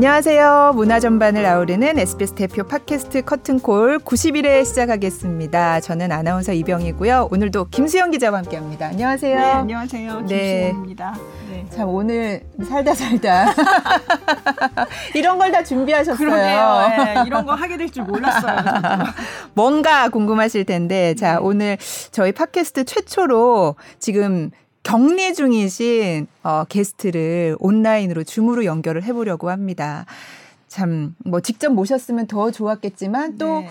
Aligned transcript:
안녕하세요. 0.00 0.72
문화 0.74 1.00
전반을 1.00 1.46
아우르는 1.46 1.98
SBS 1.98 2.34
대표 2.34 2.64
팟캐스트 2.64 3.22
커튼콜 3.22 4.00
90일에 4.00 4.62
시작하겠습니다. 4.66 5.80
저는 5.80 6.12
아나운서 6.12 6.52
이병이고요. 6.52 7.30
오늘도 7.32 7.68
김수영 7.70 8.10
기자와 8.10 8.40
함께합니다. 8.40 8.88
안녕하세요. 8.88 9.36
네, 9.38 9.42
안녕하세요. 9.42 10.18
김수영입니다. 10.18 11.16
네. 11.50 11.64
참 11.74 11.88
오늘 11.88 12.42
살다 12.68 12.92
살다 12.92 13.46
이런 15.16 15.38
걸 15.38 15.50
다 15.50 15.64
준비하셨어요. 15.64 16.18
그러게요. 16.18 16.88
네, 17.14 17.22
이런 17.26 17.46
거 17.46 17.54
하게 17.54 17.78
될 17.78 17.88
줄 17.90 18.02
몰랐어요. 18.04 18.58
뭔가 19.54 20.10
궁금하실 20.10 20.66
텐데 20.66 21.14
자 21.14 21.36
네. 21.36 21.38
오늘 21.40 21.78
저희 22.10 22.32
팟캐스트 22.32 22.84
최초로 22.84 23.76
지금 23.98 24.50
격리 24.86 25.34
중이신 25.34 26.28
어, 26.44 26.62
게스트를 26.68 27.56
온라인으로 27.58 28.22
줌으로 28.22 28.64
연결을 28.64 29.02
해보려고 29.02 29.50
합니다. 29.50 30.06
참 30.68 31.16
뭐 31.24 31.40
직접 31.40 31.70
모셨으면 31.72 32.28
더 32.28 32.52
좋았겠지만 32.52 33.36
또 33.36 33.60
네. 33.62 33.68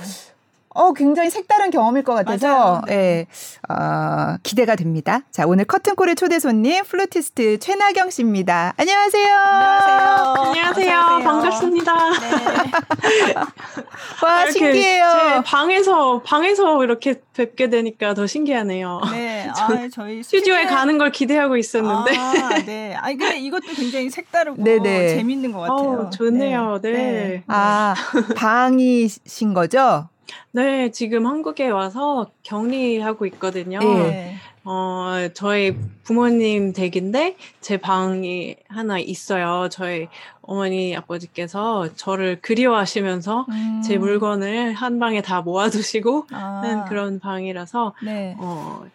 어, 0.76 0.92
굉장히 0.92 1.30
색다른 1.30 1.72
경험일 1.72 2.04
것 2.04 2.14
같아서 2.14 2.82
예, 2.90 3.28
어, 3.70 4.36
기대가 4.44 4.76
됩니다. 4.76 5.22
자, 5.32 5.46
오늘 5.48 5.64
커튼콜의 5.64 6.16
초대 6.16 6.38
손님 6.38 6.84
플루티스트 6.84 7.60
최나경 7.60 8.10
씨입니다. 8.10 8.74
안녕하세요. 8.76 9.36
안녕하세요. 9.36 10.66
안녕하세요. 10.66 11.20
반갑습니다. 11.24 11.94
네. 12.20 13.34
와, 14.22 14.52
신기해요. 14.52 15.44
방에서 15.46 16.22
방에서 16.24 16.84
이렇게 16.84 17.22
뵙게 17.34 17.70
되니까 17.70 18.14
더 18.14 18.28
신기하네요. 18.28 19.00
네. 19.14 19.48
아, 19.56 19.88
저희 19.94 20.24
스튜디오에 20.24 20.66
가는 20.66 20.98
걸 20.98 21.10
기대하고 21.12 21.56
있었는데. 21.56 22.18
아, 22.18 22.50
네. 22.66 22.94
아니 22.96 23.16
근데 23.16 23.40
이것도 23.40 23.68
굉장히 23.78 24.10
색다르고 24.10 24.62
네네. 24.62 25.16
재밌는 25.16 25.54
것 25.54 25.60
같아요. 25.62 25.78
어, 25.78 26.10
좋네요. 26.10 26.80
네. 26.82 26.92
네. 26.92 27.02
네. 27.02 27.44
아, 27.48 27.96
방이신 28.36 29.54
거죠? 29.54 30.10
네, 30.52 30.92
지금 30.92 31.26
한국에 31.26 31.70
와서 31.70 32.32
격리하고 32.44 33.26
있거든요. 33.28 33.80
네. 33.80 34.36
어, 34.64 35.30
저희 35.36 35.78
부모님 36.04 36.74
댁인데 36.74 37.36
제 37.62 37.78
방이 37.78 38.56
하나 38.68 38.98
있어요. 38.98 39.70
저희 39.70 40.08
어머니 40.42 40.96
아버지께서 40.96 41.90
저를 41.96 42.40
그리워하시면서 42.42 43.46
음. 43.50 43.82
제 43.86 43.98
물건을 44.00 44.74
한 44.74 44.98
방에 44.98 45.22
다 45.22 45.42
모아두시고 45.42 46.28
아. 46.32 46.62
하는 46.64 46.86
그런 46.86 47.20
방이라서 47.20 47.94
네. 48.04 48.36
어, 48.40 48.86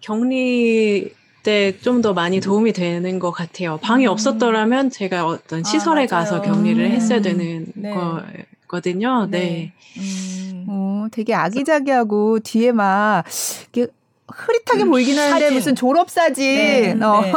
격리 0.00 1.12
때 1.42 1.72
좀 1.80 2.02
더 2.02 2.12
많이 2.12 2.40
도움이 2.40 2.72
되는 2.72 3.18
것 3.20 3.30
같아요. 3.30 3.78
방이 3.78 4.06
음. 4.06 4.10
없었더라면 4.10 4.90
제가 4.90 5.26
어떤 5.26 5.60
아, 5.60 5.62
시설에 5.62 6.02
아, 6.04 6.06
가서 6.06 6.42
격리를 6.42 6.84
음. 6.84 6.90
했어야 6.90 7.20
되는 7.20 7.66
네. 7.74 7.94
거 7.94 8.20
거든요. 8.68 9.26
네. 9.30 9.38
네. 9.38 9.72
음. 9.98 10.66
어, 10.68 11.06
되게 11.10 11.34
아기자기하고 11.34 12.40
뒤에 12.40 12.72
막 12.72 13.24
이렇게 13.72 13.92
흐릿하게 14.28 14.84
음, 14.84 14.90
보이긴 14.90 15.18
하는데 15.18 15.40
사진. 15.40 15.54
무슨 15.54 15.74
졸업 15.74 16.10
사진. 16.10 16.44
네, 16.44 17.04
어. 17.04 17.20
네. 17.20 17.32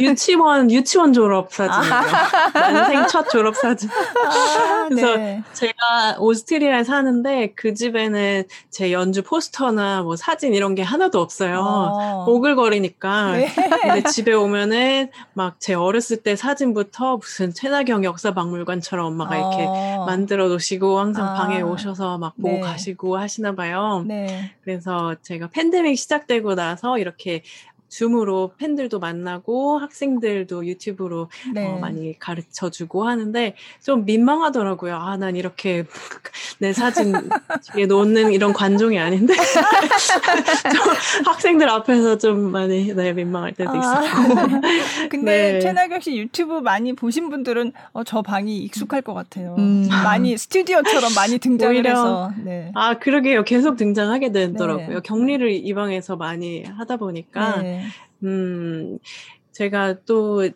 유치원 0.00 0.70
유치원 0.70 1.12
졸업 1.12 1.52
사진이에요. 1.52 1.94
난생 2.54 3.06
첫 3.08 3.28
졸업 3.28 3.56
사진. 3.56 3.90
아, 3.90 4.86
그래서 4.88 5.16
네. 5.16 5.42
제가 5.52 6.16
오스트리아에 6.18 6.84
사는데 6.84 7.52
그 7.56 7.74
집에는 7.74 8.44
제 8.70 8.92
연주 8.92 9.22
포스터나 9.22 10.02
뭐 10.02 10.14
사진 10.16 10.54
이런 10.54 10.74
게 10.74 10.82
하나도 10.82 11.20
없어요. 11.20 11.58
어. 11.60 12.24
오글거리니까. 12.28 13.32
네. 13.32 13.48
근데 13.82 14.02
집에 14.10 14.32
오면은 14.32 15.08
막 15.34 15.52
제 15.58 15.74
어렸을 15.74 16.16
때 16.18 16.34
사진부터 16.34 17.18
무슨 17.18 17.54
최나경 17.54 18.04
역사박물관처럼 18.04 19.06
엄마가 19.06 19.36
어. 19.36 19.38
이렇게 19.38 19.96
만들어 20.06 20.48
놓으시고 20.48 20.98
항상 20.98 21.28
아. 21.28 21.34
방에 21.34 21.60
오셔서 21.62 22.18
막 22.18 22.34
보고 22.36 22.54
네. 22.54 22.60
가시고 22.60 23.16
하시나 23.16 23.54
봐요. 23.54 24.04
네. 24.06 24.52
그래서 24.64 25.14
제가 25.22 25.48
팬데믹 25.52 25.96
시작 25.96 26.11
시작되고 26.12 26.54
나서 26.54 26.98
이렇게 26.98 27.42
줌으로 27.92 28.52
팬들도 28.56 28.98
만나고 28.98 29.78
학생들도 29.78 30.66
유튜브로 30.66 31.20
어, 31.22 31.28
네. 31.52 31.66
어, 31.66 31.78
많이 31.78 32.18
가르쳐 32.18 32.70
주고 32.70 33.04
하는데 33.04 33.54
좀 33.82 34.06
민망하더라고요. 34.06 34.96
아, 34.96 35.18
난 35.18 35.36
이렇게 35.36 35.84
내 36.58 36.72
사진 36.72 37.12
뒤에 37.74 37.84
놓는 37.84 38.32
이런 38.32 38.54
관종이 38.54 38.98
아닌데 38.98 39.34
학생들 41.26 41.68
앞에서 41.68 42.16
좀 42.16 42.50
많이 42.50 42.94
네, 42.94 43.12
민망할 43.12 43.52
때도 43.52 43.70
아. 43.70 44.02
있었고. 44.02 44.34
근데 45.10 45.52
네. 45.52 45.60
최나경 45.60 46.00
씨 46.00 46.16
유튜브 46.16 46.60
많이 46.60 46.94
보신 46.94 47.28
분들은 47.28 47.72
어, 47.92 48.04
저 48.04 48.22
방이 48.22 48.56
익숙할 48.58 49.02
것 49.02 49.12
같아요. 49.12 49.54
음. 49.58 49.86
많이 50.02 50.38
스튜디오처럼 50.38 51.12
많이 51.14 51.38
등장을 51.38 51.86
해서. 51.86 52.32
네. 52.42 52.72
아, 52.74 52.98
그러게요. 52.98 53.44
계속 53.44 53.76
등장하게 53.76 54.32
되더라고요. 54.32 54.94
네. 54.94 55.00
격리를 55.02 55.50
이 55.52 55.74
방에서 55.74 56.16
많이 56.16 56.64
하다 56.64 56.96
보니까 56.96 57.60
네. 57.60 57.81
음, 58.24 58.98
제가 59.52 60.00
또 60.04 60.48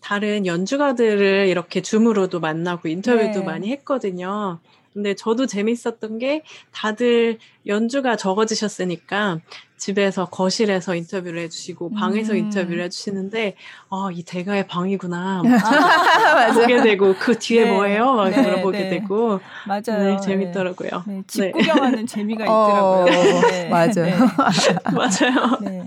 다른 0.00 0.46
연주가들을 0.46 1.46
이렇게 1.48 1.82
줌으로도 1.82 2.40
만나고 2.40 2.88
인터뷰도 2.88 3.40
네. 3.40 3.44
많이 3.44 3.70
했거든요. 3.72 4.60
근데 4.92 5.14
저도 5.14 5.46
재밌었던 5.46 6.18
게 6.18 6.42
다들 6.72 7.38
연주가 7.66 8.16
적어지셨으니까 8.16 9.38
집에서 9.76 10.26
거실에서 10.26 10.94
인터뷰를 10.94 11.40
해주시고 11.42 11.92
방에서 11.94 12.32
음. 12.34 12.38
인터뷰를 12.38 12.82
해주시는데 12.84 13.54
아 13.88 14.10
이 14.12 14.22
대가의 14.24 14.66
방이구나 14.66 15.42
보게 16.54 16.82
되고 16.82 17.14
그 17.18 17.38
뒤에 17.38 17.64
네. 17.64 17.70
뭐예요? 17.70 18.12
막 18.14 18.28
네, 18.30 18.42
물어보게 18.42 18.78
네. 18.78 18.88
되고 18.90 19.40
맞아요. 19.66 20.14
네, 20.16 20.20
재밌더라고요. 20.20 21.04
네, 21.06 21.22
집 21.26 21.42
네. 21.42 21.50
구경하는 21.52 22.06
재미가 22.06 22.44
어, 22.50 23.06
있더라고요. 23.06 23.40
네. 23.50 23.68
맞아요. 23.68 24.16
맞아요. 24.92 25.86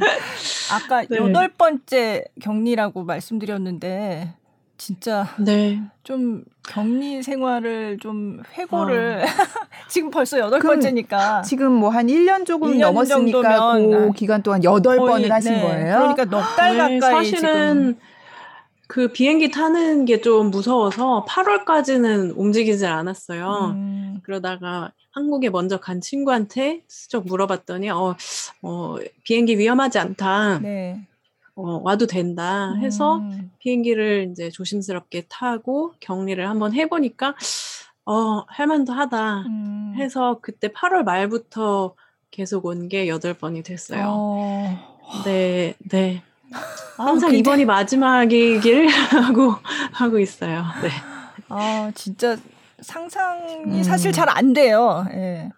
아까 0.72 1.06
여덟 1.12 1.50
번째 1.50 2.24
격리라고 2.42 3.04
말씀드렸는데 3.04 4.34
진짜 4.84 5.34
네. 5.40 5.82
좀 6.04 6.44
격리 6.68 7.24
생활을 7.24 8.00
좀 8.02 8.42
회고를 8.58 9.24
어. 9.24 9.26
지금 9.88 10.12
벌써 10.12 10.38
여덟 10.40 10.60
번째니까 10.60 11.42
지금 11.44 11.72
뭐 11.72 11.90
한 11.90 12.08
1년 12.08 12.46
조금 12.46 12.74
1년 12.74 12.82
넘었으니까 12.82 13.78
그 13.78 14.12
기간 14.14 14.44
동안 14.44 14.62
여덟 14.66 14.98
번을 14.98 15.32
하신 15.32 15.54
네. 15.54 15.62
거예요. 15.62 15.96
그러니까 16.00 16.26
넉달 16.26 16.76
네, 16.76 17.00
가까이 17.00 17.26
사실은 17.30 17.94
지금. 17.94 18.00
그 18.88 19.08
비행기 19.08 19.52
타는 19.52 20.04
게 20.04 20.20
좀 20.20 20.52
무서워서 20.52 21.24
8월까지는 21.30 22.34
움직이질 22.36 22.86
않았어요. 22.86 23.72
음. 23.76 24.20
그러다가 24.24 24.92
한국에 25.12 25.50
먼저 25.50 25.80
간 25.80 26.02
친구한테 26.02 26.82
슬쩍 26.90 27.26
물어봤더니 27.26 27.90
어, 27.90 28.18
어 28.64 28.96
비행기 29.24 29.58
위험하지 29.58 30.00
않다. 30.00 30.60
네. 30.60 31.08
어, 31.56 31.80
와도 31.84 32.08
된다 32.08 32.74
해서 32.82 33.18
음. 33.18 33.52
비행기를 33.60 34.30
이제 34.32 34.50
조심스럽게 34.50 35.26
타고 35.30 35.94
격리를 36.00 36.48
한번 36.50 36.74
해보니까 36.74 37.36
어, 38.06 38.44
할만도 38.48 38.92
하다 38.94 39.42
음. 39.48 39.94
해서 39.98 40.40
그때 40.42 40.68
8월 40.70 41.04
말부터 41.04 41.94
계속 42.32 42.66
온 42.66 42.88
게 42.90 43.06
8번이 43.06 43.64
됐어요. 43.64 44.06
어. 44.08 44.80
네, 45.26 45.76
네. 45.90 46.24
아, 46.98 47.06
항상 47.06 47.30
근데... 47.30 47.40
이번이 47.40 47.66
마지막이길 47.66 48.88
하고, 49.14 49.56
하고 49.92 50.20
있어요. 50.20 50.64
네. 50.82 50.90
아, 51.50 51.92
진짜 51.94 52.36
상상이 52.82 53.54
음. 53.66 53.84
사실 53.84 54.12
잘 54.12 54.28
안 54.30 54.54
돼요. 54.54 55.06
예. 55.12 55.50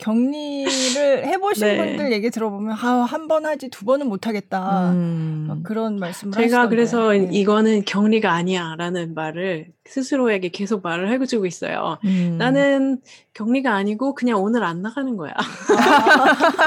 격리를 0.00 0.66
해보신 1.28 1.66
네. 1.66 1.76
분들 1.76 2.12
얘기 2.12 2.30
들어보면 2.30 2.72
아, 2.80 3.04
한 3.04 3.28
번 3.28 3.46
하지 3.46 3.68
두 3.68 3.84
번은 3.84 4.08
못하겠다 4.08 4.90
음. 4.90 5.60
그런 5.62 5.96
말씀을 6.00 6.32
제가 6.32 6.44
하시던데. 6.44 6.68
그래서 6.74 7.10
네. 7.12 7.28
이거는 7.30 7.84
격리가 7.84 8.32
아니야라는 8.32 9.14
말을 9.14 9.68
스스로에게 9.84 10.48
계속 10.48 10.82
말을 10.82 11.12
해주고 11.12 11.46
있어요. 11.46 11.98
음. 12.04 12.36
나는 12.38 12.98
격리가 13.34 13.72
아니고 13.74 14.14
그냥 14.14 14.42
오늘 14.42 14.64
안 14.64 14.82
나가는 14.82 15.16
거야. 15.16 15.32
아. 15.36 16.66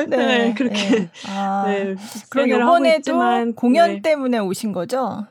네, 0.08 0.16
네, 0.16 0.54
그렇게. 0.56 0.74
네. 0.90 1.10
아. 1.28 1.64
네, 1.66 1.94
그럼 2.30 2.48
이번에도 2.48 3.52
공연 3.56 3.94
네. 3.94 4.02
때문에 4.02 4.38
오신 4.38 4.72
거죠? 4.72 5.26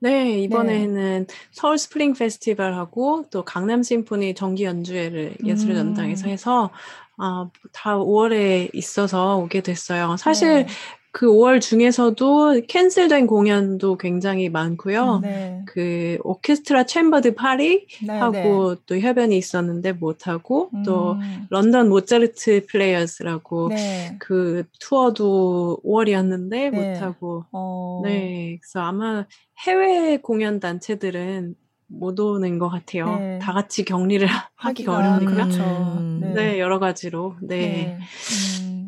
네, 0.00 0.40
이번에는 0.40 1.26
네. 1.26 1.34
서울 1.50 1.78
스프링 1.78 2.14
페스티벌하고 2.14 3.26
또 3.30 3.44
강남 3.44 3.82
심포니 3.82 4.34
정기 4.34 4.64
연주회를 4.64 5.36
예술의 5.44 5.76
전당에서 5.76 6.26
음. 6.26 6.30
해서 6.30 6.70
아, 7.16 7.48
다 7.72 7.96
5월에 7.96 8.70
있어서 8.74 9.38
오게 9.38 9.62
됐어요. 9.62 10.16
사실 10.16 10.66
네. 10.66 10.66
그 11.14 11.28
5월 11.28 11.60
중에서도 11.60 12.62
cancel된 12.66 13.28
공연도 13.28 13.96
굉장히 13.98 14.48
많고요. 14.48 15.20
네. 15.22 15.62
그 15.64 16.18
오케스트라 16.24 16.86
챔버 16.86 17.21
드 17.21 17.36
파리 17.36 17.86
네, 18.04 18.18
하고 18.18 18.74
네. 18.74 18.80
또 18.84 18.98
협연이 18.98 19.38
있었는데 19.38 19.92
못 19.92 20.26
하고 20.26 20.70
음. 20.74 20.82
또 20.82 21.16
런던 21.50 21.88
모차르트 21.88 22.66
플레이어스라고 22.66 23.68
네. 23.68 24.16
그 24.18 24.64
투어도 24.80 25.78
5월이었는데 25.84 26.70
못 26.70 27.00
하고 27.00 27.44
어. 27.52 28.00
네. 28.02 28.58
그래서 28.60 28.80
아마 28.80 29.24
해외 29.64 30.16
공연 30.16 30.58
단체들은 30.58 31.54
못 31.86 32.18
오는 32.18 32.58
것 32.58 32.68
같아요. 32.68 33.16
네. 33.20 33.38
다 33.38 33.52
같이 33.52 33.84
격리를 33.84 34.26
하기가 34.56 34.96
어려우니까. 34.96 35.30
그렇죠. 35.30 35.62
음. 35.62 36.18
네. 36.20 36.32
네. 36.34 36.58
여러 36.58 36.80
가지로. 36.80 37.36
네. 37.40 37.56
네. 37.56 37.98
음. 38.64 38.83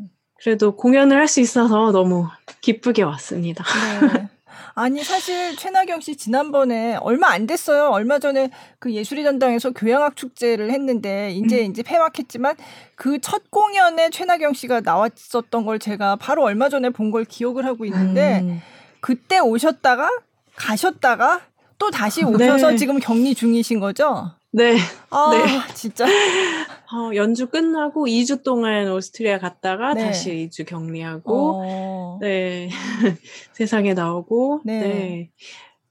그래도 0.46 0.76
공연을 0.76 1.16
할 1.18 1.26
수 1.26 1.40
있어서 1.40 1.90
너무 1.90 2.28
기쁘게 2.60 3.02
왔습니다. 3.02 3.64
네. 4.12 4.28
아니 4.76 5.02
사실 5.02 5.56
최나경 5.56 6.00
씨 6.00 6.14
지난번에 6.16 6.94
얼마 7.00 7.30
안 7.30 7.48
됐어요. 7.48 7.88
얼마 7.88 8.20
전에 8.20 8.50
그 8.78 8.92
예술의 8.92 9.24
전당에서 9.24 9.72
교향악 9.72 10.14
축제를 10.14 10.70
했는데 10.70 11.32
이제 11.32 11.66
음. 11.66 11.70
이제 11.72 11.82
폐막했지만 11.82 12.54
그 12.94 13.18
첫 13.20 13.50
공연에 13.50 14.10
최나경 14.10 14.52
씨가 14.52 14.82
나왔었던 14.82 15.64
걸 15.66 15.80
제가 15.80 16.14
바로 16.14 16.44
얼마 16.44 16.68
전에 16.68 16.90
본 16.90 17.10
걸 17.10 17.24
기억을 17.24 17.64
하고 17.66 17.84
있는데 17.84 18.38
음. 18.44 18.62
그때 19.00 19.40
오셨다가 19.40 20.08
가셨다가 20.54 21.40
또 21.78 21.90
다시 21.90 22.22
오셔서 22.22 22.70
네. 22.70 22.76
지금 22.76 23.00
격리 23.00 23.34
중이신 23.34 23.80
거죠? 23.80 24.30
네. 24.52 24.78
아, 25.10 25.30
네. 25.32 25.74
진짜. 25.74 26.06
어, 26.92 27.14
연주 27.14 27.48
끝나고 27.48 28.06
2주 28.06 28.42
동안 28.42 28.90
오스트리아 28.90 29.38
갔다가 29.38 29.94
네. 29.94 30.04
다시 30.04 30.48
2주 30.50 30.66
격리하고, 30.66 31.62
어... 31.64 32.18
네. 32.20 32.68
세상에 33.52 33.94
나오고, 33.94 34.62
네. 34.64 34.80
네. 34.80 35.30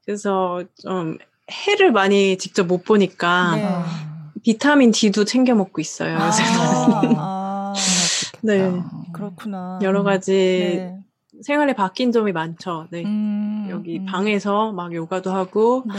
그래서 0.05 0.63
좀 0.81 1.17
해를 1.51 1.91
많이 1.91 2.37
직접 2.37 2.65
못 2.65 2.83
보니까, 2.83 3.55
네. 3.55 3.67
비타민 4.43 4.91
D도 4.91 5.25
챙겨 5.25 5.55
먹고 5.55 5.81
있어요. 5.81 6.17
아, 6.17 6.31
아, 7.17 7.73
네. 8.41 8.71
그렇구나. 9.11 9.79
여러 9.81 10.03
가지 10.03 10.31
네. 10.31 10.99
생활에 11.41 11.73
바뀐 11.73 12.11
점이 12.11 12.31
많죠. 12.31 12.87
네. 12.91 13.03
음, 13.03 13.67
여기 13.69 13.99
음. 13.99 14.05
방에서 14.05 14.71
막 14.71 14.93
요가도 14.93 15.31
하고, 15.31 15.83
네. 15.87 15.93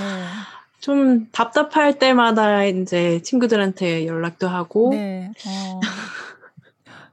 좀 0.80 1.28
답답할 1.32 1.98
때마다 1.98 2.64
이제 2.64 3.20
친구들한테 3.22 4.06
연락도 4.06 4.48
하고. 4.48 4.90
네. 4.90 5.30
어. 5.46 5.80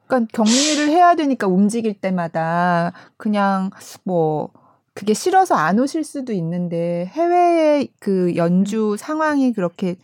그러니까 0.08 0.44
격리를 0.44 0.90
해야 0.90 1.16
되니까 1.16 1.48
움직일 1.48 1.94
때마다 1.94 2.94
그냥 3.18 3.72
뭐 4.04 4.52
그게 4.94 5.14
싫어서 5.14 5.56
안 5.56 5.80
오실 5.80 6.04
수도 6.04 6.34
있는데 6.34 7.08
해외의 7.14 7.90
그 8.00 8.36
연주 8.36 8.96
상황이 8.98 9.54
그렇게 9.54 9.96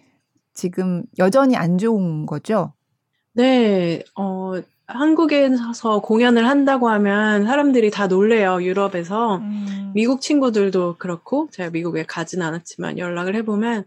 지금 0.54 1.04
여전히 1.20 1.56
안 1.56 1.78
좋은 1.78 2.26
거죠? 2.26 2.74
네, 3.34 4.04
어, 4.16 4.54
한국에서 4.90 6.02
공연을 6.02 6.48
한다고 6.48 6.90
하면 6.90 7.46
사람들이 7.46 7.92
다 7.92 8.08
놀래요, 8.08 8.64
유럽에서. 8.64 9.38
음. 9.38 9.92
미국 9.94 10.22
친구들도 10.22 10.96
그렇고, 10.98 11.48
제가 11.52 11.70
미국에 11.70 12.04
가진 12.06 12.42
않았지만 12.42 12.98
연락을 12.98 13.36
해보면, 13.36 13.86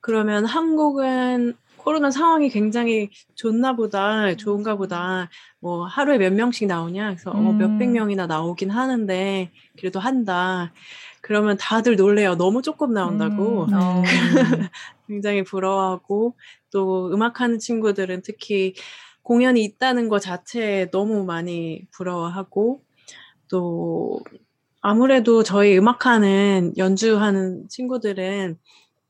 그러면 0.00 0.46
한국은 0.46 1.54
코로나 1.76 2.10
상황이 2.10 2.48
굉장히 2.48 3.10
좋나 3.34 3.76
보다, 3.76 4.34
좋은가 4.36 4.76
보다, 4.76 5.28
뭐 5.60 5.86
하루에 5.86 6.18
몇 6.18 6.32
명씩 6.32 6.66
나오냐, 6.66 7.10
그래서 7.10 7.30
음. 7.32 7.46
어, 7.46 7.52
몇백 7.52 7.90
명이나 7.90 8.26
나오긴 8.26 8.70
하는데, 8.70 9.50
그래도 9.78 10.00
한다. 10.00 10.72
그러면 11.20 11.58
다들 11.58 11.96
놀래요. 11.96 12.36
너무 12.36 12.62
조금 12.62 12.94
나온다고. 12.94 13.64
음. 13.64 13.72
어. 13.74 14.02
굉장히 15.06 15.42
부러워하고, 15.44 16.34
또 16.70 17.10
음악하는 17.12 17.58
친구들은 17.58 18.22
특히 18.24 18.74
공연이 19.28 19.62
있다는 19.62 20.08
것 20.08 20.20
자체에 20.20 20.90
너무 20.90 21.26
많이 21.26 21.82
부러워하고 21.90 22.80
또 23.48 24.20
아무래도 24.80 25.42
저희 25.42 25.76
음악하는 25.76 26.72
연주하는 26.78 27.68
친구들은 27.68 28.58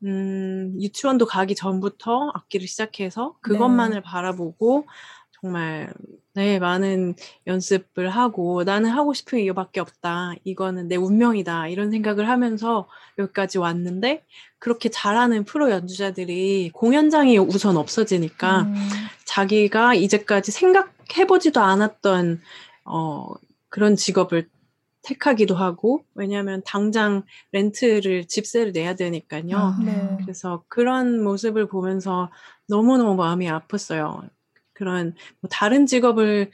음, 0.03 0.77
유치원도 0.81 1.27
가기 1.27 1.55
전부터 1.55 2.33
악기를 2.35 2.67
시작해서 2.67 3.37
그것만을 3.43 3.99
네. 3.99 4.03
바라보고 4.03 4.87
정말 5.41 5.95
네, 6.35 6.59
많은 6.59 7.15
연습을 7.47 8.11
하고 8.11 8.65
나는 8.65 8.91
하고 8.91 9.15
싶은 9.15 9.39
이거밖에 9.39 9.79
없다. 9.79 10.35
이거는 10.43 10.89
내 10.89 10.97
운명이다. 10.97 11.69
이런 11.69 11.93
생각을 11.93 12.29
하면서 12.29 12.89
여기까지 13.19 13.59
왔는데 13.59 14.25
그렇게 14.59 14.89
잘하는 14.89 15.45
프로 15.45 15.71
연주자들이 15.71 16.71
공연장이 16.73 17.39
우선 17.39 17.77
없어지니까 17.77 18.63
음. 18.63 18.75
자기가 19.25 19.95
이제까지 19.95 20.51
생각해보지도 20.51 21.61
않았던 21.61 22.41
어, 22.85 23.29
그런 23.69 23.97
직업을 23.97 24.49
택하기도 25.03 25.55
하고 25.55 26.05
왜냐하면 26.15 26.63
당장 26.67 27.23
렌트를 27.53 28.27
집세를 28.27 28.73
내야 28.73 28.95
되니까요. 28.95 29.57
아, 29.57 29.79
네. 29.83 30.19
그래서 30.21 30.65
그런 30.69 31.23
모습을 31.23 31.67
보면서 31.67 32.31
너무너무 32.67 33.15
마음이 33.15 33.47
아팠어요. 33.47 34.29
그런 34.73 35.15
뭐 35.41 35.49
다른 35.51 35.87
직업을 35.87 36.51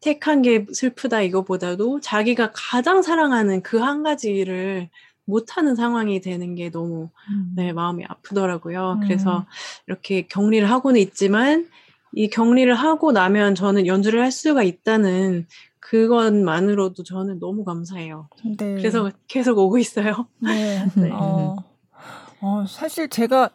택한 0.00 0.42
게 0.42 0.66
슬프다 0.70 1.22
이거보다도 1.22 2.00
자기가 2.00 2.50
가장 2.52 3.00
사랑하는 3.00 3.62
그 3.62 3.78
한 3.78 4.02
가지를 4.02 4.90
못하는 5.24 5.74
상황이 5.74 6.20
되는 6.20 6.54
게 6.54 6.70
너무 6.70 7.10
음. 7.30 7.52
네, 7.56 7.72
마음이 7.72 8.04
아프더라고요. 8.06 8.92
음. 8.94 9.00
그래서 9.00 9.46
이렇게 9.86 10.26
격리를 10.26 10.68
하고는 10.70 11.00
있지만 11.00 11.68
이 12.12 12.28
격리를 12.28 12.72
하고 12.74 13.12
나면 13.12 13.54
저는 13.54 13.86
연주를 13.86 14.20
할 14.20 14.30
수가 14.30 14.62
있다는 14.62 15.46
그것만으로도 15.80 17.02
저는 17.02 17.40
너무 17.40 17.64
감사해요. 17.64 18.28
네. 18.58 18.74
그래서 18.76 19.10
계속 19.28 19.58
오고 19.58 19.78
있어요. 19.78 20.26
네. 20.38 20.86
네. 20.96 21.10
어. 21.12 21.56
어, 22.40 22.64
사실 22.68 23.08
제가 23.08 23.50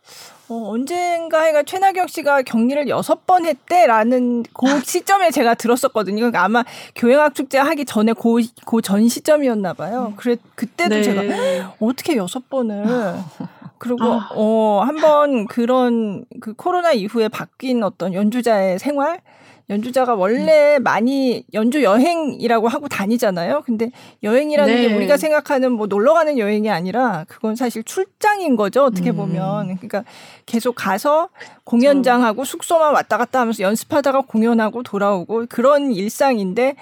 어, 0.50 0.72
언젠가 0.72 1.44
해가 1.44 1.62
최나경 1.62 2.08
씨가 2.08 2.42
격리를 2.42 2.90
여섯 2.90 3.28
번 3.28 3.46
했대라는 3.46 4.44
그 4.52 4.84
시점에 4.84 5.30
제가 5.30 5.54
들었었거든요. 5.54 6.18
그러니까 6.18 6.44
아마 6.44 6.64
교향악 6.96 7.36
축제 7.36 7.60
하기 7.60 7.86
전에 7.86 8.14
고, 8.14 8.40
고전 8.66 9.08
시점이었나 9.08 9.74
봐요. 9.74 10.14
그래, 10.18 10.38
그때도 10.56 10.96
네. 10.96 11.04
제가 11.04 11.76
어떻게 11.80 12.16
여섯 12.16 12.50
번을. 12.50 12.84
그리고, 13.78 14.04
아. 14.06 14.30
어, 14.34 14.84
한번 14.86 15.46
그런 15.46 16.26
그 16.42 16.54
코로나 16.54 16.92
이후에 16.94 17.30
바뀐 17.30 17.84
어떤 17.84 18.14
연주자의 18.14 18.80
생활? 18.80 19.22
연주자가 19.70 20.16
원래 20.16 20.78
음. 20.78 20.84
많이 20.84 21.44
연주 21.54 21.84
여행이라고 21.84 22.68
하고 22.68 22.88
다니잖아요. 22.88 23.62
근데 23.66 23.92
여행이라는 24.24 24.74
네. 24.74 24.88
게 24.88 24.96
우리가 24.96 25.18
생각하는 25.18 25.74
뭐 25.74 25.86
놀러 25.86 26.14
가는 26.14 26.40
여행이 26.40 26.70
아니라 26.70 27.26
그건 27.28 27.56
사실 27.56 27.84
출장인 27.84 28.56
거죠. 28.56 28.84
어떻게 28.84 29.12
음. 29.12 29.18
보면. 29.18 29.78
그러니까 29.78 30.04
계속 30.46 30.74
가서 30.74 31.30
공연장하고 31.66 32.44
숙소만 32.46 32.94
왔다 32.94 33.18
갔다 33.18 33.42
하면서 33.42 33.62
연습하다가 33.64 34.22
공연하고 34.22 34.82
돌아오고 34.82 35.46
그런 35.50 35.92
일상인데 35.92 36.76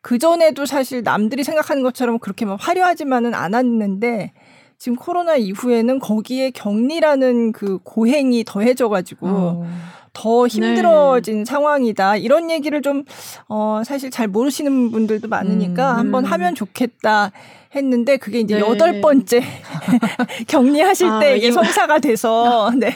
그 0.00 0.18
전에도 0.18 0.64
사실 0.64 1.02
남들이 1.02 1.44
생각하는 1.44 1.82
것처럼 1.82 2.18
그렇게 2.18 2.46
막 2.46 2.56
화려하지만은 2.58 3.34
않았는데 3.34 4.32
지금 4.78 4.96
코로나 4.96 5.36
이후에는 5.36 5.98
거기에 5.98 6.52
격리라는 6.52 7.52
그 7.52 7.78
고행이 7.84 8.44
더해져 8.46 8.88
가지고 8.88 9.26
어. 9.28 9.66
더 10.12 10.46
힘들어진 10.46 11.38
네. 11.38 11.44
상황이다. 11.44 12.16
이런 12.16 12.50
얘기를 12.50 12.82
좀, 12.82 13.04
어, 13.48 13.82
사실 13.84 14.10
잘 14.10 14.28
모르시는 14.28 14.90
분들도 14.90 15.28
많으니까 15.28 15.92
음, 15.92 15.98
한번 15.98 16.24
음. 16.24 16.32
하면 16.32 16.54
좋겠다 16.54 17.32
했는데 17.74 18.16
그게 18.16 18.40
이제 18.40 18.56
네. 18.56 18.60
여덟 18.60 19.00
번째 19.00 19.42
격리하실 20.48 21.06
아, 21.06 21.20
때 21.20 21.36
이게 21.36 21.52
성사가 21.52 22.00
돼서, 22.00 22.72
네. 22.76 22.92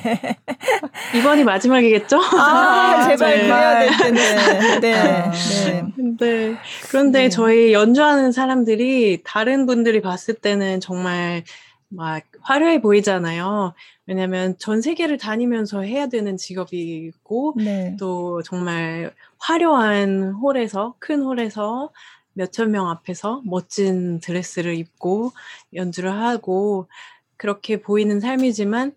이번이 1.16 1.44
마지막이겠죠? 1.44 2.18
아, 2.18 3.06
제발 3.08 3.38
네. 3.38 3.42
그래야 3.42 3.78
될 3.78 3.96
텐데. 3.96 4.80
네. 4.80 4.94
아, 4.94 5.30
네. 5.30 5.82
네. 6.18 6.56
그런데 6.88 7.22
네. 7.22 7.28
저희 7.28 7.72
연주하는 7.72 8.32
사람들이 8.32 9.22
다른 9.24 9.66
분들이 9.66 10.00
봤을 10.00 10.34
때는 10.34 10.80
정말 10.80 11.44
막 11.88 12.24
화려해 12.44 12.80
보이잖아요. 12.80 13.74
왜냐면 14.06 14.54
전 14.58 14.80
세계를 14.80 15.18
다니면서 15.18 15.80
해야 15.80 16.06
되는 16.06 16.36
직업이고 16.36 17.54
네. 17.56 17.96
또 17.98 18.42
정말 18.42 19.12
화려한 19.38 20.34
홀에서 20.34 20.94
큰 20.98 21.22
홀에서 21.22 21.90
몇천 22.34 22.70
명 22.70 22.88
앞에서 22.90 23.42
멋진 23.44 24.20
드레스를 24.20 24.74
입고 24.74 25.32
연주를 25.74 26.12
하고 26.12 26.88
그렇게 27.36 27.80
보이는 27.80 28.20
삶이지만 28.20 28.92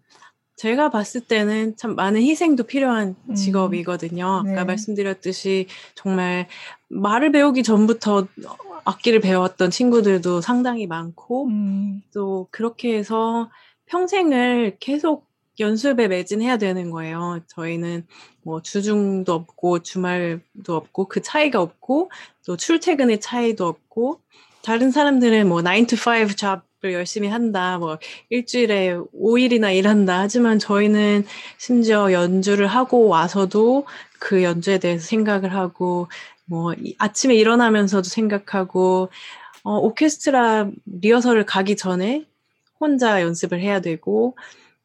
제가 0.57 0.89
봤을 0.89 1.21
때는 1.21 1.75
참 1.77 1.95
많은 1.95 2.21
희생도 2.21 2.63
필요한 2.63 3.15
음. 3.29 3.35
직업이거든요. 3.35 4.41
음. 4.43 4.47
네. 4.47 4.53
아까 4.53 4.65
말씀드렸듯이 4.65 5.67
정말 5.93 6.47
말을 6.89 7.31
배우기 7.31 7.63
전부터 7.63 8.27
악기를 8.87 9.19
배웠던 9.19 9.69
친구들도 9.69 10.39
상당히 10.39 10.87
많고 10.87 11.47
음. 11.47 12.01
또 12.13 12.47
그렇게 12.51 12.97
해서 12.97 13.49
평생을 13.87 14.77
계속 14.79 15.27
연습에 15.59 16.07
매진해야 16.07 16.57
되는 16.57 16.89
거예요. 16.91 17.41
저희는 17.47 18.05
뭐 18.43 18.61
주중도 18.61 19.33
없고 19.33 19.79
주말도 19.79 20.73
없고 20.73 21.09
그 21.09 21.21
차이가 21.21 21.61
없고 21.61 22.11
또 22.45 22.55
출퇴근의 22.55 23.19
차이도 23.19 23.65
없고 23.67 24.21
다른 24.63 24.91
사람들은 24.91 25.49
뭐 25.49 25.61
9 25.61 25.87
to 25.87 25.97
5 25.97 26.35
잡을 26.35 26.93
열심히 26.93 27.27
한다. 27.27 27.77
뭐 27.79 27.97
일주일에 28.29 28.95
5일이나 29.13 29.75
일한다. 29.75 30.19
하지만 30.19 30.59
저희는 30.59 31.25
심지어 31.57 32.13
연주를 32.13 32.67
하고 32.67 33.07
와서도 33.07 33.85
그 34.19 34.43
연주에 34.43 34.77
대해서 34.77 35.05
생각을 35.05 35.53
하고 35.53 36.07
뭐 36.47 36.73
아침에 36.97 37.35
일어나면서도 37.35 38.03
생각하고 38.03 39.09
어 39.63 39.77
오케스트라 39.77 40.71
리허설을 40.85 41.45
가기 41.45 41.75
전에 41.75 42.25
혼자 42.79 43.21
연습을 43.21 43.61
해야 43.61 43.81
되고 43.81 44.35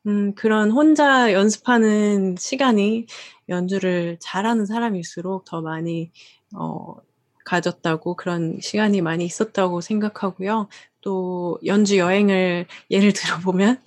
음, 0.07 0.35
그런 0.35 0.71
혼자 0.71 1.33
연습하는 1.33 2.35
시간이 2.39 3.07
연주를 3.49 4.17
잘하는 4.21 4.67
사람일수록 4.67 5.45
더 5.45 5.61
많이, 5.61 6.11
어, 6.55 6.97
가졌다고 7.45 8.15
그런 8.17 8.59
시간이 8.61 9.01
많이 9.01 9.25
있었다고 9.25 9.81
생각하고요. 9.81 10.69
또 11.01 11.59
연주 11.67 11.99
여행을 11.99 12.67
예를 12.91 13.13
들어보면 13.13 13.81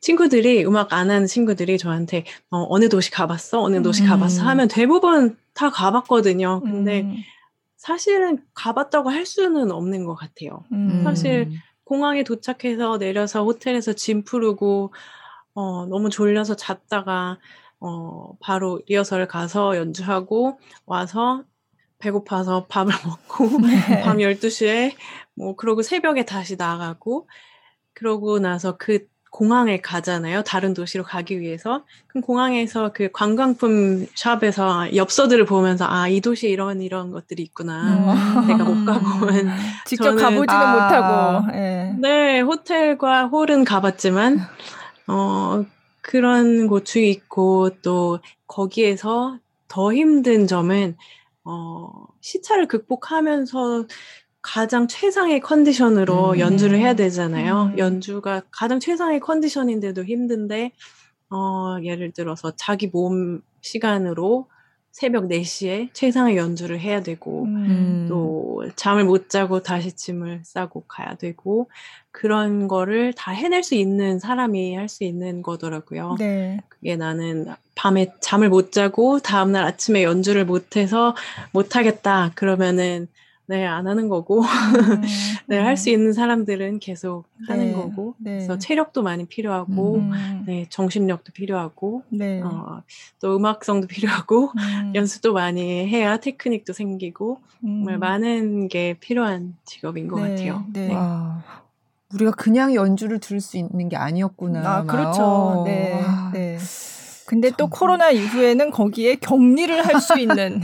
친구들이 0.00 0.66
음악 0.66 0.92
안 0.92 1.10
하는 1.10 1.26
친구들이 1.26 1.78
저한테 1.78 2.24
어, 2.50 2.66
어느 2.68 2.88
도시 2.88 3.10
가봤어? 3.10 3.62
어느 3.62 3.80
도시 3.82 4.02
음. 4.02 4.08
가봤어? 4.08 4.42
하면 4.42 4.68
대부분 4.68 5.36
다 5.54 5.70
가봤거든요. 5.70 6.60
근데 6.60 7.02
음. 7.02 7.16
사실은 7.76 8.44
가봤다고 8.54 9.10
할 9.10 9.24
수는 9.24 9.70
없는 9.70 10.04
것 10.04 10.14
같아요. 10.14 10.64
음. 10.72 11.02
사실 11.04 11.50
공항에 11.84 12.24
도착해서 12.24 12.98
내려서 12.98 13.44
호텔에서 13.44 13.92
짐 13.92 14.24
풀고 14.24 14.92
어, 15.54 15.86
너무 15.86 16.10
졸려서 16.10 16.56
잤다가 16.56 17.38
어, 17.80 18.36
바로 18.40 18.80
리허설 18.86 19.28
가서 19.28 19.76
연주하고 19.76 20.58
와서 20.86 21.44
배고파서 21.98 22.66
밥을 22.68 22.92
먹고 23.06 23.60
네. 23.60 24.02
밤 24.02 24.18
12시에 24.18 24.94
뭐 25.34 25.54
그러고 25.54 25.82
새벽에 25.82 26.24
다시 26.24 26.56
나가고 26.56 27.28
그러고 27.92 28.38
나서 28.38 28.76
그 28.76 29.06
공항에 29.34 29.80
가잖아요. 29.80 30.44
다른 30.44 30.74
도시로 30.74 31.02
가기 31.02 31.40
위해서. 31.40 31.82
그럼 32.06 32.22
공항에서 32.22 32.92
그 32.94 33.08
관광품 33.12 34.06
샵에서 34.14 34.94
엽서들을 34.94 35.44
보면서 35.44 35.86
아, 35.88 36.06
이 36.06 36.20
도시에 36.20 36.50
이런 36.50 36.80
이런 36.80 37.10
것들이 37.10 37.42
있구나. 37.42 37.82
음. 37.82 38.46
내가 38.46 38.62
못 38.62 38.84
가보면 38.84 39.50
직접 39.86 40.14
가보지는 40.14 40.46
아, 40.48 41.40
못하고. 41.40 41.50
네. 41.50 41.96
네, 41.98 42.40
호텔과 42.42 43.26
홀은 43.26 43.64
가봤지만 43.64 44.38
어, 45.08 45.64
그런 46.00 46.68
고충이 46.68 47.10
있고 47.10 47.70
또 47.82 48.20
거기에서 48.46 49.40
더 49.66 49.92
힘든 49.92 50.46
점은 50.46 50.96
어, 51.42 51.90
시차를 52.20 52.68
극복하면서 52.68 53.86
가장 54.44 54.86
최상의 54.88 55.40
컨디션으로 55.40 56.32
음. 56.32 56.38
연주를 56.38 56.78
해야 56.78 56.92
되잖아요. 56.92 57.70
음. 57.72 57.78
연주가 57.78 58.42
가장 58.50 58.78
최상의 58.78 59.20
컨디션인데도 59.20 60.04
힘든데 60.04 60.72
어, 61.30 61.78
예를 61.82 62.12
들어서 62.12 62.52
자기 62.54 62.88
몸 62.88 63.40
시간으로 63.62 64.46
새벽 64.92 65.28
4시에 65.28 65.88
최상의 65.94 66.36
연주를 66.36 66.78
해야 66.78 67.02
되고 67.02 67.44
음. 67.44 68.04
또 68.10 68.62
잠을 68.76 69.04
못 69.04 69.30
자고 69.30 69.62
다시 69.62 69.92
짐을 69.92 70.42
싸고 70.44 70.84
가야 70.88 71.14
되고 71.14 71.70
그런 72.10 72.68
거를 72.68 73.14
다 73.14 73.32
해낼 73.32 73.62
수 73.64 73.74
있는 73.74 74.18
사람이 74.18 74.76
할 74.76 74.90
수 74.90 75.04
있는 75.04 75.42
거더라고요. 75.42 76.16
네. 76.18 76.60
그게 76.68 76.96
나는 76.96 77.46
밤에 77.74 78.12
잠을 78.20 78.50
못 78.50 78.72
자고 78.72 79.20
다음날 79.20 79.64
아침에 79.64 80.04
연주를 80.04 80.44
못 80.44 80.76
해서 80.76 81.16
못 81.50 81.76
하겠다. 81.76 82.32
그러면은 82.34 83.08
네, 83.46 83.66
안 83.66 83.86
하는 83.86 84.08
거고, 84.08 84.40
음, 84.40 84.44
네, 85.46 85.58
음. 85.58 85.64
할수 85.64 85.90
있는 85.90 86.12
사람들은 86.12 86.78
계속 86.78 87.24
하는 87.46 87.66
네, 87.68 87.72
거고, 87.74 88.14
네. 88.18 88.38
그래서 88.38 88.58
체력도 88.58 89.02
많이 89.02 89.26
필요하고, 89.26 89.96
음. 89.98 90.42
네, 90.46 90.66
정신력도 90.70 91.32
필요하고, 91.32 92.02
네. 92.08 92.40
어, 92.42 92.82
또 93.20 93.36
음악성도 93.36 93.86
필요하고, 93.86 94.52
음. 94.52 94.52
연습도 94.96 95.34
많이 95.34 95.86
해야 95.86 96.16
테크닉도 96.16 96.72
생기고, 96.72 97.38
정말 97.60 97.94
음. 97.96 98.00
많은 98.00 98.68
게 98.68 98.94
필요한 98.98 99.56
직업인 99.66 100.08
것 100.08 100.20
네, 100.22 100.30
같아요. 100.30 100.64
네. 100.72 100.88
네. 100.88 100.94
와, 100.94 101.42
우리가 102.14 102.30
그냥 102.32 102.74
연주를 102.74 103.18
들을 103.18 103.40
수 103.40 103.58
있는 103.58 103.88
게 103.88 103.96
아니었구나. 103.96 104.76
아, 104.76 104.84
그렇죠. 104.84 105.62
네. 105.64 105.92
네. 106.32 106.58
근데 107.26 107.50
또 107.56 107.68
코로나 107.68 108.10
이후에는 108.10 108.70
거기에 108.70 109.16
격리를 109.16 109.86
할 109.86 110.00
수 110.00 110.18
있는 110.18 110.60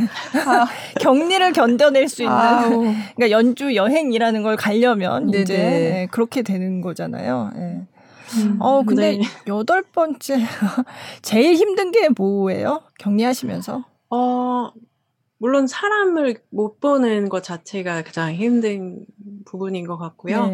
아, 0.46 0.66
격리를 1.00 1.52
견뎌낼 1.52 2.08
수 2.08 2.22
있는 2.22 2.36
아우. 2.36 2.70
그러니까 3.16 3.30
연주 3.30 3.74
여행이라는 3.74 4.42
걸 4.42 4.56
가려면 4.56 5.30
네네. 5.30 5.42
이제 5.42 5.56
네, 5.56 6.08
그렇게 6.10 6.42
되는 6.42 6.80
거잖아요. 6.80 7.52
네. 7.54 7.86
음, 8.36 8.56
어 8.60 8.82
근데 8.84 9.16
네. 9.16 9.20
여덟 9.48 9.82
번째 9.82 10.36
제일 11.22 11.54
힘든 11.54 11.90
게 11.90 12.08
뭐예요? 12.16 12.82
격리하시면서? 12.98 13.84
어 14.10 14.70
물론 15.38 15.66
사람을 15.66 16.36
못 16.50 16.80
보는 16.80 17.28
것 17.28 17.42
자체가 17.42 18.02
가장 18.02 18.34
힘든 18.34 19.06
부분인 19.46 19.86
것 19.86 19.96
같고요. 19.96 20.50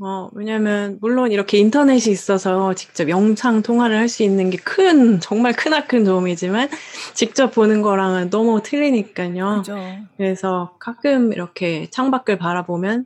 네. 0.00 0.06
어, 0.06 0.30
왜냐면, 0.32 0.98
물론 1.00 1.30
이렇게 1.30 1.58
인터넷이 1.58 2.10
있어서 2.12 2.74
직접 2.74 3.08
영상 3.10 3.62
통화를 3.62 3.96
할 3.98 4.08
수 4.08 4.22
있는 4.22 4.50
게 4.50 4.56
큰, 4.56 5.20
정말 5.20 5.52
크나큰 5.52 6.04
도움이지만, 6.04 6.68
직접 7.14 7.50
보는 7.52 7.82
거랑은 7.82 8.30
너무 8.30 8.62
틀리니까요. 8.62 9.56
그죠. 9.58 9.76
그래서 10.16 10.76
가끔 10.80 11.32
이렇게 11.32 11.88
창밖을 11.90 12.38
바라보면, 12.38 13.04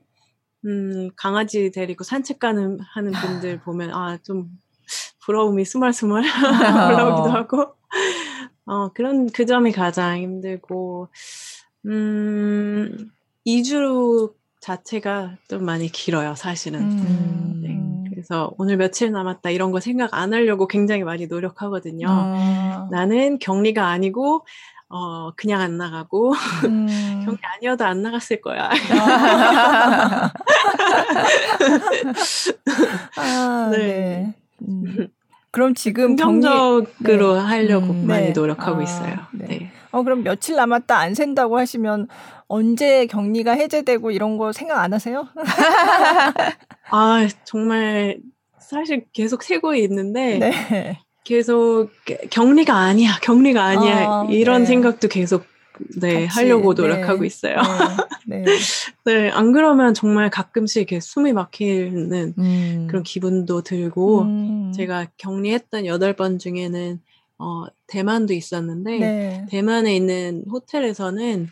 음, 0.67 1.11
강아지 1.17 1.71
데리고 1.73 2.05
산책 2.05 2.39
가는, 2.39 2.79
하는 2.95 3.13
분들 3.13 3.61
보면, 3.61 3.91
아, 3.93 4.19
좀 4.23 4.49
부러움이 5.25 5.65
스멀스멀 5.65 6.23
올라오기도 6.93 7.31
하고, 7.31 7.75
어, 8.67 8.93
그런, 8.93 9.29
그 9.31 9.47
점이 9.47 9.73
가장 9.73 10.19
힘들고, 10.19 11.09
음, 11.87 13.11
2주 13.45 14.33
자체가 14.65 15.37
좀 15.47 15.65
많이 15.67 15.93
길어요, 15.93 16.35
사실은. 16.35 16.81
음. 16.81 17.61
네. 17.63 17.79
그래서 18.09 18.55
오늘 18.57 18.79
며칠 18.79 19.13
남았다 19.13 19.51
이런 19.51 19.73
거 19.73 19.81
생각 19.81 20.15
안 20.15 20.33
하려고 20.33 20.67
굉장히 20.67 21.05
많이 21.05 21.27
노력하거든요. 21.27 22.07
아. 22.09 22.89
나는 22.91 23.39
격리가 23.39 23.87
아니고 23.87 24.47
어 24.89 25.33
그냥 25.37 25.61
안 25.61 25.77
나가고 25.77 26.33
음. 26.65 26.87
격리 27.27 27.41
아니어도 27.57 27.85
안 27.85 28.01
나갔을 28.01 28.41
거야. 28.41 28.71
아, 28.71 30.33
아 33.21 33.69
네. 33.71 33.79
네. 33.79 34.35
음. 34.67 35.09
그럼 35.51 35.75
지금 35.75 36.17
긍정적으로 36.17 37.35
네. 37.35 37.41
하려고 37.41 37.93
음, 37.93 38.07
많이 38.07 38.29
네. 38.29 38.33
노력하고 38.33 38.81
아, 38.81 38.83
있어요. 38.83 39.17
네. 39.35 39.47
네. 39.47 39.73
어 39.91 40.03
그럼 40.03 40.23
며칠 40.25 40.57
남았다 40.57 40.97
안 40.99 41.15
샌다고 41.15 41.59
하시면 41.59 42.09
언제 42.49 43.07
격리가 43.07 43.53
해제되고 43.53 44.11
이런 44.11 44.39
거 44.39 44.53
생각 44.53 44.81
안 44.81 44.93
하세요? 44.93 45.29
아 46.91 47.29
정말 47.45 48.19
사실 48.59 49.05
계속 49.13 49.43
세고 49.43 49.75
있는데 49.75 50.39
네. 50.71 50.99
계속 51.25 51.91
격리가 52.31 52.75
아니야, 52.75 53.19
격리가 53.23 53.63
아니야 53.65 53.97
아, 54.09 54.27
이런 54.31 54.63
네. 54.63 54.67
생각도 54.67 55.09
계속 55.09 55.45
네, 56.01 56.27
같이, 56.27 56.41
하려고 56.41 56.75
네. 56.75 56.83
노력하고 56.83 57.21
네, 57.21 57.27
있어요. 57.27 57.57
네, 58.27 58.45
네. 59.05 59.31
안 59.31 59.53
그러면 59.53 59.95
정말 59.95 60.31
가끔씩 60.31 60.83
이렇게 60.83 61.01
숨이 61.01 61.33
막히는 61.33 62.35
음. 62.39 62.87
그런 62.89 63.03
기분도 63.03 63.63
들고, 63.63 64.23
음. 64.23 64.73
제가 64.73 65.07
격리했던 65.17 65.87
여덟 65.87 66.15
번 66.15 66.39
중에는, 66.39 67.01
어, 67.39 67.65
대만도 67.89 68.35
있었는데, 68.35 68.99
네. 68.99 69.47
대만에 69.51 69.97
있는 69.97 70.45
호텔에서는 70.51 71.49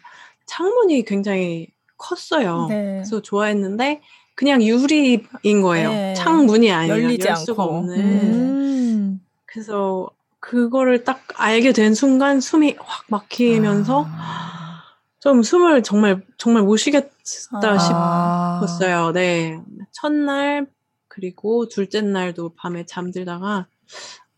창문이 0.47 1.05
굉장히 1.05 1.69
컸어요. 1.97 2.67
네. 2.69 2.95
그래서 2.97 3.23
좋아했는데, 3.23 4.01
그냥 4.35 4.63
유리인 4.63 5.61
거예요. 5.63 5.91
네. 5.91 6.15
창문이 6.15 6.73
아니라 6.73 7.01
열리지 7.01 7.29
열 7.29 7.37
수가 7.37 7.63
않고. 7.63 7.77
없는. 7.77 7.99
음. 7.99 9.21
그래서 9.47 10.09
그거를 10.41 11.05
딱 11.05 11.23
알게 11.37 11.73
된 11.73 11.95
순간 11.95 12.41
숨이 12.41 12.77
확 12.79 13.05
막히면서 13.09 14.07
아. 14.09 14.83
좀 15.21 15.43
숨을 15.43 15.83
정말 15.83 16.25
정말 16.37 16.65
못 16.65 16.79
쉬겠다 16.79 17.11
아. 17.53 18.59
싶었어요. 18.67 19.13
네. 19.13 19.61
첫날 19.93 20.67
그리고 21.07 21.69
둘째 21.69 22.01
날도 22.01 22.55
밤에 22.57 22.87
잠들다가 22.87 23.67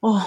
어, 0.02 0.18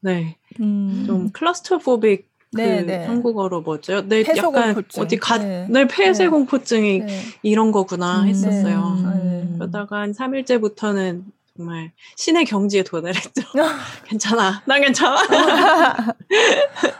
네. 0.00 0.38
음. 0.60 1.04
좀 1.06 1.30
클러스터포빅 1.32 2.30
그 2.56 2.60
네, 2.60 2.82
네. 2.82 3.06
한국어로 3.06 3.60
뭐죠? 3.60 4.02
네, 4.06 4.24
약간 4.36 4.74
공포증. 4.74 5.02
어디 5.02 5.16
가, 5.16 5.38
네, 5.38 5.66
네 5.68 5.86
폐쇄 5.86 6.24
네. 6.24 6.30
공포증이 6.30 6.98
네. 7.00 7.20
이런 7.42 7.70
거구나 7.70 8.22
음, 8.22 8.28
했었어요. 8.28 8.96
음. 9.04 9.54
그러다가 9.58 9.98
한 9.98 10.12
3일째부터는 10.12 11.22
정말 11.56 11.92
신의 12.16 12.44
경지에 12.44 12.82
도달했죠. 12.82 13.42
괜찮아. 14.04 14.62
난 14.66 14.80
괜찮아. 14.82 15.16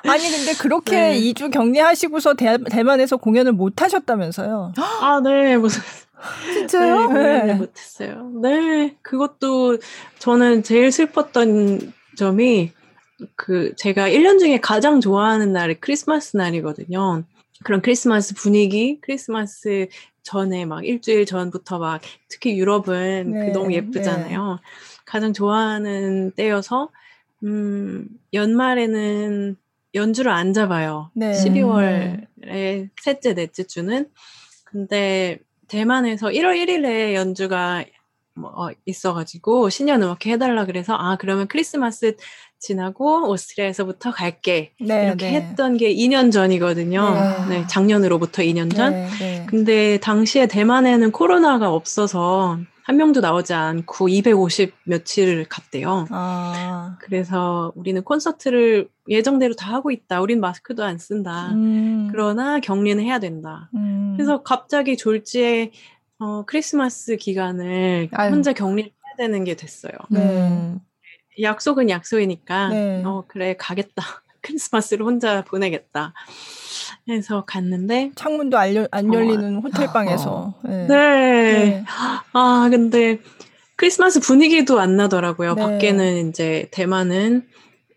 아니, 0.08 0.30
근데 0.30 0.54
그렇게 0.58 1.10
네. 1.10 1.20
2주 1.20 1.52
격리하시고서 1.52 2.34
대, 2.34 2.56
대만에서 2.70 3.18
공연을 3.18 3.52
못 3.52 3.82
하셨다면서요? 3.82 4.72
아, 4.76 5.20
네. 5.22 5.56
무슨. 5.56 5.82
진짜요? 6.54 7.08
네, 7.12 7.42
네. 7.44 7.54
못 7.54 7.72
했어요. 7.78 8.30
네. 8.40 8.96
그것도 9.02 9.78
저는 10.18 10.62
제일 10.62 10.90
슬펐던 10.90 11.92
점이 12.16 12.72
그 13.35 13.75
제가 13.76 14.08
1년 14.08 14.38
중에 14.38 14.61
가장 14.61 15.00
좋아하는 15.00 15.52
날이 15.52 15.75
크리스마스 15.80 16.37
날이거든요. 16.37 17.25
그런 17.64 17.80
크리스마스 17.80 18.35
분위기, 18.35 19.00
크리스마스 19.00 19.88
전에 20.23 20.64
막 20.64 20.85
일주일 20.85 21.25
전부터 21.25 21.78
막 21.78 22.02
특히 22.28 22.58
유럽은 22.58 23.32
그 23.32 23.38
네, 23.38 23.46
그 23.46 23.52
너무 23.52 23.73
예쁘잖아요. 23.73 24.52
네. 24.52 24.56
가장 25.04 25.32
좋아하는 25.32 26.32
때여서 26.32 26.90
음 27.44 28.08
연말에는 28.32 29.56
연주를 29.94 30.32
안 30.32 30.52
잡아요. 30.52 31.11
네. 31.14 31.32
12월에 31.32 32.88
셋째 33.00 33.35
넷째 33.35 33.62
주는 33.64 34.11
근데 34.64 35.38
대만에서 35.68 36.28
1월 36.28 36.56
1일에 36.56 37.14
연주가 37.14 37.85
뭐 38.35 38.50
어, 38.50 38.70
있어가지고 38.85 39.70
신년 39.70 40.02
음악회 40.02 40.30
해달라 40.32 40.66
그래서 40.66 40.94
아 40.94 41.16
그러면 41.16 41.49
크리스마스 41.49 42.16
지나고 42.58 43.28
오스트리아에서부터 43.30 44.10
갈게 44.10 44.72
네, 44.80 45.06
이렇게 45.06 45.30
네. 45.30 45.32
했던 45.34 45.76
게 45.76 45.94
2년 45.94 46.32
전이거든요. 46.32 47.14
네. 47.48 47.58
네 47.58 47.66
작년으로부터 47.66 48.42
2년 48.42 48.75
전. 48.75 48.92
네, 48.92 49.08
네. 49.18 49.46
근데 49.48 49.98
당시에 49.98 50.46
대만에는 50.46 51.12
코로나가 51.12 51.70
없어서 51.70 52.58
한 52.86 52.96
명도 52.96 53.20
나오지 53.20 53.52
않고 53.52 54.08
250 54.08 54.72
며칠을 54.84 55.46
갔대요. 55.48 56.06
아. 56.10 56.96
그래서 57.00 57.72
우리는 57.75 58.00
콘서트를 58.04 58.88
예정대로 59.08 59.54
다 59.54 59.72
하고 59.72 59.90
있다. 59.90 60.20
우린 60.20 60.38
마스크도 60.38 60.84
안 60.84 60.96
쓴다. 60.98 61.50
음. 61.50 62.08
그러나 62.12 62.60
격리는 62.60 63.02
해야 63.02 63.18
된다. 63.18 63.70
음. 63.75 64.14
그래서 64.16 64.44
갑자기 64.44 64.96
졸지에 64.96 65.72
어, 66.20 66.44
크리스마스 66.46 67.16
기간을 67.16 68.08
아유. 68.12 68.30
혼자 68.30 68.52
격리를 68.52 68.88
해야 68.90 69.26
되는 69.26 69.42
게 69.42 69.56
됐어요. 69.56 69.92
음. 70.12 70.78
약속은 71.40 71.90
약속이니까 71.90 72.69
네. 72.69 73.02
어 73.05 73.25
그래 73.26 73.57
가겠다. 73.59 74.02
크리스마스를 74.43 75.05
혼자 75.05 75.43
보내겠다. 75.43 76.12
해서 77.09 77.45
갔는데 77.47 78.12
창문도 78.14 78.59
안, 78.59 78.75
열, 78.75 78.88
안 78.90 79.12
열리는 79.12 79.57
어, 79.57 79.61
호텔 79.61 79.88
방에서. 79.88 80.31
어. 80.31 80.55
네. 80.64 80.87
네. 80.87 80.95
네. 80.95 81.85
아 82.33 82.69
근데 82.71 83.19
크리스마스 83.76 84.21
분위기도 84.21 84.81
안 84.81 84.97
나더라고요. 84.97 85.55
네. 85.55 85.62
밖에는 85.62 86.28
이제 86.28 86.69
대만은 86.71 87.47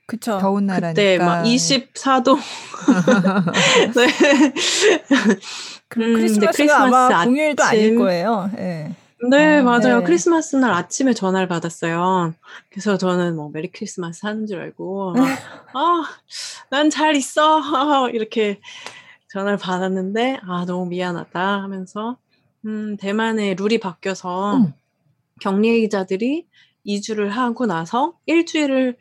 그쵸. 0.06 0.40
더운 0.40 0.66
나라니까. 0.66 0.90
그때 0.90 1.18
막 1.20 1.44
24도. 1.44 2.38
네. 3.96 4.08
음, 5.98 6.14
크리스마스가 6.14 6.52
크리스마스 6.52 7.14
아마 7.14 7.24
공휴일도 7.26 7.64
아닐 7.64 7.96
거예요. 7.96 8.50
네. 8.56 8.96
네, 9.30 9.60
어, 9.60 9.64
맞아요. 9.64 10.00
네. 10.00 10.04
크리스마스 10.06 10.56
날 10.56 10.72
아침에 10.74 11.14
전화를 11.14 11.48
받았어요. 11.48 12.34
그래서 12.70 12.98
저는 12.98 13.36
뭐 13.36 13.50
메리 13.52 13.70
크리스마스 13.70 14.26
하는 14.26 14.48
줄 14.48 14.62
알고, 14.62 15.16
아, 15.74 16.04
난 16.70 16.90
잘 16.90 17.16
있어. 17.16 17.60
이렇게 18.14 18.62
전화를 19.30 19.58
받았는데, 19.58 20.40
아, 20.48 20.66
너무 20.66 20.86
미안하다 20.88 21.62
하면서, 21.64 22.18
음, 22.66 22.96
대만의 22.98 23.56
룰이 23.56 23.80
바뀌어서 23.80 24.56
음. 24.58 24.74
격리자들이 25.42 26.46
2주를 26.86 27.28
하고 27.30 27.66
나서 27.66 28.14
일주일을 28.26 28.98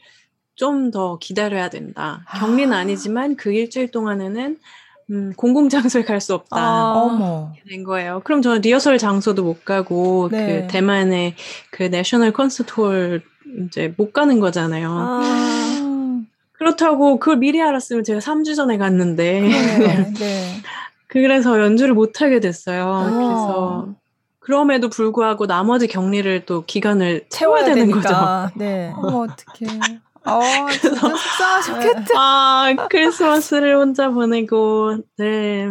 좀 0.56 0.90
더 0.90 1.18
기다려야 1.18 1.70
된다. 1.70 2.24
격리는 2.40 2.72
아. 2.72 2.78
아니지만 2.78 3.36
그 3.36 3.52
일주일 3.52 3.92
동안에는 3.92 4.58
음, 5.10 5.32
공공 5.36 5.68
장소에 5.68 6.02
갈 6.04 6.20
수 6.20 6.34
없다. 6.34 6.56
아. 6.56 6.92
어머. 6.96 7.52
된 7.68 7.82
거예요. 7.84 8.20
그럼 8.24 8.42
저는 8.42 8.60
리허설 8.60 8.98
장소도 8.98 9.42
못 9.42 9.64
가고, 9.64 10.28
네. 10.30 10.62
그 10.66 10.72
대만의 10.72 11.34
그 11.70 11.84
내셔널 11.84 12.32
콘서트 12.32 12.72
홀 12.74 13.22
이제 13.66 13.94
못 13.96 14.12
가는 14.12 14.38
거잖아요. 14.40 14.88
아. 14.90 16.20
그렇다고 16.52 17.18
그걸 17.20 17.36
미리 17.38 17.62
알았으면 17.62 18.04
제가 18.04 18.18
3주 18.20 18.56
전에 18.56 18.76
갔는데. 18.78 19.40
네. 19.42 20.12
네. 20.18 20.54
그래서 21.06 21.58
연주를 21.58 21.94
못 21.94 22.20
하게 22.20 22.40
됐어요. 22.40 22.84
어. 22.86 23.10
그래서 23.10 23.88
그럼에도 24.40 24.88
불구하고 24.88 25.46
나머지 25.46 25.86
격리를 25.86 26.44
또 26.46 26.64
기간을 26.66 27.26
채워야, 27.30 27.64
되는 27.64 27.86
되니까. 27.90 28.00
거죠. 28.50 28.58
네. 28.58 28.92
어머, 28.96 29.20
어떡해. 29.20 29.78
어, 30.24 30.40
진짜 30.80 31.00
속상하셨겠다. 31.00 32.14
아, 32.16 32.74
크리스마스를 32.90 33.76
혼자 33.76 34.10
보내고, 34.10 34.98
네, 35.16 35.66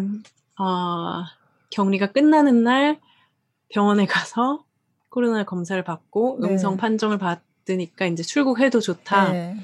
어, 0.60 1.23
격리가 1.71 2.07
끝나는 2.07 2.63
날 2.63 2.99
병원에 3.69 4.05
가서 4.05 4.63
코로나 5.10 5.43
검사를 5.43 5.81
받고 5.83 6.39
네. 6.41 6.49
음성 6.49 6.77
판정을 6.77 7.17
받으니까 7.17 8.05
이제 8.05 8.23
출국해도 8.23 8.79
좋다. 8.79 9.31
네. 9.31 9.55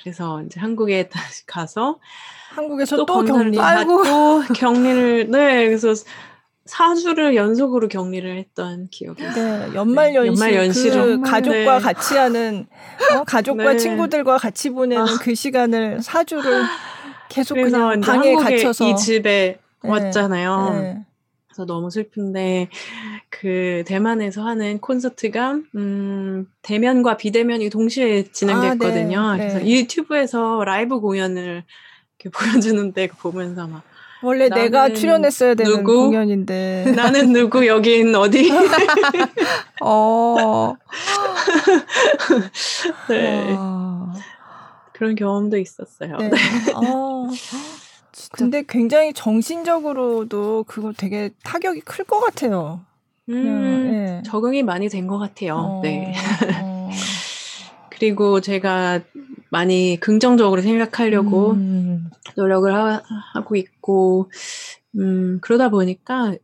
그래서 0.00 0.42
이제 0.42 0.60
한국에 0.60 1.08
다시 1.10 1.46
가서 1.46 1.98
한국에서 2.50 2.96
또, 2.96 3.06
또 3.06 3.24
격리 3.24 3.56
받고 3.56 4.42
격리를 4.54 5.30
네 5.30 5.66
그래서 5.66 5.92
4주를 6.68 7.34
연속으로 7.34 7.88
격리를 7.88 8.36
했던 8.38 8.88
기억이 8.90 9.22
네, 9.22 9.28
있어요. 9.30 9.74
연말 9.74 10.14
연시, 10.14 10.28
연말 10.42 10.54
연시로 10.54 11.04
그 11.04 11.20
가족과 11.22 11.78
네. 11.78 11.80
같이 11.80 12.16
하는 12.16 12.66
어, 13.16 13.24
가족과 13.24 13.72
네. 13.72 13.76
친구들과 13.76 14.38
같이 14.38 14.70
보내는 14.70 15.02
아. 15.02 15.18
그 15.20 15.34
시간을 15.34 15.98
4주를 16.00 16.64
계속 17.28 17.54
그냥 17.54 18.00
방에 18.00 18.34
갇혀서 18.34 18.88
이 18.88 18.96
집에 18.96 19.58
네. 19.82 19.90
왔잖아요. 19.90 20.70
네. 20.80 21.04
그래서 21.48 21.66
너무 21.66 21.90
슬픈데 21.90 22.68
그 23.30 23.82
대만에서 23.86 24.44
하는 24.44 24.78
콘서트가 24.80 25.58
음 25.74 26.46
대면과 26.62 27.16
비대면이 27.16 27.70
동시에 27.70 28.24
진행됐거든요. 28.30 29.20
아, 29.20 29.36
네. 29.36 29.48
그래서 29.48 29.66
유튜브에서 29.66 30.62
라이브 30.64 31.00
공연을 31.00 31.64
이렇게 32.18 32.30
보여주는데 32.62 33.08
보면서 33.08 33.66
막 33.66 33.82
원래 34.22 34.48
내가 34.48 34.88
출연했어야 34.90 35.54
되는 35.54 35.70
누구? 35.78 36.04
공연인데. 36.06 36.92
나는 36.96 37.32
누구 37.32 37.66
여긴 37.66 38.14
어디? 38.14 38.50
어. 39.82 40.74
네. 43.08 43.52
와. 43.54 44.12
그런 44.92 45.14
경험도 45.14 45.58
있었어요. 45.58 46.16
네. 46.18 46.28
네. 46.30 46.36
아, 46.74 47.28
근데 48.32 48.64
굉장히 48.68 49.12
정신적으로도 49.12 50.64
그거 50.66 50.92
되게 50.96 51.30
타격이 51.44 51.80
클 51.82 52.04
것 52.04 52.18
같아요. 52.20 52.80
음, 53.28 53.90
네. 53.92 54.22
적응이 54.24 54.62
많이 54.64 54.88
된 54.88 55.06
것 55.06 55.18
같아요. 55.18 55.54
어, 55.54 55.80
네. 55.82 56.14
어. 56.62 56.90
그리고 57.90 58.40
제가 58.40 59.00
많이 59.50 59.98
긍정적으로 60.00 60.60
생각하려고 60.62 61.52
음. 61.52 62.10
노력을 62.36 62.72
하, 62.74 63.02
고 63.44 63.56
있고, 63.56 64.30
음, 64.96 65.38
그러다 65.40 65.70
보니까 65.70 66.34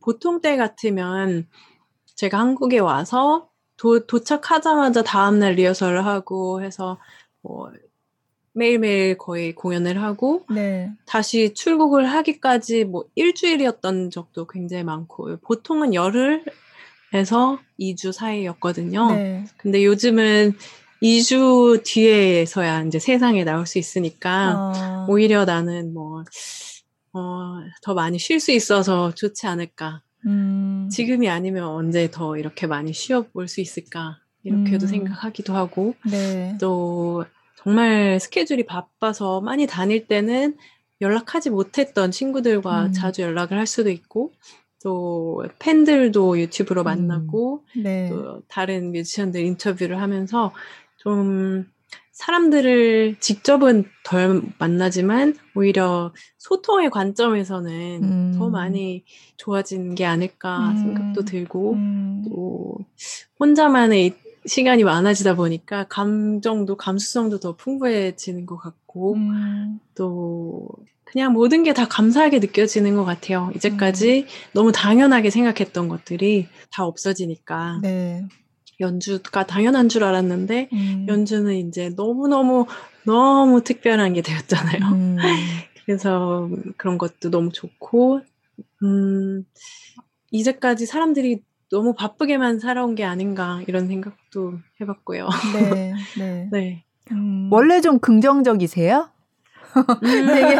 보통 0.00 0.40
때 0.40 0.56
같으면 0.56 1.46
제가 2.16 2.38
한국에 2.38 2.78
와서 2.78 3.48
도, 3.76 4.06
도착하자마자 4.06 5.02
다음날 5.02 5.54
리허설을 5.54 6.06
하고 6.06 6.62
해서 6.62 6.98
뭐 7.40 7.72
매일매일 8.52 9.16
거의 9.16 9.54
공연을 9.54 10.02
하고 10.02 10.44
네. 10.50 10.90
다시 11.06 11.54
출국을 11.54 12.06
하기까지 12.06 12.84
뭐 12.84 13.04
일주일이었던 13.14 14.10
적도 14.10 14.46
굉장히 14.46 14.84
많고 14.84 15.38
보통은 15.38 15.94
열흘에서 15.94 17.58
2주 17.80 18.12
사이였거든요. 18.12 19.12
네. 19.12 19.44
근데 19.56 19.84
요즘은 19.84 20.54
2주 21.02 21.82
뒤에서야 21.84 22.84
이제 22.84 22.98
세상에 22.98 23.44
나올 23.44 23.66
수 23.66 23.78
있으니까 23.78 24.54
어. 24.56 25.06
오히려 25.08 25.44
나는 25.44 25.92
뭐, 25.92 26.24
어, 27.12 27.58
더 27.82 27.94
많이 27.94 28.18
쉴 28.18 28.38
수 28.40 28.52
있어서 28.52 29.12
좋지 29.14 29.46
않을까. 29.46 30.02
음. 30.26 30.88
지금이 30.90 31.28
아니면 31.28 31.64
언제 31.64 32.10
더 32.10 32.36
이렇게 32.36 32.66
많이 32.66 32.92
쉬어볼 32.92 33.48
수 33.48 33.60
있을까. 33.60 34.18
이렇게도 34.44 34.86
음. 34.86 34.88
생각하기도 34.88 35.54
하고. 35.54 35.94
네. 36.08 36.56
또 36.60 37.24
정말 37.62 38.18
스케줄이 38.20 38.64
바빠서 38.64 39.40
많이 39.40 39.66
다닐 39.66 40.06
때는 40.06 40.56
연락하지 41.00 41.50
못했던 41.50 42.12
친구들과 42.12 42.86
음. 42.86 42.92
자주 42.92 43.22
연락을 43.22 43.58
할 43.58 43.66
수도 43.66 43.90
있고, 43.90 44.32
또 44.82 45.44
팬들도 45.58 46.38
유튜브로 46.38 46.84
만나고, 46.84 47.64
음. 47.76 47.82
네. 47.82 48.08
또 48.08 48.42
다른 48.48 48.92
뮤지션들 48.92 49.40
인터뷰를 49.40 50.00
하면서 50.00 50.52
좀 51.02 51.66
사람들을 52.12 53.16
직접은 53.18 53.84
덜 54.04 54.42
만나지만 54.58 55.34
오히려 55.56 56.12
소통의 56.38 56.90
관점에서는 56.90 58.02
음. 58.04 58.34
더 58.38 58.48
많이 58.48 59.04
좋아진 59.36 59.94
게 59.96 60.04
아닐까 60.04 60.70
음. 60.70 60.76
생각도 60.76 61.24
들고 61.24 61.72
음. 61.72 62.24
또 62.28 62.76
혼자만의 63.40 64.14
시간이 64.46 64.84
많아지다 64.84 65.34
보니까 65.34 65.86
감정도 65.88 66.76
감수성도 66.76 67.40
더 67.40 67.56
풍부해지는 67.56 68.46
것 68.46 68.56
같고 68.56 69.14
음. 69.14 69.80
또 69.96 70.68
그냥 71.04 71.32
모든 71.32 71.62
게 71.62 71.72
다 71.72 71.88
감사하게 71.88 72.38
느껴지는 72.38 72.94
것 72.94 73.04
같아요. 73.04 73.50
이제까지 73.56 74.20
음. 74.20 74.26
너무 74.52 74.72
당연하게 74.72 75.30
생각했던 75.30 75.88
것들이 75.88 76.46
다 76.70 76.84
없어지니까. 76.84 77.80
네. 77.82 78.24
연주가 78.82 79.46
당연한 79.46 79.88
줄 79.88 80.04
알았는데 80.04 80.68
음. 80.72 81.06
연주는 81.08 81.54
이제 81.54 81.90
너무너무 81.96 82.66
너무 83.04 83.62
특별한 83.62 84.12
게 84.12 84.20
되었잖아요. 84.22 84.80
음. 84.92 85.16
그래서 85.86 86.48
그런 86.76 86.98
것도 86.98 87.30
너무 87.30 87.50
좋고 87.50 88.20
음 88.82 89.44
이제까지 90.30 90.86
사람들이 90.86 91.42
너무 91.70 91.94
바쁘게만 91.94 92.58
살아온 92.58 92.94
게 92.94 93.04
아닌가 93.04 93.62
이런 93.66 93.88
생각도 93.88 94.58
해봤고요. 94.80 95.28
네. 95.54 95.94
네. 96.18 96.48
네. 96.52 96.84
음. 97.10 97.48
원래 97.50 97.80
좀 97.80 97.98
긍정적이세요? 97.98 99.08
음, 99.74 100.26
되게 100.34 100.56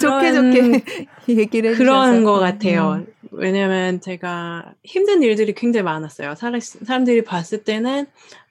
좋게 0.00 0.32
좋게 0.32 0.84
얘기를 1.28 1.74
그런 1.74 2.24
것 2.24 2.38
같아요. 2.38 3.04
음. 3.34 3.38
왜냐면 3.38 4.00
제가 4.00 4.74
힘든 4.84 5.22
일들이 5.22 5.54
굉장히 5.54 5.84
많았어요. 5.84 6.34
사람들이 6.34 7.24
봤을 7.24 7.64
때는 7.64 8.06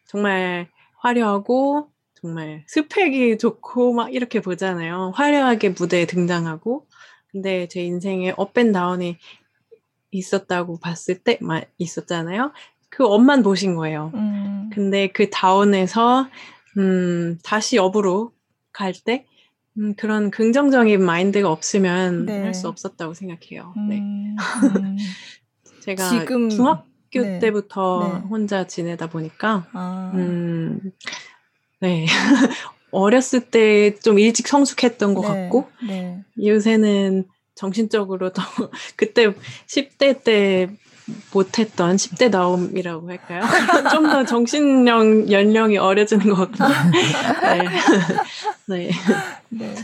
정말 0.06 0.68
화려하고 0.98 1.90
정말 2.22 2.64
스펙이 2.68 3.38
좋고 3.38 3.94
막 3.94 4.14
이렇게 4.14 4.40
보잖아요. 4.40 5.12
화려하게 5.16 5.70
무대에 5.70 6.06
등장하고. 6.06 6.88
근데 7.32 7.68
제 7.68 7.82
인생에 7.84 8.34
up 8.38 8.54
and 8.54 8.78
down이 8.78 9.18
있었다고 10.12 10.80
봤을 10.80 11.18
때만 11.18 11.64
있었잖아요. 11.78 12.54
그 12.90 13.06
up만 13.06 13.42
보신 13.42 13.76
거예요. 13.76 14.12
음. 14.14 14.70
근데 14.72 15.08
그 15.08 15.30
down에서 15.32 16.28
음, 16.78 17.40
다시 17.44 17.78
up으로 17.78 18.32
갈 18.72 18.94
때, 18.94 19.26
음, 19.78 19.96
그런 19.96 20.30
긍정적인 20.32 21.04
마인드가 21.04 21.52
없으면 21.52 22.26
네. 22.26 22.42
할수 22.42 22.68
없었다고 22.68 23.14
생각해요. 23.14 23.74
네. 23.90 24.00
음, 24.00 24.36
음. 24.76 24.98
제가 25.82 26.10
지금 26.10 26.50
중학교 26.50 27.22
네. 27.22 27.40
때부터 27.40 28.20
네. 28.22 28.28
혼자 28.28 28.68
지내다 28.68 29.08
보니까, 29.10 29.68
아. 29.74 30.12
음, 30.16 30.80
네. 31.82 32.06
어렸을 32.92 33.50
때 33.50 33.98
좀 34.04 34.20
일찍 34.20 34.48
성숙했던 34.48 35.16
것 35.16 35.22
네. 35.22 35.28
같고, 35.28 35.68
네. 35.88 36.24
요새는 36.42 37.26
정신적으로 37.56 38.32
더, 38.32 38.44
그때 38.96 39.34
10대 39.68 40.24
때 40.24 40.70
못했던 41.34 41.96
10대 41.96 42.30
나옴이라고 42.30 43.10
할까요? 43.10 43.42
좀 43.92 44.04
더 44.10 44.24
정신력 44.26 45.32
연령이 45.32 45.78
어려지는 45.78 46.30
것 46.30 46.52
같고. 46.52 46.64
네. 47.42 47.70
네. 48.68 48.92
네. 49.50 49.76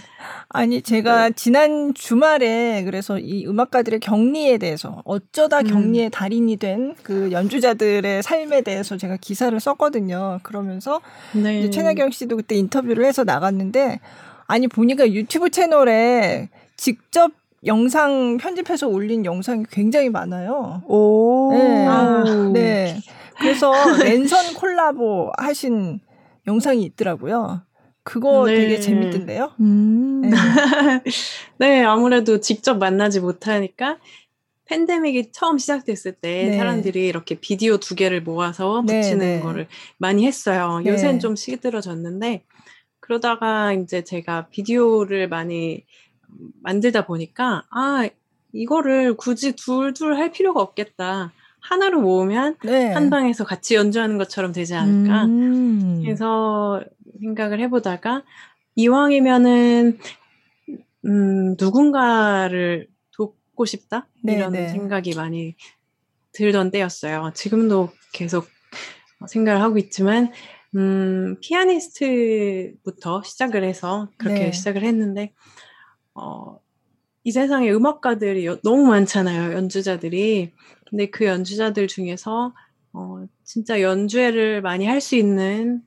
아니 0.51 0.81
제가 0.81 1.29
네. 1.29 1.35
지난 1.35 1.93
주말에 1.93 2.83
그래서 2.83 3.19
이 3.19 3.45
음악가들의 3.45 3.99
격리에 3.99 4.57
대해서 4.57 5.01
어쩌다 5.05 5.59
음. 5.59 5.67
격리의 5.67 6.09
달인이 6.09 6.57
된 6.57 6.95
그 7.03 7.31
연주자들의 7.31 8.23
삶에 8.23 8.61
대해서 8.61 8.97
제가 8.97 9.17
기사를 9.17 9.57
썼거든요. 9.59 10.39
그러면서 10.43 11.01
네. 11.33 11.59
이제 11.59 11.69
최나경 11.69 12.11
씨도 12.11 12.37
그때 12.37 12.55
인터뷰를 12.55 13.05
해서 13.05 13.23
나갔는데 13.23 13.99
아니 14.47 14.67
보니까 14.67 15.07
유튜브 15.11 15.49
채널에 15.49 16.49
직접 16.77 17.31
영상 17.65 18.37
편집해서 18.37 18.87
올린 18.87 19.25
영상이 19.25 19.65
굉장히 19.71 20.09
많아요. 20.09 20.81
오. 20.87 21.51
네. 21.53 21.85
아. 21.87 22.51
네. 22.53 22.97
그래서 23.39 23.71
랜선 24.03 24.53
콜라보 24.55 25.31
하신 25.37 25.99
영상이 26.47 26.83
있더라고요. 26.83 27.61
그거 28.03 28.45
네. 28.45 28.55
되게 28.55 28.79
재밌던데요. 28.79 29.51
음. 29.59 30.21
네. 30.21 30.29
네, 31.57 31.83
아무래도 31.83 32.39
직접 32.39 32.77
만나지 32.77 33.19
못하니까 33.19 33.97
팬데믹이 34.65 35.31
처음 35.31 35.57
시작됐을 35.57 36.13
때 36.13 36.49
네. 36.49 36.57
사람들이 36.57 37.07
이렇게 37.07 37.35
비디오 37.35 37.77
두 37.77 37.95
개를 37.95 38.21
모아서 38.21 38.83
네, 38.85 39.01
붙이는 39.01 39.19
네, 39.19 39.39
거를 39.41 39.67
많이 39.97 40.25
했어요. 40.25 40.79
네. 40.83 40.91
요새는 40.91 41.19
좀 41.19 41.35
시들어졌는데 41.35 42.43
그러다가 42.99 43.73
이제 43.73 44.03
제가 44.03 44.47
비디오를 44.49 45.27
많이 45.27 45.83
만들다 46.61 47.05
보니까 47.05 47.63
아 47.71 48.07
이거를 48.53 49.15
굳이 49.15 49.55
둘둘 49.55 50.15
할 50.15 50.31
필요가 50.31 50.61
없겠다. 50.61 51.31
하나로 51.61 52.01
모으면 52.01 52.55
네. 52.63 52.93
한 52.93 53.09
방에서 53.09 53.43
같이 53.43 53.75
연주하는 53.75 54.17
것처럼 54.17 54.51
되지 54.53 54.75
않을까. 54.75 55.25
음. 55.25 56.03
해서 56.05 56.81
생각을 57.19 57.59
해보다가 57.59 58.23
이왕이면은 58.75 59.99
음, 61.05 61.55
누군가를 61.59 62.87
돕고 63.11 63.65
싶다 63.65 64.07
네, 64.23 64.35
이런 64.35 64.53
네. 64.53 64.69
생각이 64.69 65.15
많이 65.15 65.55
들던 66.31 66.71
때였어요. 66.71 67.31
지금도 67.35 67.89
계속 68.13 68.47
생각을 69.27 69.61
하고 69.61 69.77
있지만 69.77 70.31
음, 70.75 71.37
피아니스트부터 71.41 73.23
시작을 73.23 73.63
해서 73.63 74.09
그렇게 74.17 74.45
네. 74.45 74.51
시작을 74.51 74.83
했는데 74.83 75.33
어, 76.19 76.59
이 77.23 77.31
세상에 77.31 77.71
음악가들이 77.71 78.47
너무 78.63 78.85
많잖아요, 78.87 79.53
연주자들이. 79.53 80.53
근데 80.89 81.09
그 81.09 81.25
연주자들 81.25 81.87
중에서 81.87 82.53
어, 82.93 83.25
진짜 83.43 83.81
연주회를 83.81 84.61
많이 84.61 84.85
할 84.85 85.01
수 85.01 85.15
있는 85.15 85.81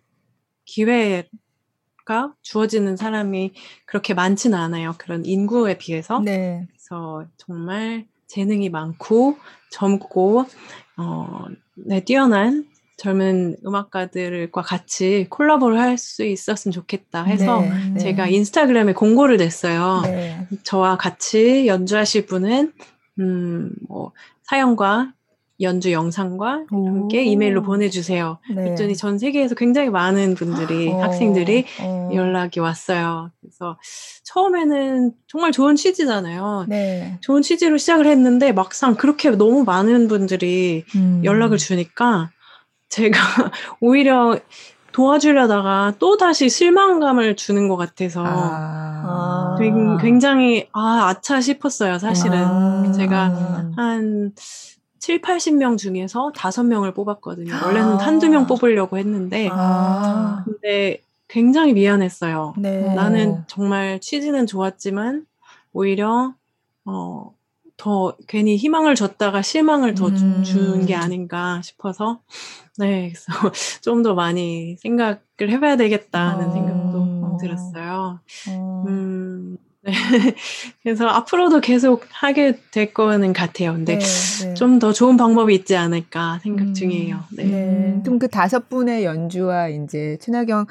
기회가 0.64 1.24
주어지는 2.42 2.96
사람이 2.96 3.52
그렇게 3.86 4.14
많지는 4.14 4.56
않아요. 4.58 4.94
그런 4.98 5.24
인구에 5.24 5.78
비해서. 5.78 6.20
네. 6.20 6.66
그래서 6.68 7.26
정말 7.36 8.06
재능이 8.28 8.70
많고 8.70 9.36
젊고 9.70 10.46
어, 10.96 11.46
네, 11.76 12.04
뛰어난 12.04 12.66
젊은 13.02 13.56
음악가들과 13.66 14.62
같이 14.62 15.26
콜라보를 15.28 15.80
할 15.80 15.98
수 15.98 16.24
있었으면 16.24 16.72
좋겠다 16.72 17.24
해서 17.24 17.60
네, 17.60 17.70
네. 17.94 17.98
제가 17.98 18.28
인스타그램에 18.28 18.92
공고를 18.92 19.36
냈어요. 19.36 20.00
네. 20.04 20.46
저와 20.62 20.96
같이 20.96 21.66
연주하실 21.66 22.26
분은 22.26 22.72
음, 23.18 23.70
뭐 23.88 24.12
사연과 24.44 25.12
연주 25.60 25.92
영상과 25.92 26.64
함께 26.70 27.24
이메일로 27.24 27.62
보내주세요. 27.62 28.38
네. 28.48 28.54
그랬더니 28.54 28.96
전 28.96 29.18
세계에서 29.18 29.54
굉장히 29.54 29.90
많은 29.90 30.34
분들이 30.34 30.88
어, 30.88 31.02
학생들이 31.02 31.66
어. 31.80 32.10
연락이 32.14 32.58
왔어요. 32.58 33.30
그래서 33.40 33.78
처음에는 34.24 35.12
정말 35.28 35.52
좋은 35.52 35.76
취지잖아요. 35.76 36.66
네. 36.68 37.18
좋은 37.20 37.42
취지로 37.42 37.76
시작을 37.78 38.06
했는데 38.06 38.52
막상 38.52 38.94
그렇게 38.94 39.30
너무 39.30 39.64
많은 39.64 40.08
분들이 40.08 40.84
음. 40.96 41.20
연락을 41.24 41.58
주니까 41.58 42.30
제가 42.92 43.18
오히려 43.80 44.38
도와주려다가 44.92 45.94
또 45.98 46.18
다시 46.18 46.50
실망감을 46.50 47.36
주는 47.36 47.66
것 47.66 47.76
같아서 47.76 48.22
아. 48.26 49.56
굉장히 50.02 50.68
아 50.72 51.06
아차 51.08 51.40
싶었어요 51.40 51.98
사실은 51.98 52.38
아. 52.38 52.92
제가 52.92 53.72
한 53.76 54.32
7, 54.98 55.22
80명 55.22 55.78
중에서 55.78 56.30
5명을 56.32 56.94
뽑았거든요. 56.94 57.54
원래는 57.64 57.94
아. 57.94 57.96
한두 57.96 58.28
명 58.28 58.46
뽑으려고 58.46 58.98
했는데 58.98 59.48
아. 59.50 60.44
근데 60.44 61.00
굉장히 61.28 61.72
미안했어요. 61.72 62.54
네. 62.58 62.94
나는 62.94 63.42
정말 63.46 63.98
취지는 64.00 64.46
좋았지만 64.46 65.24
오히려 65.72 66.34
어, 66.84 67.34
더 67.82 68.16
괜히 68.28 68.56
희망을 68.56 68.94
줬다가 68.94 69.42
실망을 69.42 69.94
더 69.94 70.14
준게 70.14 70.94
음. 70.94 71.00
아닌가 71.00 71.60
싶어서 71.64 72.20
네, 72.78 73.12
그래서 73.12 73.32
좀 73.82 74.04
더 74.04 74.14
많이 74.14 74.76
생각을 74.78 75.18
해봐야 75.40 75.76
되겠다는 75.76 76.46
어. 76.46 76.52
생각도 76.52 77.38
들었어요. 77.40 78.20
어. 78.50 78.84
음, 78.86 79.58
네. 79.80 79.92
그래서 80.84 81.08
앞으로도 81.08 81.60
계속 81.60 82.06
하게 82.12 82.56
될 82.70 82.94
거는 82.94 83.32
같아요. 83.32 83.72
근데 83.72 83.98
네, 83.98 84.04
네. 84.44 84.54
좀더 84.54 84.92
좋은 84.92 85.16
방법이 85.16 85.52
있지 85.52 85.74
않을까 85.74 86.38
생각 86.44 86.68
음, 86.68 86.74
중이에요. 86.74 87.18
네. 87.32 87.44
네. 87.44 88.00
그럼 88.04 88.20
그 88.20 88.28
다섯 88.28 88.68
분의 88.68 89.04
연주와 89.04 89.70
이제 89.70 90.18
최나경 90.20 90.66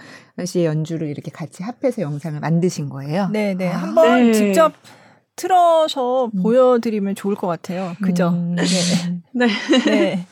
씨의 0.46 0.66
연주를 0.66 1.10
이렇게 1.10 1.30
같이 1.30 1.62
합해서 1.62 2.02
영상을 2.04 2.40
만드신 2.40 2.88
거예요? 2.88 3.28
네, 3.34 3.54
네. 3.54 3.70
아. 3.70 3.80
한번 3.80 4.32
네. 4.32 4.34
직접 4.34 4.72
틀어서 5.46 6.26
음. 6.36 6.44
보여드리면 6.44 7.16
좋을 7.16 7.36
것 7.36 7.48
같아요. 7.48 7.96
그죠? 8.04 8.30
음. 8.30 8.56
네. 8.56 8.64
네. 9.34 9.48
네. 9.86 10.26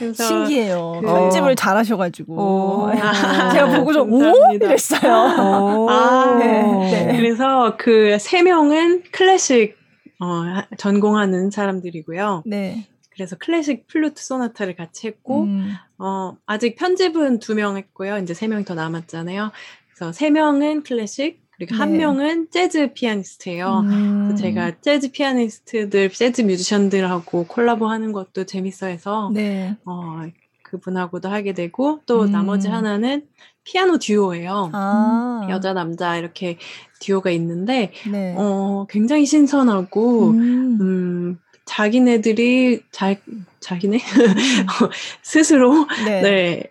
네. 0.00 0.12
신기해요. 0.12 1.00
그, 1.00 1.06
편집을 1.06 1.52
어. 1.52 1.54
잘하셔가지고. 1.54 2.90
제가 3.52 3.78
보고서, 3.78 4.02
오? 4.02 4.52
이랬어요. 4.52 5.86
아, 5.88 6.36
네. 6.38 6.62
네. 6.90 7.16
그래서 7.16 7.76
그 7.76 8.18
세 8.18 8.42
명은 8.42 9.04
클래식, 9.12 9.76
어, 10.20 10.42
전공하는 10.76 11.50
사람들이고요. 11.50 12.42
네. 12.46 12.88
그래서 13.10 13.36
클래식 13.36 13.86
플루트 13.86 14.22
소나타를 14.24 14.74
같이 14.74 15.06
했고, 15.06 15.42
음. 15.44 15.72
어, 15.98 16.36
아직 16.46 16.74
편집은 16.76 17.38
두 17.38 17.54
명 17.54 17.76
했고요. 17.76 18.18
이제 18.18 18.34
세 18.34 18.48
명이 18.48 18.64
더 18.64 18.74
남았잖아요. 18.74 19.52
그래서 19.94 20.12
세 20.12 20.30
명은 20.30 20.82
클래식, 20.82 21.40
그리고 21.58 21.74
네. 21.74 21.78
한 21.78 21.96
명은 21.96 22.48
재즈 22.50 22.92
피아니스트예요. 22.94 23.80
음. 23.80 24.36
제가 24.36 24.80
재즈 24.80 25.10
피아니스트들, 25.10 26.10
재즈 26.10 26.42
뮤지션들하고 26.42 27.46
콜라보하는 27.48 28.12
것도 28.12 28.44
재밌어해서 28.44 29.32
네. 29.34 29.76
어, 29.84 30.22
그분하고도 30.62 31.28
하게 31.28 31.54
되고 31.54 32.00
또 32.06 32.22
음. 32.22 32.30
나머지 32.30 32.68
하나는 32.68 33.26
피아노 33.64 33.98
듀오예요. 33.98 34.70
아. 34.72 35.48
여자 35.50 35.72
남자 35.72 36.16
이렇게 36.16 36.58
듀오가 37.00 37.30
있는데 37.32 37.92
네. 38.08 38.34
어, 38.38 38.86
굉장히 38.88 39.26
신선하고 39.26 40.28
음, 40.28 40.78
음 40.80 41.38
자기네들이 41.64 42.82
자, 42.92 43.16
자기네 43.58 43.96
음. 43.96 43.98
스스로 45.22 45.86
네. 46.06 46.22
네. 46.22 46.70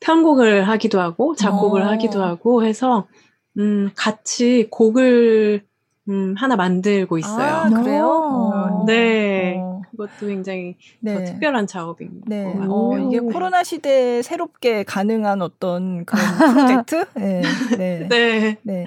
편곡을 0.00 0.68
하기도 0.68 1.00
하고 1.00 1.34
작곡을 1.34 1.82
어. 1.82 1.86
하기도 1.88 2.22
하고 2.22 2.64
해서 2.64 3.08
음, 3.58 3.90
같이 3.94 4.68
곡을 4.70 5.66
음, 6.08 6.34
하나 6.38 6.56
만들고 6.56 7.18
있어요. 7.18 7.54
아, 7.54 7.68
그래요? 7.68 8.06
어. 8.08 8.84
네. 8.86 9.56
어. 9.58 9.82
그것도 9.90 10.26
굉장히 10.28 10.76
네. 11.00 11.24
특별한 11.24 11.66
작업인 11.66 12.22
네. 12.26 12.44
것 12.44 12.52
같아요. 12.52 12.72
어, 12.72 12.98
이게 12.98 13.20
코로나 13.20 13.62
시대에 13.62 14.22
새롭게 14.22 14.84
가능한 14.84 15.42
어떤 15.42 16.04
그런 16.04 16.24
프로젝트? 16.84 17.04
네. 17.14 17.42
네. 17.76 18.08
네. 18.08 18.56
네. 18.62 18.86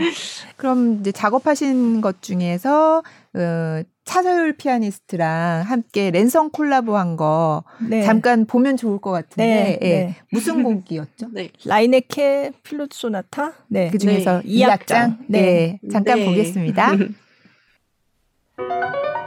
그럼 0.57 0.99
이제 0.99 1.11
작업하신 1.11 2.01
것 2.01 2.21
중에서 2.21 3.03
어, 3.33 3.83
차서율 4.03 4.53
피아니스트랑 4.53 5.63
함께 5.63 6.11
랜선 6.11 6.49
콜라보한 6.49 7.17
거 7.17 7.63
네. 7.87 8.03
잠깐 8.03 8.45
보면 8.45 8.77
좋을 8.77 8.99
것 8.99 9.11
같은데 9.11 9.45
네, 9.45 9.79
예. 9.81 9.87
네. 9.87 10.15
무슨 10.31 10.63
곡이었죠? 10.83 11.29
네. 11.31 11.49
라이네케 11.65 12.51
필로트 12.63 12.97
소나타 12.97 13.53
네. 13.67 13.89
그 13.89 13.97
중에서 13.97 14.41
2악장 14.41 15.17
네. 15.27 15.79
잠깐 15.91 16.19
네. 16.19 16.25
보겠습니다. 16.25 16.91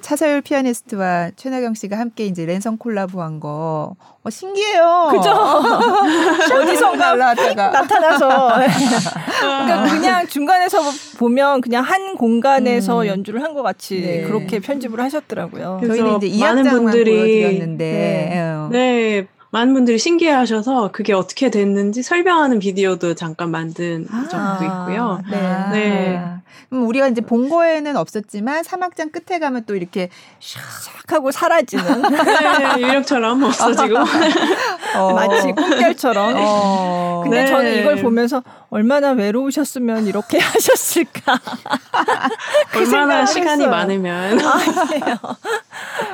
차서율 0.00 0.40
피아니스트와 0.40 1.30
최나경 1.36 1.74
씨가 1.74 1.98
함께 1.98 2.26
이제 2.26 2.44
랜선 2.46 2.78
콜라보한 2.78 3.40
거 3.40 3.94
어, 4.22 4.30
신기해요. 4.30 5.08
그죠? 5.12 5.30
어디선가 6.56 7.16
나타나서 7.70 8.28
그러니까 9.40 9.84
그냥 9.90 10.26
중간에서 10.26 10.78
보면 11.18 11.60
그냥 11.60 11.84
한 11.84 12.16
공간에서 12.16 13.02
음. 13.02 13.06
연주를 13.06 13.42
한 13.42 13.50
것 13.50 13.62
같이 13.64 14.00
네. 14.00 14.22
그렇게 14.22 14.60
편집을 14.60 15.00
하셨더라고요. 15.00 15.80
저희는 15.84 16.18
이제 16.18 16.26
이 16.28 16.38
많은 16.40 16.62
분들이 16.70 17.10
보여드렸는데 17.16 17.84
네. 17.84 18.68
네. 18.70 19.26
많은 19.50 19.74
분들이 19.74 19.98
신기해하셔서 19.98 20.90
그게 20.92 21.12
어떻게 21.12 21.50
됐는지 21.50 22.04
설명하는 22.04 22.60
비디오도 22.60 23.14
잠깐 23.14 23.50
만든 23.50 24.06
아, 24.12 24.28
적도 24.28 24.64
있고요. 24.64 25.20
네. 25.28 25.40
네. 25.72 26.22
그럼 26.70 26.86
우리가 26.86 27.08
이제 27.08 27.20
본 27.20 27.48
거에는 27.48 27.96
없었지만 27.96 28.62
사막장 28.62 29.10
끝에 29.10 29.40
가면 29.40 29.64
또 29.66 29.74
이렇게 29.74 30.08
샥 30.40 31.10
하고 31.12 31.32
사라지는 31.32 32.02
네, 32.76 32.82
유령처럼 32.82 33.42
없어지고 33.42 33.96
어. 34.96 35.12
마치 35.12 35.52
꿈결처럼. 35.52 36.34
어. 36.38 37.20
근데 37.24 37.42
네. 37.42 37.46
저는 37.46 37.80
이걸 37.80 37.96
보면서 37.96 38.42
얼마나 38.70 39.10
외로우셨으면 39.10 40.06
이렇게 40.06 40.38
하셨을까. 40.40 41.40
그 42.72 42.78
얼마나 42.78 43.26
시간이 43.26 43.66
많으면. 43.66 44.40
아니에요. 44.40 45.18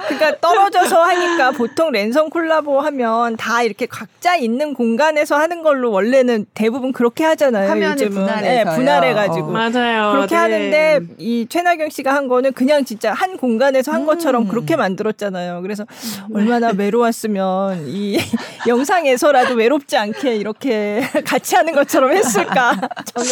그러니까 0.08 0.40
떨어져서 0.40 1.02
하니까 1.02 1.50
보통 1.50 1.92
랜선 1.92 2.30
콜라보 2.30 2.80
하면 2.80 3.36
다 3.36 3.62
이렇게 3.62 3.86
각자 3.86 4.36
있는 4.36 4.72
공간에서 4.72 5.36
하는 5.36 5.62
걸로 5.62 5.90
원래는 5.90 6.46
대부분 6.54 6.92
그렇게 6.92 7.24
하잖아요. 7.24 7.70
요즘은. 7.70 8.10
분할해서 8.12 8.70
네, 8.70 8.76
분할해가지고. 8.76 9.48
어. 9.48 9.50
맞아요. 9.50 10.12
그렇게 10.12 10.34
네. 10.34 10.40
하는데 10.40 11.00
이 11.18 11.46
최나경 11.48 11.90
씨가 11.90 12.14
한 12.14 12.28
거는 12.28 12.52
그냥 12.54 12.84
진짜 12.84 13.12
한 13.12 13.36
공간에서 13.36 13.92
한 13.92 14.06
것처럼 14.06 14.42
음. 14.44 14.48
그렇게 14.48 14.76
만들었잖아요. 14.76 15.60
그래서 15.62 15.84
음. 16.30 16.36
얼마나 16.36 16.70
외로웠으면 16.70 17.84
이 17.88 18.18
영상에서라도 18.66 19.54
외롭지 19.54 19.96
않게 19.96 20.36
이렇게 20.36 21.02
같이 21.26 21.54
하는 21.56 21.74
것처럼 21.74 22.12
했을 22.12 22.45
까. 22.46 22.72
저는 23.14 23.30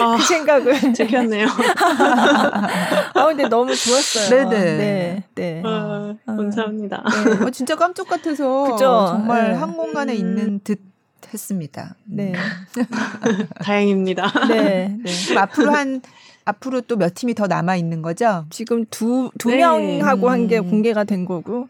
아, 0.00 0.16
그 0.16 0.22
생각을. 0.22 0.92
들켰네요. 0.92 1.46
아, 3.14 3.26
근데 3.26 3.48
너무 3.48 3.74
좋았어요. 3.74 4.48
네네. 4.48 4.76
네. 4.76 5.22
네. 5.34 5.62
아, 5.64 6.14
감사합니다. 6.26 7.02
네. 7.38 7.44
어, 7.46 7.50
진짜 7.50 7.76
깜짝 7.76 8.08
같아서 8.08 8.64
그죠? 8.72 9.06
정말 9.08 9.52
네. 9.52 9.54
한 9.58 9.72
공간에 9.76 10.12
음. 10.14 10.18
있는 10.18 10.60
듯 10.64 10.80
했습니다. 11.32 11.94
네. 12.04 12.32
다행입니다. 13.62 14.30
네. 14.48 14.96
네. 15.02 15.36
앞으로 15.38 15.72
한 15.72 16.00
앞으로 16.44 16.80
또 16.82 16.96
몇 16.96 17.14
팀이 17.14 17.34
더 17.34 17.46
남아 17.46 17.76
있는 17.76 18.02
거죠? 18.02 18.46
지금 18.50 18.84
두, 18.90 19.30
두 19.38 19.50
네. 19.50 19.58
명하고 19.58 20.28
한 20.28 20.48
게 20.48 20.58
공개가 20.60 21.04
된 21.04 21.24
거고, 21.24 21.68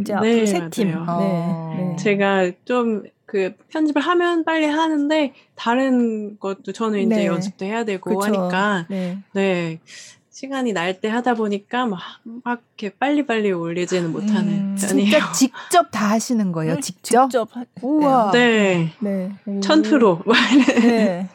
이제 0.00 0.14
앞으로 0.14 0.30
네, 0.30 0.46
세 0.46 0.70
팀. 0.70 0.88
네, 0.92 1.76
네. 1.76 1.96
제가 1.98 2.50
좀 2.64 3.02
그 3.34 3.52
편집을 3.70 4.00
하면 4.00 4.44
빨리 4.44 4.64
하는데, 4.66 5.34
다른 5.56 6.38
것도 6.38 6.70
저는 6.72 7.00
이제 7.00 7.16
네. 7.16 7.26
연습도 7.26 7.64
해야 7.64 7.84
되고 7.84 8.16
그쵸. 8.16 8.20
하니까, 8.32 8.86
네. 8.88 9.18
네. 9.32 9.80
시간이 10.30 10.72
날 10.72 11.00
때 11.00 11.08
하다 11.08 11.34
보니까 11.34 11.86
막, 11.86 11.98
막 12.44 12.62
이렇게 12.78 12.96
빨리빨리 12.96 13.50
올리지는 13.50 14.12
못하는 14.12 14.52
음, 14.52 14.76
편이에요. 14.80 15.10
진짜 15.10 15.32
직접 15.32 15.90
다 15.90 16.10
하시는 16.10 16.52
거예요? 16.52 16.78
직접? 16.78 17.28
직접. 17.28 17.48
우와. 17.82 18.30
네. 18.30 18.92
네. 19.00 19.32
천프로. 19.60 20.22
네. 20.80 21.28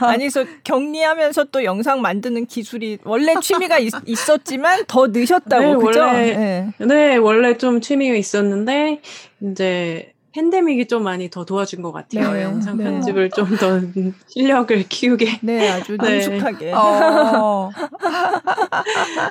아니, 0.00 0.28
그래서 0.28 0.44
격리하면서 0.64 1.44
또 1.44 1.64
영상 1.64 2.00
만드는 2.00 2.46
기술이 2.46 2.98
원래 3.04 3.34
취미가 3.40 3.78
있, 3.78 3.92
었지만더 4.28 5.08
늦었다고, 5.08 5.64
네, 5.64 5.74
그죠? 5.74 6.00
원래, 6.00 6.36
네. 6.36 6.84
네, 6.86 7.16
원래 7.16 7.56
좀 7.56 7.80
취미가 7.80 8.16
있었는데, 8.16 9.00
이제 9.42 10.12
팬데믹이 10.32 10.86
좀 10.86 11.02
많이 11.02 11.28
더 11.28 11.44
도와준 11.44 11.82
것 11.82 11.92
같아요. 11.92 12.32
네, 12.32 12.44
영상 12.44 12.76
네. 12.76 12.84
편집을 12.84 13.30
좀더 13.30 13.80
실력을 14.28 14.84
키우게. 14.88 15.40
네, 15.42 15.68
아주 15.68 15.96
능숙하게. 16.00 16.66
네. 16.66 16.72
어. 16.72 17.70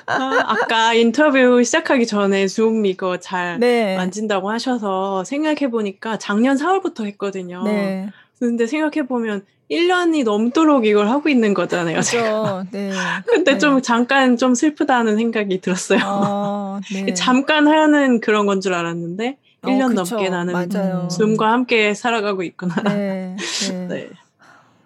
아, 0.05 0.55
까 0.67 0.93
인터뷰 0.93 1.63
시작하기 1.63 2.05
전에 2.05 2.47
줌 2.47 2.85
이거 2.85 3.17
잘 3.17 3.59
네. 3.59 3.95
만진다고 3.95 4.49
하셔서 4.49 5.23
생각해보니까 5.23 6.17
작년 6.17 6.57
4월부터 6.57 7.05
했거든요. 7.05 7.63
네. 7.63 8.09
근데 8.39 8.67
생각해보면 8.67 9.45
1년이 9.69 10.23
넘도록 10.23 10.85
이걸 10.85 11.07
하고 11.09 11.29
있는 11.29 11.53
거잖아요. 11.53 11.93
그렇죠. 12.01 12.65
네. 12.71 12.91
근데 13.27 13.53
네. 13.53 13.57
좀 13.57 13.81
잠깐 13.81 14.35
좀 14.35 14.55
슬프다는 14.55 15.15
생각이 15.15 15.62
들었어요. 15.62 15.99
아, 16.03 16.81
네. 16.91 17.13
잠깐 17.13 17.67
하는 17.67 18.19
그런 18.19 18.45
건 18.45 18.59
줄 18.62 18.73
알았는데 18.73 19.38
1년 19.63 19.91
어, 19.91 20.04
넘게 20.04 20.30
나는 20.30 20.54
맞아요. 20.54 21.08
줌과 21.10 21.52
함께 21.52 21.93
살아가고 21.93 22.43
있구나. 22.43 22.76
네. 22.84 23.36
네. 23.69 23.88
네. 23.88 24.10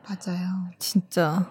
맞아요. 0.07 0.69
진짜. 0.79 1.47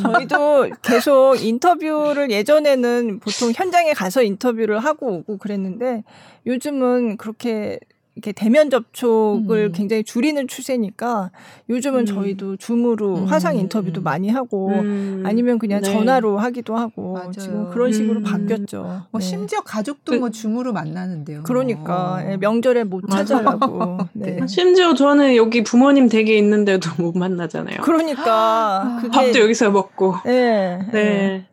저희도 0.00 0.70
계속 0.80 1.36
인터뷰를 1.36 2.30
예전에는 2.30 3.20
보통 3.20 3.52
현장에 3.54 3.92
가서 3.92 4.22
인터뷰를 4.22 4.78
하고 4.78 5.16
오고 5.18 5.36
그랬는데 5.38 6.04
요즘은 6.46 7.18
그렇게 7.18 7.78
이렇게 8.14 8.32
대면 8.32 8.68
접촉을 8.68 9.68
음. 9.68 9.72
굉장히 9.72 10.04
줄이는 10.04 10.46
추세니까 10.46 11.30
요즘은 11.70 12.00
음. 12.00 12.06
저희도 12.06 12.56
줌으로 12.56 13.16
음. 13.16 13.24
화상 13.24 13.56
인터뷰도 13.56 14.02
많이 14.02 14.28
하고 14.28 14.68
음. 14.68 15.22
아니면 15.24 15.58
그냥 15.58 15.80
네. 15.80 15.90
전화로 15.90 16.36
하기도 16.38 16.76
하고 16.76 17.14
맞아요. 17.14 17.32
지금 17.32 17.70
그런 17.70 17.90
식으로 17.90 18.20
음. 18.20 18.22
바뀌었죠. 18.22 19.06
뭐 19.10 19.20
네. 19.20 19.26
심지어 19.26 19.60
가족도 19.62 20.12
그, 20.12 20.18
뭐 20.18 20.30
줌으로 20.30 20.74
만나는데요. 20.74 21.42
그러니까 21.44 22.22
어. 22.22 22.36
명절에 22.38 22.84
못 22.84 23.08
찾아가고. 23.08 23.98
네. 24.12 24.36
네. 24.40 24.46
심지어 24.46 24.92
저는 24.94 25.36
여기 25.36 25.62
부모님 25.62 26.10
댁에 26.10 26.36
있는데도 26.36 26.90
못 27.02 27.16
만나잖아요. 27.16 27.80
그러니까 27.80 28.98
그게, 29.00 29.10
밥도 29.10 29.40
여기서 29.40 29.70
먹고. 29.70 30.16
네. 30.26 30.80
네. 30.92 31.46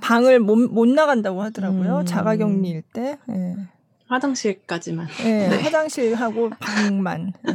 방을 0.00 0.38
못, 0.38 0.56
못 0.56 0.86
나간다고 0.86 1.42
하더라고요. 1.42 2.04
자가격리일 2.06 2.82
때. 2.92 3.18
네. 3.26 3.56
화장실까지만. 4.08 5.08
네, 5.22 5.48
네. 5.48 5.62
화장실하고 5.62 6.50
방만. 6.60 7.32
네. 7.42 7.52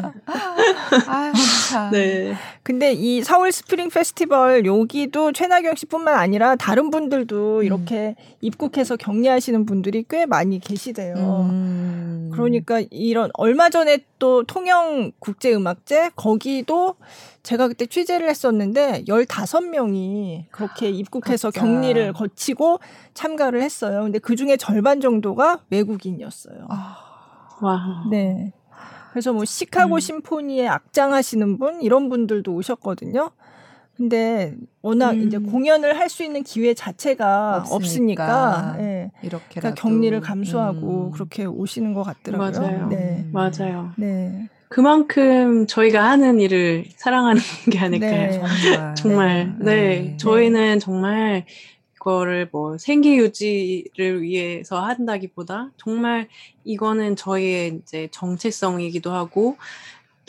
아, 1.08 1.90
네. 1.92 2.36
근데 2.64 2.92
이 2.94 3.24
서울 3.24 3.52
스프링 3.52 3.90
페스티벌 3.90 4.66
여기도 4.66 5.32
최나경 5.32 5.76
씨뿐만 5.76 6.16
아니라 6.16 6.56
다른 6.56 6.90
분들도 6.90 7.60
음. 7.60 7.64
이렇게 7.64 8.16
입국해서 8.42 8.98
격리하시는 8.98 9.66
분들이 9.66 10.04
꽤 10.10 10.26
많이 10.26 10.60
계시대요. 10.60 11.16
음. 11.50 12.32
그러니까 12.34 12.82
이런 12.90 13.30
얼마 13.34 13.70
전에 13.70 14.00
또 14.22 14.44
통영 14.44 15.12
국제음악제 15.18 16.12
거기도 16.16 16.96
제가 17.42 17.68
그때 17.68 17.88
취재를 17.88 18.30
했었는데 18.30 19.06
15명이 19.06 20.46
그렇게 20.52 20.92
입국해서 20.92 21.48
아, 21.48 21.52
격리를 21.52 22.14
거치고 22.14 22.80
참가를 23.16 23.64
했어요. 23.64 24.04
근데 24.04 24.20
그 24.20 24.36
중에 24.36 24.58
절반 24.58 25.02
정도가 25.02 25.62
외국인이었어요. 25.72 26.68
아. 26.70 26.98
와. 27.64 28.04
네. 28.12 28.54
그래서 29.12 29.34
뭐 29.34 29.44
시카고 29.44 29.96
음. 29.96 30.00
심포니에 30.00 30.68
악장하시는 30.68 31.58
분 31.58 31.82
이런 31.82 32.08
분들도 32.08 32.54
오셨거든요. 32.54 33.32
근데 34.02 34.56
워낙 34.82 35.12
음. 35.12 35.28
이제 35.28 35.38
공연을 35.38 35.98
할 35.98 36.10
수 36.10 36.24
있는 36.24 36.44
기회 36.44 36.74
자체가 36.74 37.58
없으니까, 37.70 37.76
없으니까 37.76 38.76
네. 38.78 39.12
이렇게 39.22 39.62
그러니까 39.62 39.82
격리를 39.82 40.20
감수하고 40.20 41.06
음. 41.06 41.12
그렇게 41.12 41.46
오시는 41.46 41.94
것 41.94 42.04
같더라고요. 42.04 42.60
맞아요. 42.60 42.88
네. 42.90 43.26
맞아요. 43.32 43.92
네. 43.96 44.50
그만큼 44.68 45.68
저희가 45.68 46.04
하는 46.10 46.40
일을 46.42 46.86
사랑하는 46.98 47.42
게 47.72 47.80
아닐까요? 47.80 48.12
네, 48.12 48.32
정말. 48.32 48.96
정말. 48.96 49.56
네. 49.60 49.66
네. 49.66 49.74
네. 50.02 50.18
저희는 50.18 50.80
정말 50.80 51.46
이거를 51.96 52.50
뭐 52.52 52.78
생계 52.78 53.16
유지를 53.16 54.22
위해서 54.24 54.82
한다기보다 54.82 55.70
정말 55.78 56.28
이거는 56.66 57.16
저희의 57.16 57.80
이제 57.84 58.10
정체성이기도 58.12 59.12
하고 59.14 59.56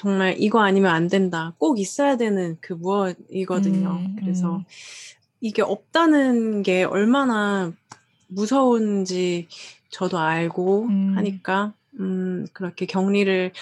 정말 0.03 0.35
이거 0.37 0.61
아니면 0.61 0.93
안 0.93 1.07
된다. 1.07 1.55
꼭 1.59 1.79
있어야 1.79 2.17
되는 2.17 2.57
그 2.61 2.73
무엇이거든요. 2.73 3.89
음, 4.05 4.17
그래서 4.19 4.57
음. 4.57 4.65
이게 5.41 5.63
없다는 5.63 6.65
게 6.65 6.83
얼마나 6.83 7.73
무서운지 8.27 9.47
저도 9.91 10.19
알고 10.19 10.87
음. 10.87 11.13
하니까 11.17 11.75
음 12.01 12.47
그렇게 12.53 12.85
격리를 12.85 13.53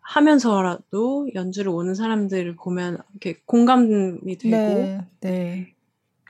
하면서라도 0.00 1.28
연주를 1.34 1.72
오는 1.72 1.96
사람들을 1.96 2.54
보면 2.54 2.98
이렇게 3.10 3.40
공감이 3.44 4.38
되고 4.38 4.56
네, 4.56 5.00
네. 5.20 5.74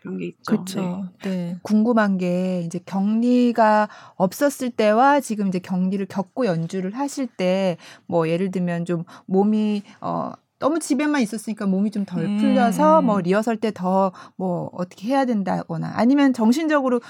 그런 0.00 0.18
게 0.18 0.26
있죠. 0.28 0.38
그렇죠. 0.46 1.04
네. 1.22 1.30
네. 1.30 1.56
궁금한 1.62 2.16
게 2.18 2.62
이제 2.62 2.80
격리가 2.86 3.88
없었을 4.16 4.70
때와 4.70 5.20
지금 5.20 5.48
이제 5.48 5.58
격리를 5.58 6.04
겪고 6.06 6.46
연주를 6.46 6.96
하실 6.96 7.26
때 7.26 7.76
뭐 8.06 8.28
예를 8.28 8.50
들면 8.50 8.84
좀 8.86 9.04
몸이 9.26 9.82
어 10.00 10.32
너무 10.58 10.78
집에만 10.78 11.20
있었으니까 11.22 11.66
몸이 11.66 11.90
좀 11.90 12.04
덜 12.06 12.26
풀려서 12.36 13.00
음. 13.00 13.06
뭐 13.06 13.20
리허설 13.20 13.56
때 13.58 13.70
더 13.72 14.12
뭐 14.36 14.70
어떻게 14.74 15.08
해야 15.08 15.24
된다거나 15.24 15.92
아니면 15.96 16.32
정신적으로 16.32 17.00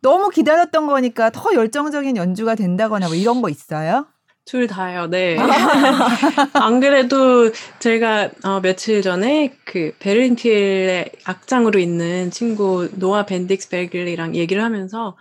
너무 0.00 0.30
기다렸던 0.30 0.86
거니까 0.86 1.30
더 1.30 1.52
열정적인 1.54 2.16
연주가 2.16 2.54
된다거나 2.54 3.06
뭐 3.08 3.14
이런 3.16 3.42
거 3.42 3.48
있어요? 3.50 4.06
둘 4.48 4.66
다요, 4.66 5.08
네. 5.08 5.36
안 6.54 6.80
그래도 6.80 7.52
제가 7.80 8.30
어, 8.44 8.60
며칠 8.62 9.02
전에 9.02 9.52
그 9.66 9.94
베른틸의 9.98 11.12
악장으로 11.24 11.78
있는 11.78 12.30
친구 12.30 12.88
노아 12.94 13.26
벤딕스 13.26 13.70
베글리랑 13.70 14.34
얘기를 14.36 14.64
하면서 14.64 15.18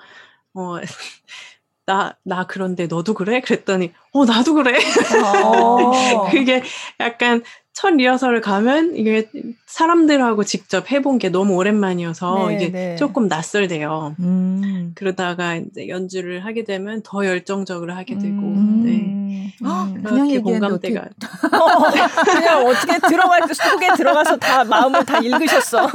어, 0.54 0.78
나, 1.86 2.18
나 2.24 2.46
그런데 2.48 2.88
너도 2.88 3.14
그래? 3.14 3.42
그랬더니, 3.42 3.92
어, 4.14 4.24
나도 4.24 4.54
그래. 4.54 4.78
어. 5.22 6.28
그게 6.32 6.64
약간 7.02 7.44
첫 7.78 7.94
리허설을 7.94 8.42
가면 8.42 8.96
이게 8.96 9.30
사람들하고 9.68 10.44
직접 10.44 10.90
해본 10.90 11.20
게 11.20 11.30
너무 11.30 11.54
오랜만이어서 11.54 12.48
네, 12.48 12.56
이게 12.56 12.72
네. 12.72 12.96
조금 12.96 13.28
낯설대요. 13.28 14.16
음. 14.20 14.94
그러다가 14.96 15.58
이제 15.58 15.88
연주를 15.88 16.44
하게 16.44 16.64
되면 16.64 17.04
더 17.04 17.24
열정적으로 17.24 17.94
하게 17.94 18.18
되고, 18.18 18.36
음. 18.36 18.82
네. 18.84 19.54
음. 19.64 20.02
그냥 20.04 20.42
공감대가. 20.42 21.02
어떻게... 21.02 22.00
그냥 22.34 22.66
어떻게 22.66 22.98
들어갈 23.08 23.42
때 23.48 23.54
속에 23.54 23.90
들어가서 23.96 24.38
다 24.38 24.64
마음을 24.64 25.06
다 25.06 25.20
읽으셨어. 25.20 25.88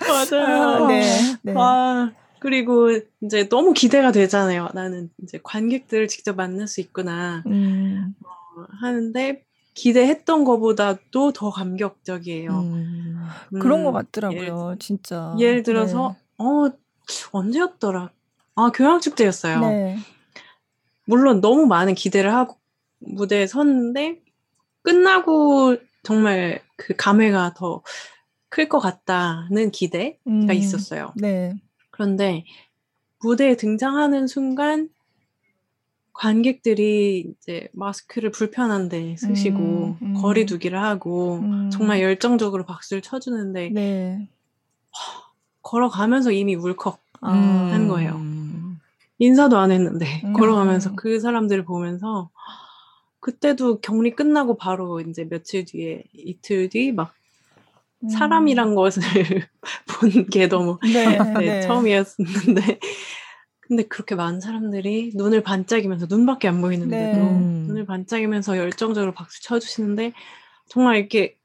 맞아요. 0.00 0.84
아, 0.84 0.86
네. 0.88 1.02
네. 1.42 1.54
아, 1.56 2.10
그리고 2.40 2.88
이제 3.22 3.48
너무 3.48 3.72
기대가 3.72 4.10
되잖아요. 4.10 4.70
나는 4.74 5.10
이제 5.22 5.38
관객들을 5.40 6.08
직접 6.08 6.34
만날 6.34 6.66
수 6.66 6.80
있구나. 6.80 7.44
음. 7.46 8.16
어, 8.24 8.66
하는데 8.80 9.44
기대했던 9.74 10.44
것보다도 10.44 11.32
더 11.32 11.50
감격적이에요. 11.50 12.60
음, 12.60 13.28
그런 13.60 13.84
것 13.84 13.90
음, 13.90 13.92
같더라고요, 13.92 14.40
예를, 14.68 14.78
진짜. 14.78 15.34
예를 15.38 15.62
들어서, 15.62 16.16
네. 16.38 16.44
어, 16.44 16.70
언제였더라? 17.32 18.10
아, 18.56 18.70
교향축제였어요. 18.72 19.60
네. 19.60 19.96
물론 21.04 21.40
너무 21.40 21.66
많은 21.66 21.94
기대를 21.94 22.32
하고 22.34 22.56
무대에 22.98 23.46
섰는데, 23.46 24.20
끝나고 24.82 25.76
정말 26.02 26.62
그 26.76 26.94
감회가 26.96 27.54
더 27.54 27.82
클 28.50 28.68
것 28.68 28.80
같다는 28.80 29.70
기대가 29.70 30.18
음, 30.26 30.50
있었어요. 30.50 31.12
네. 31.16 31.54
그런데 31.90 32.44
무대에 33.22 33.56
등장하는 33.56 34.26
순간 34.26 34.88
관객들이 36.12 37.32
이제 37.38 37.68
마스크를 37.72 38.30
불편한데 38.30 39.16
쓰시고 39.16 39.96
음, 40.02 40.06
음. 40.06 40.14
거리두기를 40.14 40.82
하고 40.82 41.36
음. 41.36 41.70
정말 41.70 42.00
열정적으로 42.02 42.64
박수를 42.64 43.00
쳐주는데 43.02 43.70
네. 43.70 44.28
허, 44.92 45.22
걸어가면서 45.62 46.32
이미 46.32 46.54
울컥 46.54 47.00
아. 47.22 47.30
한 47.32 47.88
거예요. 47.88 48.20
인사도 49.18 49.58
안 49.58 49.70
했는데 49.70 50.22
음. 50.24 50.32
걸어가면서 50.34 50.94
그 50.96 51.20
사람들을 51.20 51.64
보면서 51.64 52.30
그때도 53.20 53.80
격리 53.80 54.12
끝나고 54.12 54.56
바로 54.56 55.00
이제 55.00 55.28
며칠 55.28 55.64
뒤에 55.64 56.04
이틀 56.14 56.68
뒤 56.68 56.92
막 56.92 57.12
사람이란 58.08 58.74
것을 58.74 59.02
본 59.86 60.26
게 60.30 60.48
너무 60.48 60.78
네, 60.82 61.18
네, 61.18 61.32
네. 61.38 61.60
처음이었는데 61.60 62.80
근데 63.70 63.84
그렇게 63.84 64.16
많은 64.16 64.40
사람들이 64.40 65.12
눈을 65.14 65.44
반짝이면서 65.44 66.06
눈밖에 66.10 66.48
안 66.48 66.60
보이는데도 66.60 67.18
네. 67.18 67.38
눈을 67.68 67.86
반짝이면서 67.86 68.58
열정적으로 68.58 69.12
박수 69.12 69.40
쳐주시는데 69.44 70.12
정말 70.66 70.96
이렇게 70.96 71.36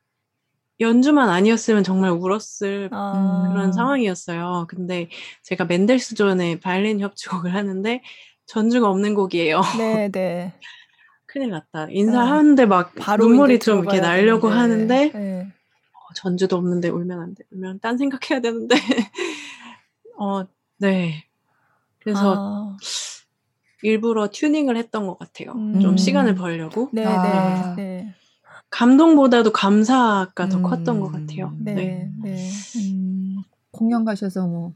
연주만 0.80 1.30
아니었으면 1.30 1.84
정말 1.84 2.10
울었을 2.10 2.90
아. 2.92 3.52
그런 3.54 3.72
상황이었어요. 3.72 4.66
근데 4.68 5.10
제가 5.44 5.66
맨델스존의 5.66 6.62
바이올린 6.62 7.00
협주곡을 7.00 7.54
하는데 7.54 8.02
전주가 8.48 8.90
없는 8.90 9.14
곡이에요. 9.14 9.62
네, 9.78 10.10
네. 10.10 10.54
큰일 11.28 11.52
났다. 11.52 11.90
인사하는데 11.92 12.66
막 12.66 12.92
눈물이 13.20 13.60
좀 13.60 13.84
이렇게 13.84 14.00
나려고 14.00 14.50
하는데 14.50 15.12
네. 15.14 15.42
어, 15.44 16.14
전주도 16.16 16.56
없는데 16.56 16.90
울면 16.90 17.20
안 17.20 17.36
돼. 17.36 17.44
울면 17.52 17.82
딴 17.82 18.00
생각해야 18.00 18.42
되는데 18.42 18.76
어, 20.18 20.48
네. 20.80 21.26
그래서 22.06 22.36
아. 22.38 22.78
일부러 23.82 24.30
튜닝을 24.32 24.78
했던 24.78 25.08
것 25.08 25.18
같아요. 25.18 25.54
음. 25.54 25.80
좀 25.80 25.98
시간을 25.98 26.36
벌려고. 26.36 26.90
네, 26.94 27.04
아. 27.04 27.74
네, 27.76 27.84
네. 27.84 28.16
감동보다도 28.70 29.52
감사가 29.52 30.48
더 30.50 30.58
음. 30.58 30.64
컸던 30.64 31.00
것 31.00 31.12
같아요. 31.12 31.52
네, 31.60 31.74
네. 31.74 32.12
네. 32.22 32.50
음. 32.78 33.42
공연 33.72 34.06
가셔서 34.06 34.48
뭐 34.48 34.74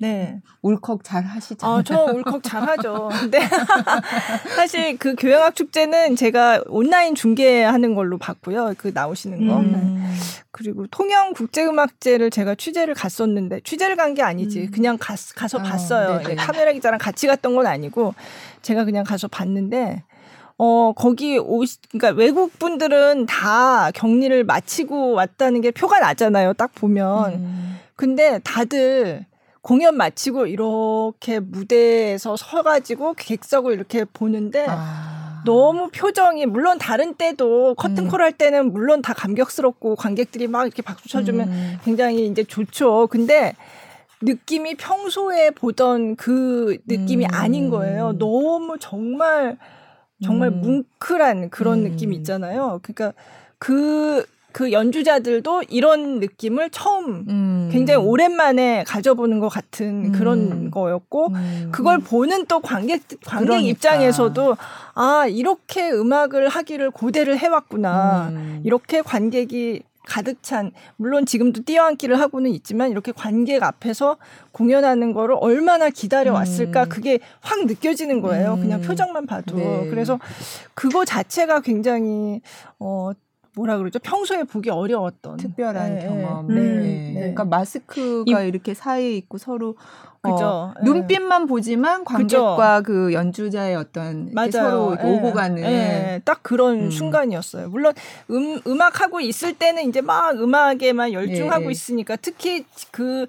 네. 0.00 0.40
울컥 0.62 1.04
잘 1.04 1.24
하시죠. 1.24 1.66
어, 1.66 1.82
저 1.82 2.04
울컥 2.06 2.42
잘 2.42 2.66
하죠. 2.66 3.10
근데 3.20 3.38
사실 4.56 4.96
그 4.96 5.14
교향악 5.14 5.54
축제는 5.54 6.16
제가 6.16 6.62
온라인 6.68 7.14
중계하는 7.14 7.94
걸로 7.94 8.16
봤고요. 8.16 8.74
그 8.78 8.90
나오시는 8.94 9.46
거. 9.46 9.58
음. 9.58 9.72
네. 9.72 10.10
그리고 10.52 10.86
통영 10.88 11.32
국제음악제를 11.34 12.30
제가 12.30 12.54
취재를 12.54 12.94
갔었는데 12.94 13.60
취재를 13.60 13.96
간 13.96 14.14
게 14.14 14.22
아니지. 14.22 14.62
음. 14.62 14.70
그냥 14.72 14.96
가, 14.98 15.14
가서 15.36 15.58
어, 15.58 15.62
봤어요. 15.62 16.20
네 16.26 16.34
카메라 16.34 16.72
기자랑 16.72 16.98
같이 16.98 17.26
갔던 17.26 17.54
건 17.54 17.66
아니고 17.66 18.14
제가 18.62 18.84
그냥 18.84 19.04
가서 19.04 19.28
봤는데 19.28 20.02
어, 20.58 20.92
거기 20.96 21.38
오, 21.38 21.62
그러니까 21.92 22.10
외국 22.20 22.58
분들은 22.58 23.26
다 23.26 23.90
격리를 23.92 24.44
마치고 24.44 25.12
왔다는 25.12 25.60
게 25.60 25.70
표가 25.70 26.00
나잖아요. 26.00 26.54
딱 26.54 26.74
보면. 26.74 27.34
음. 27.34 27.78
근데 27.96 28.40
다들 28.44 29.26
공연 29.62 29.96
마치고 29.96 30.46
이렇게 30.46 31.40
무대에서 31.40 32.36
서가지고 32.36 33.14
객석을 33.14 33.74
이렇게 33.74 34.04
보는데 34.04 34.66
아. 34.68 35.42
너무 35.44 35.88
표정이 35.90 36.46
물론 36.46 36.78
다른 36.78 37.14
때도 37.14 37.74
커튼콜 37.74 38.20
음. 38.20 38.24
할 38.24 38.32
때는 38.32 38.72
물론 38.72 39.02
다 39.02 39.14
감격스럽고 39.14 39.96
관객들이 39.96 40.46
막 40.46 40.64
이렇게 40.64 40.82
박수 40.82 41.08
쳐주면 41.08 41.48
음. 41.48 41.78
굉장히 41.84 42.26
이제 42.26 42.44
좋죠. 42.44 43.06
근데 43.10 43.54
느낌이 44.22 44.74
평소에 44.74 45.50
보던 45.50 46.16
그 46.16 46.78
느낌이 46.86 47.24
음. 47.24 47.30
아닌 47.32 47.70
거예요. 47.70 48.12
너무 48.18 48.76
정말 48.78 49.56
정말 50.22 50.48
음. 50.50 50.60
뭉클한 50.60 51.50
그런 51.50 51.78
음. 51.78 51.90
느낌 51.90 52.12
있잖아요. 52.12 52.80
그러니까 52.82 53.14
그 53.58 54.26
그 54.52 54.72
연주자들도 54.72 55.64
이런 55.68 56.20
느낌을 56.20 56.70
처음 56.70 57.24
음. 57.28 57.68
굉장히 57.72 58.04
오랜만에 58.04 58.84
가져보는 58.86 59.38
것 59.38 59.48
같은 59.48 60.06
음. 60.06 60.12
그런 60.12 60.70
거였고 60.70 61.28
음. 61.28 61.68
그걸 61.72 61.98
보는 61.98 62.46
또 62.46 62.60
관객 62.60 63.02
관객 63.24 63.46
그러니까. 63.46 63.68
입장에서도 63.68 64.56
아 64.94 65.26
이렇게 65.28 65.90
음악을 65.90 66.48
하기를 66.48 66.90
고대를 66.90 67.38
해왔구나 67.38 68.28
음. 68.30 68.60
이렇게 68.64 69.02
관객이 69.02 69.82
가득 70.10 70.42
찬 70.42 70.72
물론 70.96 71.24
지금도 71.24 71.62
뛰어앉기를 71.62 72.18
하고는 72.18 72.50
있지만 72.50 72.90
이렇게 72.90 73.12
관객 73.12 73.62
앞에서 73.62 74.16
공연하는 74.50 75.12
거를 75.12 75.36
얼마나 75.40 75.88
기다려 75.88 76.32
왔을까 76.32 76.84
음. 76.84 76.88
그게 76.88 77.20
확 77.40 77.64
느껴지는 77.66 78.20
거예요. 78.20 78.56
그냥 78.56 78.80
음. 78.80 78.86
표정만 78.86 79.26
봐도 79.26 79.56
네. 79.56 79.86
그래서 79.88 80.18
그거 80.74 81.04
자체가 81.04 81.60
굉장히 81.60 82.40
어 82.80 83.12
뭐라 83.60 83.76
그러죠? 83.76 83.98
평소에 83.98 84.44
보기 84.44 84.70
어려웠던 84.70 85.36
특별한 85.36 85.94
네, 85.94 86.06
경험. 86.06 86.48
네. 86.48 86.60
네. 86.60 87.12
그러니까 87.14 87.44
마스크가 87.44 88.42
이, 88.42 88.48
이렇게 88.48 88.72
사이에 88.72 89.12
있고 89.16 89.36
서로 89.36 89.76
그죠. 90.22 90.44
어, 90.44 90.74
눈빛만 90.82 91.46
보지만 91.46 92.04
관객과 92.04 92.82
그죠. 92.82 92.92
그 92.92 93.12
연주자의 93.12 93.76
어떤 93.76 94.32
서로 94.50 94.96
오고 95.02 95.32
가는 95.32 96.20
딱 96.24 96.42
그런 96.42 96.86
음. 96.86 96.90
순간이었어요. 96.90 97.68
물론 97.68 97.92
음 98.30 98.60
음악 98.66 99.00
하고 99.02 99.20
있을 99.20 99.54
때는 99.54 99.88
이제 99.88 100.00
막 100.00 100.32
음악에만 100.36 101.12
열중하고 101.12 101.70
있으니까 101.70 102.16
특히 102.16 102.64
그 102.90 103.26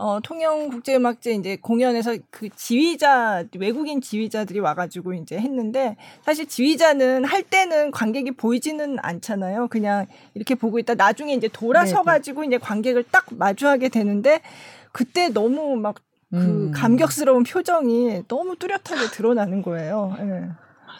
어, 0.00 0.20
통영국제음악제 0.20 1.32
이제 1.32 1.58
공연에서 1.60 2.16
그 2.30 2.48
지휘자, 2.54 3.44
외국인 3.58 4.00
지휘자들이 4.00 4.60
와가지고 4.60 5.14
이제 5.14 5.36
했는데 5.36 5.96
사실 6.22 6.46
지휘자는 6.46 7.24
할 7.24 7.42
때는 7.42 7.90
관객이 7.90 8.30
보이지는 8.32 8.98
않잖아요. 9.00 9.66
그냥 9.66 10.06
이렇게 10.34 10.54
보고 10.54 10.78
있다. 10.78 10.94
나중에 10.94 11.34
이제 11.34 11.48
돌아서가지고 11.48 12.44
이제 12.44 12.58
관객을 12.58 13.06
딱 13.10 13.26
마주하게 13.30 13.88
되는데 13.88 14.40
그때 14.92 15.30
너무 15.30 15.74
막그 15.74 16.00
음. 16.34 16.70
감격스러운 16.72 17.42
표정이 17.42 18.22
너무 18.28 18.54
뚜렷하게 18.54 19.10
드러나는 19.10 19.62
거예요. 19.62 20.16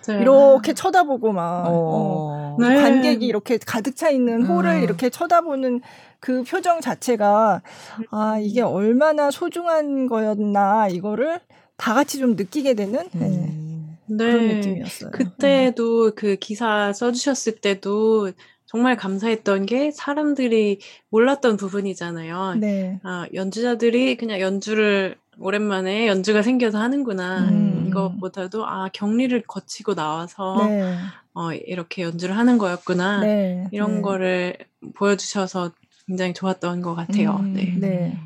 네. 0.07 0.21
이렇게 0.21 0.75
쳐다보고 0.75 1.33
막 1.33 1.67
어. 1.67 1.71
어. 1.71 2.57
네. 2.59 2.77
관객이 2.77 3.27
이렇게 3.27 3.59
가득 3.59 3.97
차 3.97 4.11
있는 4.11 4.45
홀을 4.45 4.71
음. 4.77 4.83
이렇게 4.83 5.11
쳐다보는 5.11 5.81
그 6.21 6.43
표정 6.43 6.81
자체가 6.81 7.63
아 8.11 8.39
이게 8.41 8.61
얼마나 8.61 9.31
소중한 9.31 10.07
거였나 10.07 10.89
이거를 10.89 11.41
다 11.77 11.95
같이 11.95 12.19
좀 12.19 12.35
느끼게 12.37 12.75
되는 12.75 13.09
네. 13.13 13.27
음. 13.27 13.97
네. 14.07 14.17
그런 14.33 14.49
느낌이었어요. 14.49 15.11
그때도 15.11 16.07
음. 16.07 16.13
그 16.17 16.37
기사 16.37 16.93
써주셨을 16.93 17.61
때도 17.61 18.33
정말 18.67 18.97
감사했던 18.97 19.67
게 19.67 19.91
사람들이 19.91 20.81
몰랐던 21.09 21.57
부분이잖아요. 21.57 22.57
네. 22.61 23.01
아, 23.03 23.27
연주자들이 23.33 24.17
그냥 24.17 24.41
연주를 24.41 25.17
오랜만에 25.41 26.07
연주가 26.09 26.43
생겨서 26.43 26.79
하는구나. 26.79 27.39
음. 27.51 27.85
이것보다도 27.89 28.67
아 28.67 28.89
격리를 28.93 29.41
거치고 29.47 29.95
나와서 29.95 30.57
네. 30.67 30.95
어, 31.35 31.53
이렇게 31.53 32.03
연주를 32.03 32.37
하는 32.37 32.59
거였구나. 32.59 33.21
네. 33.21 33.69
이런 33.71 33.97
네. 33.97 34.03
거를 34.03 34.57
보여주셔서 34.95 35.71
굉장히 36.07 36.35
좋았던 36.35 36.83
것 36.83 36.95
같아요. 36.95 37.37
음. 37.41 37.55
네. 37.55 37.75
네. 37.79 38.19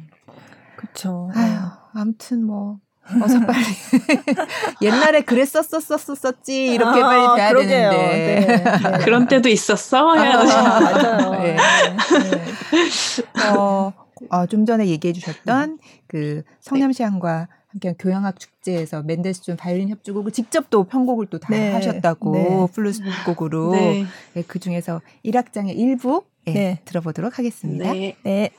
그렇죠. 0.76 1.30
아무튼 1.94 2.44
뭐 2.44 2.78
어서 3.22 3.40
빨리 3.40 3.64
옛날에 4.80 5.22
그랬었었었었지 5.22 6.66
이렇게 6.66 7.02
아, 7.02 7.06
빨리 7.06 7.36
돼야 7.36 7.48
그러게요. 7.50 7.90
되는데 7.90 8.46
네, 8.46 8.90
네. 8.90 9.04
그런 9.04 9.26
때도 9.26 9.48
있었어 9.48 10.14
해야 10.14 10.38
아, 10.38 10.80
맞아요. 10.80 11.30
네. 11.32 11.56
네. 11.56 13.48
어, 13.56 13.92
어, 14.30 14.46
좀 14.46 14.66
전에 14.66 14.86
얘기해 14.86 15.12
주셨던 15.12 15.78
그 16.06 16.42
성남시향과 16.60 17.48
함께한 17.68 17.96
교향악 17.98 18.38
축제에서 18.38 19.02
멘델스존 19.02 19.56
바이올린 19.56 19.88
협주곡을 19.88 20.32
직접 20.32 20.68
또 20.70 20.84
편곡을 20.84 21.26
또다 21.26 21.48
네. 21.50 21.72
하셨다고 21.72 22.32
네. 22.32 22.66
플루트 22.72 23.02
곡으로 23.24 23.72
네. 23.72 24.04
네, 24.34 24.44
그 24.46 24.58
중에서 24.58 25.00
1악장의 25.24 25.76
일부 25.76 26.24
네, 26.44 26.80
들어보도록 26.84 27.38
하겠습니다. 27.38 27.92
네. 27.92 28.50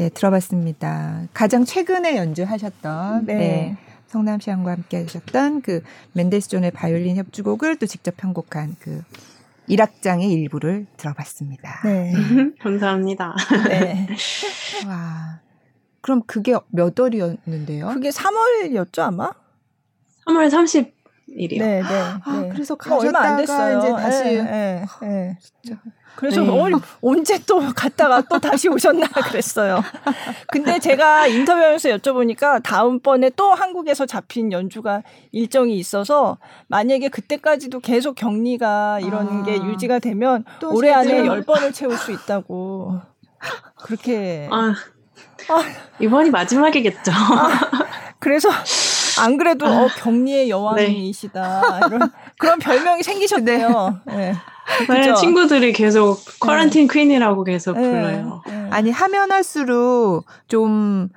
네. 0.00 0.04
네, 0.04 0.08
들어봤습니다. 0.08 1.24
가장 1.34 1.66
최근에 1.66 2.16
연주하셨던 2.16 3.26
네. 3.26 3.34
네. 3.34 3.76
성남 4.06 4.40
시향과 4.40 4.70
함께 4.72 5.02
하셨던 5.02 5.60
그 5.60 5.82
멘델스존의 6.14 6.70
바이올린 6.70 7.16
협주곡을 7.16 7.76
또 7.76 7.84
직접 7.84 8.16
편곡한 8.16 8.76
그 8.80 9.02
일악장의 9.66 10.32
일부를 10.32 10.86
들어봤습니다. 10.96 11.82
네. 11.84 12.12
감사합니다. 12.62 13.36
네. 13.68 14.08
와. 14.88 15.40
그럼 16.00 16.22
그게 16.26 16.54
몇 16.70 16.98
월이었는데요? 16.98 17.88
그게 17.88 18.08
3월이었죠, 18.08 19.00
아마? 19.00 19.32
3월 20.26 20.48
30 20.48 20.99
일이요. 21.34 21.64
네, 21.64 21.82
네. 21.82 22.00
아, 22.24 22.40
네. 22.40 22.48
그래서 22.52 22.74
가셨다가 22.74 23.06
얼마 23.06 23.20
안 23.20 23.36
됐어요. 23.36 23.78
이제 23.78 23.90
다시 23.90 24.24
네, 24.24 24.42
네, 24.42 24.84
네. 25.02 25.38
진짜 25.62 25.80
그래서 26.16 26.42
네. 26.42 26.50
어, 26.50 26.80
언제 27.00 27.38
또 27.46 27.60
갔다가 27.74 28.20
또 28.22 28.38
다시 28.38 28.68
오셨나 28.68 29.06
그랬어요. 29.30 29.82
근데 30.48 30.78
제가 30.78 31.26
인터뷰하면서 31.26 31.88
여쭤보니까 31.90 32.62
다음번에 32.62 33.30
또 33.36 33.54
한국에서 33.54 34.04
잡힌 34.06 34.52
연주가 34.52 35.02
일정이 35.32 35.78
있어서 35.78 36.36
만약에 36.68 37.08
그때까지도 37.08 37.80
계속 37.80 38.16
격리가 38.16 39.00
이런 39.00 39.40
아. 39.40 39.42
게 39.44 39.56
유지가 39.56 39.98
되면 39.98 40.44
올해 40.64 40.92
안에 40.92 41.24
열번을 41.24 41.72
채울 41.72 41.96
수 41.96 42.12
있다고 42.12 43.00
그렇게 43.76 44.48
아, 44.50 44.74
아. 45.48 45.62
이번이 46.00 46.30
마지막이겠죠. 46.30 47.12
아, 47.12 47.48
그래서 48.18 48.50
안 49.20 49.36
그래도 49.36 49.66
어, 49.66 49.88
격리의 49.98 50.50
여왕이시다 50.50 51.80
네. 51.80 51.86
이런 51.86 52.10
그런 52.38 52.58
별명이 52.58 53.02
생기셨대요. 53.02 54.00
네. 54.06 54.34
네, 54.88 55.14
친구들이 55.14 55.72
계속 55.72 56.18
쿼런틴 56.40 56.86
네. 56.88 56.92
퀸이라고 57.00 57.44
계속 57.44 57.76
네. 57.76 57.82
불러요. 57.90 58.42
네. 58.46 58.68
아니 58.70 58.90
하면 58.90 59.32
할수록 59.32 60.24
좀 60.48 61.08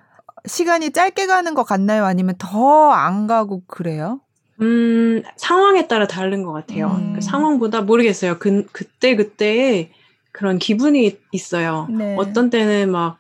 시간이 0.46 0.92
짧게 0.92 1.28
가는 1.28 1.54
것 1.54 1.64
같나요? 1.64 2.06
아니면 2.06 2.36
더 2.38 2.92
안 2.92 3.28
가고 3.28 3.64
그래요? 3.68 4.20
음 4.62 5.24
상황에 5.38 5.88
따라 5.88 6.08
다른 6.08 6.44
것 6.44 6.52
같아요. 6.54 6.88
음. 6.88 7.14
그 7.16 7.22
상황보다 7.22 7.82
모르겠어요. 7.82 8.38
그 8.40 8.66
그때 8.72 9.16
그때 9.16 9.92
그런 10.32 10.58
기분이 10.58 11.18
있어요. 11.32 11.88
네. 11.90 12.16
어떤 12.18 12.50
때는 12.50 12.92
막 12.92 13.18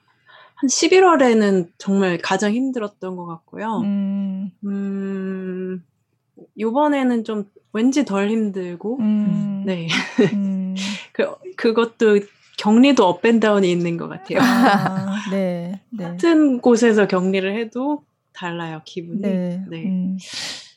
한 0.64 0.70
11월에는 0.70 1.68
정말 1.78 2.18
가장 2.18 2.54
힘들었던 2.54 3.18
것 3.18 3.26
같고요. 3.26 3.82
음, 3.84 4.50
음 4.64 5.84
요번에는 6.58 7.26
좀 7.26 7.50
왠지 7.74 8.06
덜 8.06 8.30
힘들고, 8.30 8.98
음. 9.02 9.64
네. 9.66 9.90
음. 10.32 10.74
그, 11.12 11.36
그것도 11.58 12.22
격리도 12.58 13.06
업앤다운이 13.06 13.70
있는 13.70 13.98
것 13.98 14.08
같아요. 14.08 14.40
아, 14.42 15.18
네, 15.32 15.82
네. 15.90 16.04
같은 16.06 16.62
곳에서 16.62 17.08
격리를 17.08 17.60
해도 17.60 18.06
달라요, 18.32 18.82
기분이. 18.86 19.20
네. 19.20 19.66
네. 19.70 20.16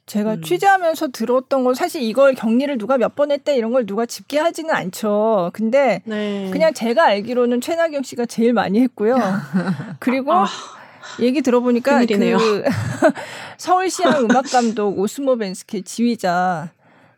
음. 0.07 0.09
제가 0.09 0.35
음. 0.35 0.43
취재하면서 0.43 1.09
들었던 1.09 1.65
건 1.65 1.75
사실 1.75 2.03
이걸 2.03 2.35
격리를 2.35 2.79
누가 2.79 2.97
몇 2.97 3.17
번 3.17 3.31
했대 3.33 3.57
이런 3.57 3.73
걸 3.73 3.87
누가 3.87 4.05
집계하지는 4.07 4.71
않죠. 4.75 5.51
근데 5.55 6.03
네. 6.05 6.51
그냥 6.53 6.75
제가 6.75 7.07
알기로는 7.07 7.61
최나경 7.63 8.03
씨가 8.03 8.27
제일 8.27 8.53
많이 8.53 8.81
했고요. 8.81 9.17
그리고 9.99 10.33
아. 10.35 10.47
얘기 11.21 11.41
들어보니까 11.41 11.95
큰일이네요. 11.95 12.37
그 12.37 12.65
서울시향 13.57 14.25
음악감독 14.25 14.99
오스모 14.99 15.37
벤스케 15.39 15.81
지휘자 15.83 16.71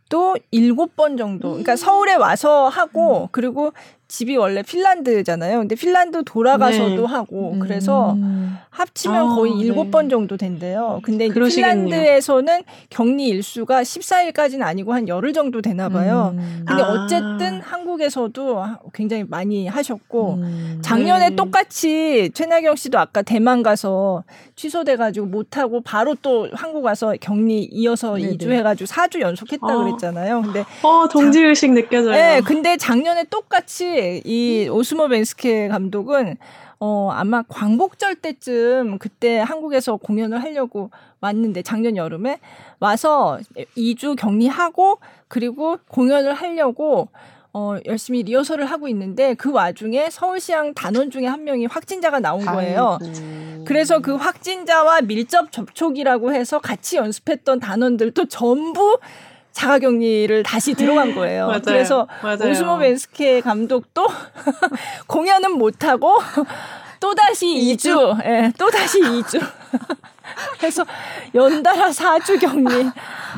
또 0.08 0.36
일곱 0.52 0.94
번 0.94 1.16
정도. 1.16 1.50
그러니까 1.50 1.74
서울에 1.76 2.14
와서 2.14 2.68
하고 2.68 3.24
음. 3.24 3.28
그리고 3.32 3.72
집이 4.08 4.38
원래 4.38 4.62
핀란드잖아요. 4.62 5.58
근데 5.58 5.74
핀란드 5.74 6.24
돌아가서도 6.24 6.96
네. 6.96 7.04
하고 7.04 7.58
그래서 7.60 8.14
음. 8.14 8.56
합치면 8.70 9.32
아, 9.32 9.34
거의 9.34 9.52
일곱 9.58 9.84
네. 9.84 9.90
번 9.90 10.08
정도 10.08 10.38
된대요. 10.38 11.00
근데 11.02 11.28
핀란드에서는 11.28 12.62
격리 12.88 13.28
일수가 13.28 13.82
14일까지는 13.82 14.62
아니고 14.62 14.94
한 14.94 15.08
열흘 15.08 15.34
정도 15.34 15.60
되나 15.60 15.90
봐요. 15.90 16.32
음. 16.34 16.64
근데 16.66 16.82
아. 16.82 16.88
어쨌든 16.88 17.60
한국에서도 17.60 18.64
굉장히 18.94 19.24
많이 19.28 19.66
하셨고 19.66 20.34
음. 20.34 20.78
작년에 20.80 21.30
네. 21.30 21.36
똑같이 21.36 22.30
최나경 22.32 22.76
씨도 22.76 22.98
아까 22.98 23.20
대만 23.20 23.62
가서 23.62 24.24
취소돼 24.56 24.96
가지고 24.96 25.26
못 25.26 25.58
하고 25.58 25.82
바로 25.82 26.14
또 26.22 26.48
한국 26.54 26.84
와서 26.84 27.14
격리 27.20 27.68
이어서 27.70 28.14
네네. 28.14 28.38
2주 28.38 28.50
해 28.52 28.62
가지고 28.62 28.86
4주 28.86 29.20
연속 29.20 29.52
했다 29.52 29.66
어. 29.66 29.84
그랬잖아요. 29.84 30.42
근데 30.42 30.64
어, 30.82 31.06
동지 31.08 31.40
의식 31.40 31.72
느껴져요. 31.72 32.12
네, 32.12 32.40
근데 32.40 32.78
작년에 32.78 33.24
똑같이 33.24 33.97
이 34.24 34.68
오스모 34.68 35.08
벤스케 35.08 35.68
감독은 35.68 36.36
어, 36.80 37.10
아마 37.12 37.42
광복절 37.42 38.16
때쯤 38.16 38.98
그때 38.98 39.38
한국에서 39.38 39.96
공연을 39.96 40.42
하려고 40.42 40.90
왔는데 41.20 41.62
작년 41.62 41.96
여름에 41.96 42.38
와서 42.78 43.38
2주 43.76 44.16
격리하고 44.16 44.98
그리고 45.26 45.78
공연을 45.88 46.34
하려고 46.34 47.08
어, 47.52 47.76
열심히 47.86 48.22
리허설을 48.22 48.66
하고 48.66 48.86
있는데 48.88 49.34
그 49.34 49.50
와중에 49.50 50.10
서울시향 50.10 50.74
단원 50.74 51.10
중에 51.10 51.26
한 51.26 51.44
명이 51.44 51.66
확진자가 51.66 52.20
나온 52.20 52.44
거예요. 52.44 52.98
아이고. 53.00 53.64
그래서 53.64 54.00
그 54.00 54.14
확진자와 54.14 55.00
밀접 55.02 55.50
접촉이라고 55.50 56.32
해서 56.32 56.60
같이 56.60 56.96
연습했던 56.96 57.58
단원들도 57.58 58.26
전부 58.26 58.98
자가 59.52 59.78
격리를 59.78 60.42
다시 60.42 60.74
들어간 60.74 61.14
거예요. 61.14 61.46
맞아요. 61.46 61.60
그래서 61.64 62.08
맞아요. 62.22 62.50
오스모 62.50 62.78
벤스케 62.78 63.40
감독도 63.40 64.06
공연은 65.06 65.52
못 65.52 65.84
하고 65.84 66.18
또 67.00 67.14
다시 67.14 67.46
2주, 67.46 68.24
예, 68.24 68.28
네, 68.28 68.52
또 68.58 68.70
다시 68.70 69.00
2주. 69.00 69.40
그래서 70.60 70.84
연달아 71.34 71.88
4주 71.88 72.40
격리. 72.40 72.86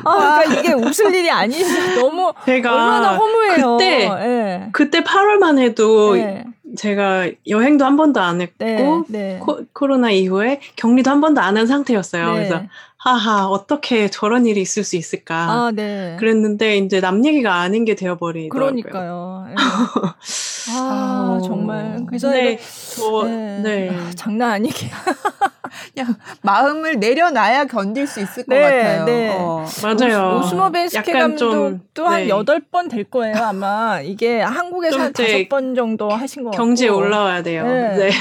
아, 0.03 0.39
그러니까 0.43 0.59
이게 0.59 0.73
웃을 0.73 1.13
일이 1.13 1.29
아닌데 1.29 1.95
너무 1.95 2.33
제가 2.45 2.71
얼마나 2.71 3.15
허무해요. 3.15 3.77
그때, 3.77 4.09
네. 4.09 4.69
그때 4.71 5.03
8월만 5.03 5.59
해도 5.59 6.15
네. 6.15 6.43
제가 6.77 7.27
여행도 7.47 7.85
한 7.85 7.97
번도 7.97 8.19
안 8.19 8.41
했고 8.41 8.55
네, 8.59 9.03
네. 9.07 9.39
코, 9.73 9.87
로나 9.87 10.11
이후에 10.11 10.59
격리도 10.75 11.09
한 11.09 11.21
번도 11.21 11.41
안 11.41 11.57
한 11.57 11.67
상태였어요. 11.67 12.27
네. 12.27 12.33
그래서 12.35 12.63
하하 13.03 13.47
어떻게 13.47 14.09
저런 14.11 14.45
일이 14.45 14.61
있을 14.61 14.83
수 14.83 14.95
있을까 14.95 15.35
아, 15.49 15.71
네. 15.73 16.15
그랬는데 16.19 16.77
이제 16.77 17.01
남 17.01 17.25
얘기가 17.25 17.55
아닌 17.55 17.83
게 17.83 17.95
되어버리더라고요. 17.95 18.49
그러니까요. 18.49 19.45
네. 19.47 19.55
아, 20.69 20.69
아 20.69 21.41
정말 21.43 22.05
그래서 22.07 22.29
네, 22.29 22.59
저, 22.95 23.23
네. 23.23 23.59
네. 23.63 23.89
아, 23.89 24.11
장난 24.15 24.51
아니게 24.51 24.87
그냥 25.95 26.13
마음을 26.43 26.99
내려놔야 26.99 27.65
견딜 27.65 28.05
수 28.05 28.19
있을 28.21 28.45
것 28.45 28.53
네, 28.53 28.61
같아요. 28.61 29.05
네. 29.05 29.35
어. 29.35 29.65
맞아요. 29.81 30.37
오스모 30.37 30.71
벤스케 30.71 31.11
감독도 31.11 32.05
한 32.05 32.21
네. 32.21 32.29
여덟 32.29 32.59
번 32.59 32.87
될 32.87 33.05
거예요 33.05 33.35
아마 33.37 33.99
이게 34.01 34.41
한국에서 34.41 34.99
한 34.99 35.13
다섯 35.13 35.49
번 35.49 35.73
정도 35.73 36.09
하신 36.11 36.43
것 36.43 36.51
같고 36.51 36.63
경지에 36.63 36.89
올라와야 36.89 37.41
돼요. 37.41 37.65
네. 37.65 37.95
네. 37.97 38.11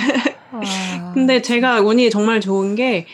아. 0.53 1.11
근데 1.13 1.43
제가 1.43 1.81
운이 1.83 2.09
정말 2.09 2.41
좋은 2.41 2.75
게 2.77 3.05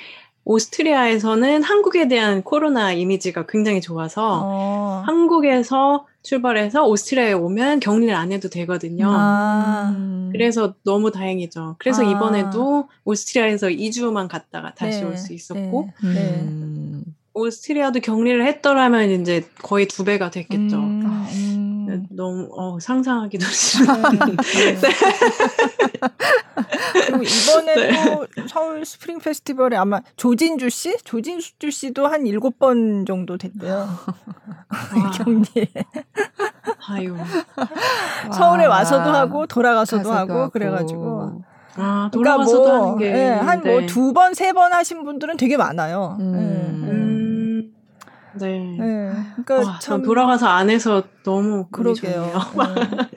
오스트리아에서는 0.47 1.65
한국에 1.65 2.07
대한 2.07 2.43
코로나 2.43 2.93
이미지가 2.93 3.47
굉장히 3.47 3.81
좋아서 3.81 4.43
어. 4.45 5.03
한국에서 5.05 6.07
출발해서 6.23 6.87
오스트리아에 6.87 7.33
오면 7.33 7.81
격리를 7.81 8.15
안 8.15 8.31
해도 8.31 8.49
되거든요. 8.49 9.09
아. 9.11 9.95
그래서 10.33 10.75
너무 10.85 11.11
다행이죠. 11.11 11.77
그래서 11.79 12.07
아. 12.07 12.11
이번에도 12.11 12.89
오스트리아에서 13.05 13.69
2주만 13.69 14.29
갔다가 14.29 14.73
다시 14.75 15.01
네. 15.01 15.07
올수 15.07 15.33
있었고 15.33 15.91
네. 16.03 16.15
네. 16.15 16.41
음. 16.43 17.16
오스트리아도 17.37 18.01
격리를 18.01 18.47
했더라면 18.47 19.11
이제 19.11 19.47
거의 19.63 19.87
두 19.87 20.05
배가 20.05 20.31
됐겠죠. 20.31 20.77
음. 20.77 21.27
음. 21.87 22.07
너무 22.11 22.49
어, 22.57 22.81
상상하기도 22.81 23.45
싫어. 23.45 23.95
네. 23.95 24.11
네. 24.81 24.89
그리고 27.07 27.23
이번에도 27.23 28.27
네. 28.37 28.45
서울 28.49 28.85
스프링 28.85 29.19
페스티벌에 29.19 29.77
아마 29.77 30.01
조진주 30.17 30.71
씨, 30.71 30.97
조진주 31.05 31.71
씨도 31.71 32.07
한 32.07 32.27
일곱 32.27 32.59
번 32.59 33.05
정도 33.05 33.37
됐대요. 33.37 33.87
경리에. 35.15 35.69
아유. 36.89 37.17
서울에 38.33 38.65
와서도 38.65 39.11
하고 39.11 39.47
돌아가서도 39.47 40.11
하고, 40.11 40.33
하고 40.33 40.51
그래가지고. 40.51 41.43
아, 41.77 42.11
돌아가서도 42.13 42.63
그러니까 42.63 42.79
뭐, 42.79 42.87
하는 42.87 42.99
게. 42.99 43.13
네, 43.13 43.29
한뭐 43.31 43.87
두 43.87 44.13
번, 44.13 44.35
세 44.35 44.53
번 44.53 44.73
하신 44.73 45.05
분들은 45.05 45.37
되게 45.37 45.57
많아요. 45.57 46.17
음. 46.21 46.33
네. 46.33 46.39
음. 46.91 47.73
네. 48.39 48.59
네. 48.79 49.13
그러니까 49.45 49.71
와, 49.73 49.79
참 49.81 50.03
돌아가서 50.03 50.47
안 50.47 50.69
해서 50.71 51.03
너무 51.25 51.67
그러게요. 51.71 52.31
네. 52.57 53.11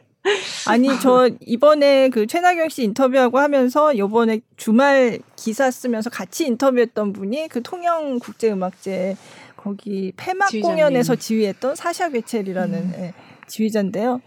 아니 0.68 0.88
저 1.00 1.30
이번에 1.42 2.10
그 2.10 2.28
최나경 2.28 2.70
씨 2.70 2.84
인터뷰하고 2.84 3.40
하면서 3.40 3.98
요번에 3.98 4.42
주말 4.58 5.20
기사 5.36 5.72
쓰면서 5.72 6.10
같이 6.10 6.46
인터뷰했던 6.46 7.14
분이 7.14 7.48
그 7.48 7.62
통영 7.64 8.20
국제음악제 8.20 9.16
거기 9.58 10.12
폐막 10.16 10.50
지휘자님. 10.50 10.76
공연에서 10.76 11.16
지휘했던 11.16 11.76
사샤 11.76 12.10
괴첼이라는 12.10 12.78
음. 12.78 12.94
예, 13.00 13.14
지휘자인데요. 13.48 14.22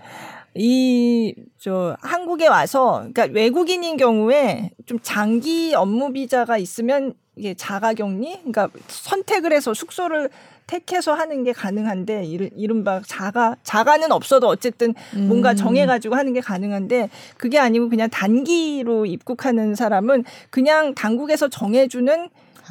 이, 0.55 1.35
저, 1.59 1.97
한국에 2.01 2.47
와서, 2.47 3.07
그러니까 3.13 3.27
외국인인 3.33 3.97
경우에 3.97 4.71
좀 4.87 4.99
장기 5.03 5.75
업무 5.75 6.13
비자가 6.13 6.59
있으면 6.59 7.15
이게 7.37 7.55
자가 7.55 7.95
격리? 7.95 8.33
그러니까 8.39 8.69
선택을 8.89 9.53
해서 9.53 9.73
숙소를 9.73 10.29
택해서 10.67 11.13
하는 11.15 11.45
게 11.45 11.53
가능한데 11.53 12.25
이른바 12.25 13.01
자가 13.07 13.57
자가는 13.63 14.13
없어도 14.13 14.49
어쨌든 14.49 14.95
뭔가 15.15 15.51
음. 15.51 15.57
정해 15.57 15.87
가지고 15.87 16.15
하는 16.15 16.33
게 16.33 16.41
가능한데 16.41 17.11
그게 17.37 17.59
아니고 17.59 17.89
그냥 17.89 18.09
단기로 18.09 19.07
입국하는 19.07 19.75
사람은 19.75 20.25
그냥 20.51 20.95
당국에서 20.95 21.49
정해 21.49 21.89
주는 21.89 22.29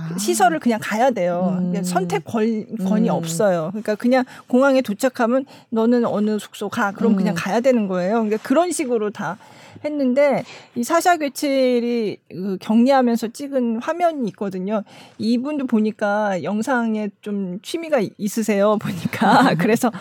아. 0.10 0.18
시설을 0.18 0.60
그냥 0.60 0.80
가야 0.82 1.12
돼요. 1.12 1.58
음. 1.60 1.84
선택 1.84 2.24
권, 2.24 2.66
권이 2.78 3.10
음. 3.10 3.14
없어요. 3.14 3.70
그러니까 3.72 3.96
그냥 3.96 4.24
공항에 4.48 4.82
도착하면 4.82 5.46
너는 5.70 6.06
어느 6.06 6.40
숙소 6.40 6.70
가. 6.70 6.92
그럼 6.92 7.14
음. 7.14 7.18
그냥 7.18 7.36
가야 7.38 7.60
되는 7.60 7.88
거예요. 7.88 8.14
그러니까 8.14 8.38
그런 8.44 8.72
식으로 8.72 9.12
다 9.12 9.38
했는데 9.84 10.44
이 10.76 10.84
사샤 10.84 11.18
괴첼이 11.18 12.18
그 12.30 12.58
격리하면서 12.60 13.30
찍은 13.30 13.82
화면이 13.82 14.28
있거든요. 14.30 14.84
이분도 15.18 15.68
보니까 15.68 16.44
영상에 16.44 17.10
좀 17.22 17.60
취미가 17.62 18.02
있으세요. 18.18 18.78
보니까 18.78 19.56
그래서 19.60 19.92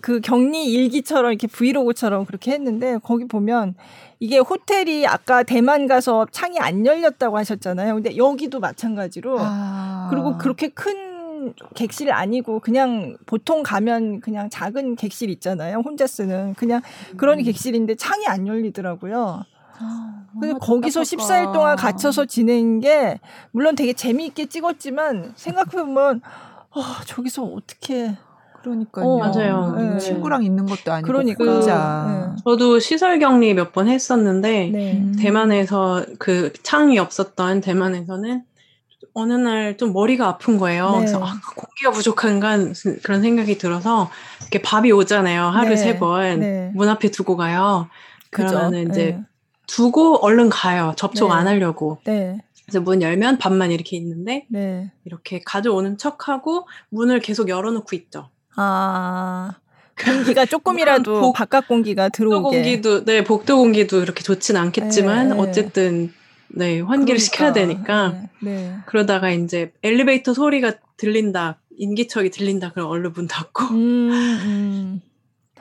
그 0.00 0.20
격리 0.20 0.64
일기처럼 0.64 1.32
이렇게 1.32 1.46
브이로그처럼 1.46 2.24
그렇게 2.24 2.52
했는데 2.52 2.98
거기 3.02 3.26
보면 3.26 3.74
이게 4.20 4.38
호텔이 4.38 5.06
아까 5.06 5.42
대만 5.42 5.86
가서 5.86 6.26
창이 6.30 6.58
안 6.58 6.86
열렸다고 6.86 7.36
하셨잖아요. 7.36 7.94
근데 7.94 8.16
여기도 8.16 8.60
마찬가지로 8.60 9.36
아. 9.40 10.08
그리고 10.10 10.38
그렇게 10.38 10.68
큰 10.68 11.54
객실 11.74 12.10
아니고 12.10 12.60
그냥 12.60 13.16
보통 13.26 13.62
가면 13.62 14.20
그냥 14.20 14.48
작은 14.48 14.96
객실 14.96 15.28
있잖아요. 15.30 15.78
혼자 15.84 16.06
쓰는 16.06 16.54
그냥 16.54 16.80
그런 17.16 17.38
음. 17.38 17.44
객실인데 17.44 17.96
창이 17.96 18.26
안 18.26 18.46
열리더라고요. 18.46 19.44
아, 19.78 20.24
근데 20.32 20.54
거기서 20.54 21.02
답답하 21.02 21.24
14일 21.24 21.52
동안 21.52 21.76
갇혀서 21.76 22.26
지낸 22.26 22.80
게 22.80 23.18
물론 23.50 23.74
되게 23.74 23.92
재미있게 23.92 24.46
찍었지만 24.46 25.32
생각해보면 25.36 26.22
아, 26.70 27.00
저기서 27.06 27.44
어떻게 27.44 28.16
그러니까요. 28.64 29.06
어, 29.06 29.18
맞아요. 29.18 29.74
네. 29.78 29.98
친구랑 29.98 30.42
있는 30.44 30.64
것도 30.66 30.92
아니고 30.92 31.06
그러니까. 31.06 31.44
혼자. 31.44 32.32
네. 32.36 32.42
저도 32.44 32.78
시설 32.78 33.18
격리 33.18 33.54
몇 33.54 33.72
번 33.72 33.88
했었는데 33.88 34.70
네. 34.72 34.92
음. 34.98 35.16
대만에서 35.18 36.04
그 36.18 36.52
창이 36.62 36.98
없었던 36.98 37.60
대만에서는 37.60 38.42
어느 39.14 39.32
날 39.34 39.76
좀 39.76 39.92
머리가 39.92 40.28
아픈 40.28 40.58
거예요. 40.58 40.90
네. 40.92 40.98
그래서 40.98 41.22
아, 41.22 41.32
공기가 41.56 41.90
부족한가 41.92 42.56
그런 43.02 43.20
생각이 43.22 43.58
들어서 43.58 44.10
이렇게 44.40 44.60
밥이 44.62 44.90
오잖아요. 44.92 45.44
하루 45.44 45.70
네. 45.70 45.76
세 45.76 45.98
번. 45.98 46.40
네. 46.40 46.72
문 46.74 46.88
앞에 46.88 47.10
두고 47.10 47.36
가요. 47.36 47.88
그러면은 48.30 48.90
이제 48.90 49.18
두고 49.66 50.24
얼른 50.24 50.48
가요. 50.48 50.94
접촉 50.96 51.30
안 51.32 51.46
하려고. 51.46 51.98
그래서 52.66 52.80
문 52.80 53.02
열면 53.02 53.38
밥만 53.38 53.70
이렇게 53.70 53.96
있는데 53.98 54.46
네. 54.48 54.90
이렇게 55.04 55.40
가져오는 55.44 55.96
척하고 55.98 56.66
문을 56.90 57.20
계속 57.20 57.48
열어놓고 57.48 57.94
있죠. 57.96 58.30
아. 58.56 59.54
공기가 60.04 60.44
조금이라도 60.44 61.20
복, 61.20 61.32
바깥 61.34 61.68
공기가 61.68 62.08
들어오게. 62.08 62.42
복도 62.42 62.50
공기도 62.50 63.04
네 63.04 63.22
복도 63.22 63.56
공기도 63.58 64.02
이렇게 64.02 64.24
좋진 64.24 64.56
않겠지만 64.56 65.28
네, 65.28 65.34
네. 65.34 65.40
어쨌든 65.40 66.12
네 66.48 66.80
환기를 66.80 67.18
그러니까. 67.18 67.18
시켜야 67.18 67.52
되니까 67.52 68.08
네, 68.10 68.28
네. 68.42 68.76
그러다가 68.86 69.30
이제 69.30 69.72
엘리베이터 69.84 70.34
소리가 70.34 70.72
들린다 70.96 71.60
인기척이 71.76 72.30
들린다 72.30 72.72
그럼 72.72 72.90
얼른 72.90 73.12
문 73.12 73.28
닫고. 73.28 73.64
음, 73.66 74.10
음. 74.10 75.00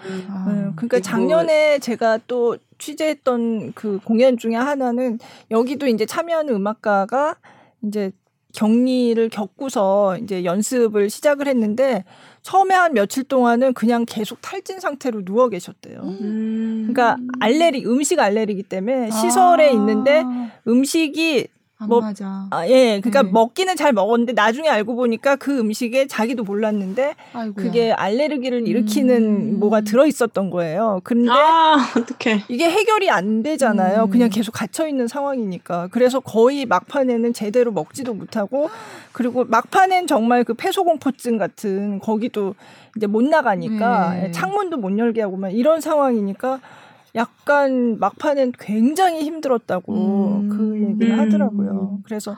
음. 0.05 0.27
아, 0.29 0.45
음, 0.49 0.73
그러니까 0.75 0.99
작년에 0.99 1.79
제가 1.79 2.19
또 2.27 2.57
취재했던 2.77 3.73
그 3.73 3.99
공연 4.03 4.37
중에 4.37 4.55
하나는 4.55 5.19
여기도 5.49 5.87
이제 5.87 6.05
참여하는 6.05 6.53
음악가가 6.53 7.37
이제 7.83 8.11
격리를 8.53 9.29
겪고서 9.29 10.17
이제 10.17 10.43
연습을 10.43 11.09
시작을 11.09 11.47
했는데 11.47 12.03
처음에 12.43 12.75
한 12.75 12.93
며칠 12.93 13.23
동안은 13.23 13.73
그냥 13.73 14.05
계속 14.05 14.39
탈진 14.41 14.79
상태로 14.79 15.23
누워 15.23 15.49
계셨대요. 15.49 16.01
음. 16.01 16.89
그러니까 16.91 17.17
알레르기 17.39 17.85
음식 17.87 18.19
알레르기 18.19 18.63
때문에 18.63 19.09
시설에 19.09 19.69
아. 19.69 19.71
있는데 19.71 20.23
음식이 20.67 21.47
뭐, 21.87 22.01
맞아. 22.01 22.47
아, 22.51 22.67
예. 22.67 22.99
그러니까 22.99 23.23
네. 23.23 23.29
먹기는 23.31 23.75
잘 23.75 23.93
먹었는데 23.93 24.33
나중에 24.33 24.69
알고 24.69 24.95
보니까 24.95 25.35
그 25.35 25.59
음식에 25.59 26.07
자기도 26.07 26.43
몰랐는데 26.43 27.15
아이고야. 27.33 27.63
그게 27.63 27.91
알레르기를 27.91 28.67
일으키는 28.67 29.15
음. 29.23 29.59
뭐가 29.59 29.81
들어 29.81 30.05
있었던 30.05 30.49
거예요. 30.49 31.01
근데 31.03 31.29
아, 31.31 31.77
어떡해. 31.97 32.43
이게 32.47 32.69
해결이 32.69 33.09
안 33.09 33.43
되잖아요. 33.43 34.03
음. 34.03 34.09
그냥 34.09 34.29
계속 34.29 34.51
갇혀 34.51 34.87
있는 34.87 35.07
상황이니까. 35.07 35.89
그래서 35.91 36.19
거의 36.19 36.65
막판에는 36.65 37.33
제대로 37.33 37.71
먹지도 37.71 38.13
못하고 38.13 38.69
그리고 39.11 39.45
막판엔 39.45 40.07
정말 40.07 40.43
그 40.43 40.53
폐소 40.53 40.83
공포증 40.83 41.37
같은 41.37 41.99
거기도 41.99 42.55
이제 42.95 43.07
못 43.07 43.23
나가니까 43.23 44.13
네. 44.13 44.31
창문도 44.31 44.77
못 44.77 44.97
열게 44.97 45.21
하고 45.21 45.37
막 45.37 45.49
이런 45.49 45.81
상황이니까 45.81 46.59
약간 47.15 47.99
막판엔 47.99 48.53
굉장히 48.59 49.23
힘들었다고 49.23 49.93
음. 49.93 50.49
그 50.49 50.81
얘기를 50.81 51.19
하더라고요. 51.19 51.99
그래서 52.03 52.35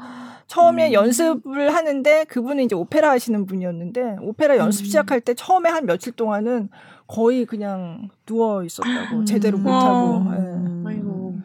처음에 0.47 0.89
음. 0.89 0.93
연습을 0.93 1.73
하는데 1.73 2.25
그분은 2.25 2.63
이제 2.63 2.75
오페라 2.75 3.11
하시는 3.11 3.45
분이었는데 3.45 4.17
오페라 4.21 4.57
연습 4.57 4.83
음. 4.83 4.85
시작할 4.85 5.21
때 5.21 5.33
처음에 5.33 5.69
한 5.69 5.85
며칠 5.85 6.11
동안은 6.13 6.69
거의 7.07 7.45
그냥 7.45 8.09
누워 8.25 8.63
있었다고 8.63 9.19
음. 9.19 9.25
제대로 9.25 9.57
못 9.57 9.71
하고. 9.71 10.29
네. 10.31 10.89
아이고. 10.89 11.35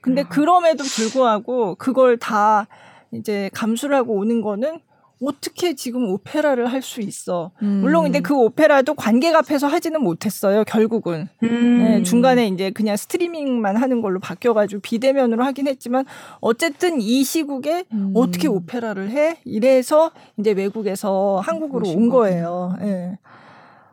근데 0.00 0.22
그럼에도 0.22 0.82
불구하고 0.82 1.76
그걸 1.76 2.16
다 2.16 2.66
이제 3.12 3.50
감수를 3.52 3.94
하고 3.94 4.14
오는 4.14 4.40
거는 4.40 4.80
어떻게 5.22 5.74
지금 5.74 6.08
오페라를 6.10 6.66
할 6.72 6.80
수 6.82 7.00
있어. 7.02 7.50
음. 7.62 7.80
물론 7.82 8.04
근데 8.04 8.20
그 8.20 8.34
오페라도 8.34 8.94
관객 8.94 9.34
앞에서 9.34 9.66
하지는 9.66 10.02
못했어요, 10.02 10.64
결국은. 10.64 11.28
음. 11.42 11.78
네, 11.78 12.02
중간에 12.02 12.48
이제 12.48 12.70
그냥 12.70 12.96
스트리밍만 12.96 13.76
하는 13.76 14.00
걸로 14.00 14.18
바뀌어가지고 14.18 14.80
비대면으로 14.80 15.44
하긴 15.44 15.68
했지만 15.68 16.06
어쨌든 16.40 17.00
이 17.02 17.22
시국에 17.22 17.84
음. 17.92 18.12
어떻게 18.14 18.48
오페라를 18.48 19.10
해? 19.10 19.38
이래서 19.44 20.10
이제 20.38 20.52
외국에서 20.52 21.42
한국으로 21.44 21.88
온 21.90 22.08
거예요. 22.08 22.76
예. 22.80 22.84
네. 22.84 23.18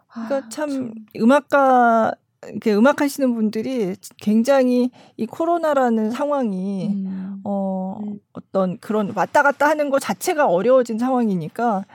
그러니까 0.10 0.38
아, 0.38 0.50
참, 0.50 0.70
참 0.70 0.92
음악가 1.18 2.14
이렇게 2.46 2.74
음악 2.74 3.02
하시는 3.02 3.34
분들이 3.34 3.96
굉장히 4.18 4.92
이 5.18 5.26
코로나라는 5.26 6.12
상황이 6.12 6.88
음. 6.88 7.42
어 7.44 8.00
음. 8.04 8.20
어떤 8.34 8.78
그런 8.80 9.12
왔다 9.16 9.42
갔다 9.42 9.68
하는 9.68 9.90
것 9.90 10.00
자체가 10.00 10.48
어려워진 10.48 11.00
상황이니까 11.00 11.86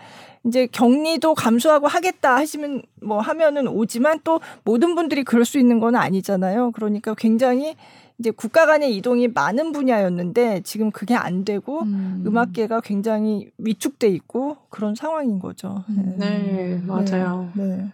이제 0.44 0.66
격리도 0.66 1.34
감수하고 1.34 1.86
하겠다 1.86 2.34
하시면 2.36 2.82
뭐 3.00 3.20
하면은 3.20 3.68
오지만 3.68 4.18
또 4.24 4.40
모든 4.64 4.96
분들이 4.96 5.22
그럴 5.22 5.44
수 5.44 5.58
있는 5.58 5.78
건 5.78 5.94
아니잖아요. 5.94 6.72
그러니까 6.72 7.14
굉장히 7.14 7.76
이제 8.18 8.30
국가 8.30 8.66
간의 8.66 8.96
이동이 8.96 9.28
많은 9.28 9.72
분야였는데 9.72 10.62
지금 10.62 10.90
그게 10.90 11.14
안 11.14 11.44
되고 11.44 11.82
음. 11.82 12.32
악계가 12.36 12.80
굉장히 12.80 13.50
위축돼 13.58 14.08
있고 14.08 14.56
그런 14.70 14.94
상황인 14.94 15.38
거죠. 15.38 15.84
네, 15.88 16.14
네 16.18 16.82
맞아요. 16.86 17.50
네. 17.54 17.64
네. 17.64 17.92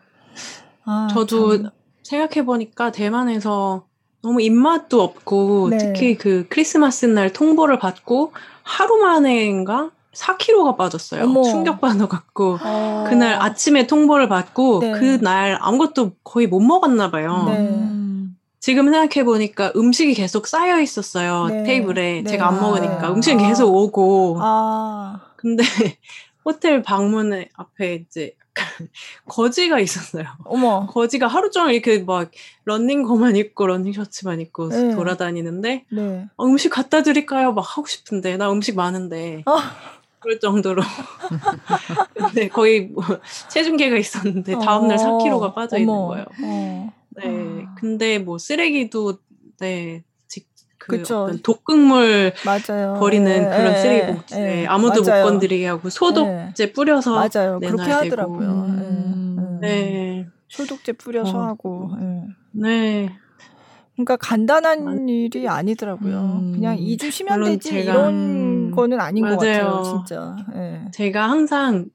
아, 0.84 1.08
저도 1.10 1.62
참. 1.62 1.70
생각해보니까 2.08 2.90
대만에서 2.90 3.84
너무 4.22 4.40
입맛도 4.40 5.02
없고 5.02 5.68
네. 5.70 5.78
특히 5.78 6.16
그 6.16 6.46
크리스마스 6.48 7.06
날 7.06 7.32
통보를 7.32 7.78
받고 7.78 8.32
하루 8.62 8.96
만에인가 8.98 9.90
4kg가 10.12 10.76
빠졌어요. 10.76 11.24
어머. 11.24 11.42
충격받아 11.44 12.08
갖고 12.08 12.58
어. 12.60 13.04
그날 13.08 13.34
아침에 13.40 13.86
통보를 13.86 14.28
받고 14.28 14.80
네. 14.80 14.92
그날 14.92 15.58
아무것도 15.60 16.12
거의 16.24 16.46
못 16.46 16.60
먹었나 16.60 17.10
봐요. 17.10 17.44
네. 17.46 17.88
지금 18.58 18.90
생각해 18.90 19.24
보니까 19.24 19.72
음식이 19.76 20.14
계속 20.14 20.48
쌓여 20.48 20.80
있었어요 20.80 21.46
네. 21.46 21.62
테이블에 21.62 22.22
네. 22.22 22.30
제가 22.30 22.48
안 22.48 22.60
먹으니까 22.60 23.06
아. 23.06 23.12
음식은 23.12 23.38
계속 23.46 23.72
오고. 23.72 24.38
아. 24.40 25.20
근데 25.36 25.62
호텔 26.44 26.82
방문 26.82 27.44
앞에 27.54 28.06
이제 28.06 28.34
거지가 29.26 29.80
있었어요. 29.80 30.24
어머. 30.44 30.86
거지가 30.86 31.26
하루 31.26 31.50
종일 31.50 31.74
이렇게 31.74 31.98
막 32.00 32.30
런닝거만 32.64 33.36
입고 33.36 33.66
런닝 33.66 33.92
셔츠만 33.92 34.40
입고 34.40 34.68
네. 34.68 34.94
돌아다니는데 34.94 35.84
네. 35.90 36.26
어, 36.36 36.44
음식 36.46 36.70
갖다 36.70 37.02
드릴까요? 37.02 37.52
막 37.52 37.62
하고 37.62 37.86
싶은데 37.86 38.36
나 38.36 38.50
음식 38.50 38.76
많은데. 38.76 39.42
어. 39.46 39.56
그럴 40.20 40.40
정도로. 40.40 40.82
근데 42.14 42.48
거의 42.48 42.88
뭐 42.88 43.04
체중계가 43.50 43.96
있었는데 43.96 44.58
다음날 44.58 44.98
어. 44.98 45.18
4kg가 45.18 45.54
빠져 45.54 45.76
어머. 45.76 45.80
있는 45.80 46.06
거예요. 46.08 46.24
어. 46.42 46.92
네. 47.10 47.66
근데 47.76 48.18
뭐 48.18 48.38
쓰레기도 48.38 49.18
네 49.60 50.02
그. 50.88 51.02
어떤 51.02 51.38
독극물 51.42 52.32
맞아요. 52.44 52.94
버리는 52.98 53.24
네, 53.30 53.40
그런 53.44 53.72
네, 53.72 53.78
쓰레기 53.82 54.06
봉투에 54.12 54.38
네, 54.40 54.66
아무도 54.66 55.02
맞아요. 55.02 55.24
못 55.24 55.30
건드리게 55.30 55.66
하고 55.66 55.90
소독제 55.90 56.66
네. 56.66 56.72
뿌려서 56.72 57.14
맞아요. 57.14 57.60
그렇게 57.60 57.90
하더라고요. 57.90 58.48
음. 58.48 59.58
네. 59.60 60.26
소독제 60.48 60.92
뿌려서 60.92 61.38
어. 61.38 61.42
하고. 61.42 61.90
네. 62.52 63.10
그러니까 63.94 64.16
간단한 64.16 65.08
일이 65.08 65.48
아니더라고요. 65.48 66.18
음. 66.40 66.52
그냥 66.52 66.76
2주 66.76 67.10
쉬면 67.10 67.44
되지 67.44 67.70
제가, 67.70 67.92
이런 67.92 68.14
음. 68.14 68.70
거는 68.70 69.00
아닌 69.00 69.24
맞아요. 69.24 69.36
것 69.36 69.44
같아요, 69.44 69.82
진짜. 69.82 70.36
네. 70.54 70.84
제가 70.92 71.28
항상 71.28 71.86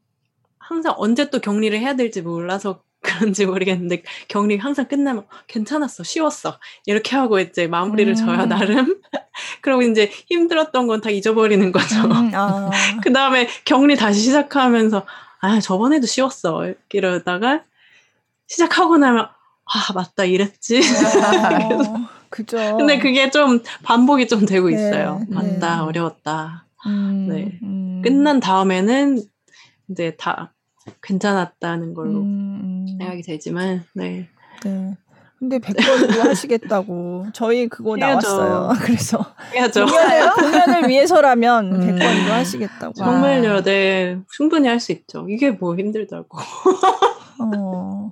항상 0.59 0.93
언제 0.97 1.29
또 1.29 1.39
격리를 1.39 1.77
해야 1.79 1.95
될지 1.95 2.21
몰라서 2.21 2.81
그런지 3.03 3.45
모르겠는데 3.45 4.01
격리 4.27 4.57
항상 4.57 4.87
끝나면 4.87 5.25
괜찮았어 5.47 6.03
쉬웠어. 6.03 6.59
이렇게 6.85 7.15
하고 7.15 7.39
이제 7.39 7.67
마무리를 7.67 8.11
음. 8.13 8.15
져야 8.15 8.45
나름. 8.47 8.99
그리고 9.61 9.81
이제 9.83 10.09
힘들었던 10.27 10.87
건 10.87 11.01
다 11.01 11.09
잊어버리는 11.09 11.71
거죠. 11.71 12.01
음, 12.05 12.31
아. 12.33 12.69
그 13.03 13.11
다음에 13.11 13.47
격리 13.65 13.95
다시 13.95 14.21
시작하면서 14.21 15.05
아 15.41 15.59
저번에도 15.59 16.07
쉬웠어. 16.07 16.73
이러다가 16.93 17.63
시작하고 18.47 18.97
나면 18.97 19.25
아 19.25 19.93
맞다 19.93 20.23
이랬지. 20.25 20.79
어, 20.79 22.09
그죠. 22.29 22.57
근데 22.77 22.99
그게 22.99 23.29
좀 23.31 23.61
반복이 23.83 24.27
좀 24.27 24.45
되고 24.45 24.69
네, 24.69 24.75
있어요. 24.75 25.19
네, 25.27 25.35
맞다 25.35 25.75
네. 25.75 25.81
어려웠다. 25.81 26.65
음, 26.85 27.27
네. 27.29 27.59
음. 27.63 28.01
끝난 28.03 28.39
다음에는 28.39 29.21
이제 29.89 30.15
다 30.17 30.53
괜찮았다는 31.01 31.93
걸로 31.93 32.19
음, 32.21 32.85
음. 32.87 32.97
생각이 32.99 33.21
되지만 33.21 33.83
네. 33.93 34.27
네. 34.63 34.95
근데 35.39 35.59
100번도 35.59 36.19
하시겠다고. 36.23 37.27
저희 37.33 37.67
그거 37.67 37.97
해야죠. 37.97 38.27
나왔어요. 38.37 38.69
그래서 38.85 39.25
해야죠. 39.53 39.85
공연을, 39.85 40.31
공연을 40.35 40.87
위해서라면 40.89 41.73
음. 41.73 41.79
100번도 41.97 42.29
하시겠다고. 42.29 42.93
정말요. 42.93 43.61
네. 43.63 44.19
충분히 44.31 44.69
할 44.69 44.79
수 44.79 44.93
있죠. 44.93 45.27
이게 45.29 45.51
뭐 45.51 45.75
힘들다고. 45.75 46.37
어. 47.39 48.11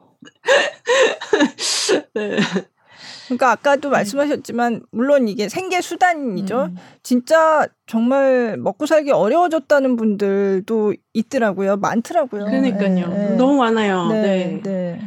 네. 2.13 2.37
그러니까 3.31 3.51
아까도 3.51 3.89
네. 3.89 3.93
말씀하셨지만 3.97 4.81
물론 4.91 5.27
이게 5.29 5.47
생계 5.47 5.79
수단이죠. 5.79 6.63
음. 6.63 6.75
진짜 7.01 7.65
정말 7.87 8.57
먹고 8.57 8.85
살기 8.85 9.11
어려워졌다는 9.11 9.95
분들도 9.95 10.93
있더라고요. 11.13 11.77
많더라고요. 11.77 12.45
그러니까요. 12.45 13.07
네, 13.07 13.29
네. 13.29 13.35
너무 13.35 13.57
많아요. 13.57 14.09
네, 14.09 14.21
네. 14.21 14.61
네. 14.63 14.99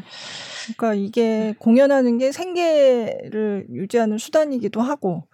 그러니까 0.76 0.94
이게 0.94 1.54
공연하는 1.58 2.16
게 2.16 2.32
생계를 2.32 3.66
유지하는 3.70 4.16
수단이기도 4.16 4.80
하고 4.80 5.24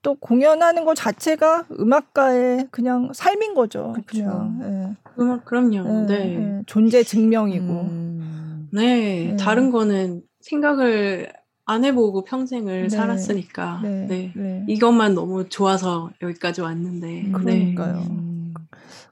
또 0.00 0.14
공연하는 0.14 0.86
것 0.86 0.94
자체가 0.94 1.66
음악가의 1.78 2.68
그냥 2.70 3.10
삶인 3.12 3.52
거죠. 3.52 3.94
그렇죠. 4.06 4.50
네. 4.58 4.96
음악 5.18 5.44
그럼요. 5.44 6.06
네. 6.06 6.24
네. 6.24 6.62
존재 6.66 7.02
증명이고. 7.02 7.64
음. 7.66 8.68
네. 8.72 9.36
다른 9.38 9.70
거는 9.70 10.22
생각을 10.40 11.28
안 11.68 11.84
해보고 11.84 12.24
평생을 12.24 12.84
네. 12.84 12.88
살았으니까 12.88 13.80
네. 13.82 14.06
네. 14.08 14.32
네. 14.34 14.64
이것만 14.68 15.14
너무 15.14 15.50
좋아서 15.50 16.10
여기까지 16.22 16.62
왔는데 16.62 17.24
음, 17.26 17.32
그러니까요. 17.32 18.06
음. 18.08 18.54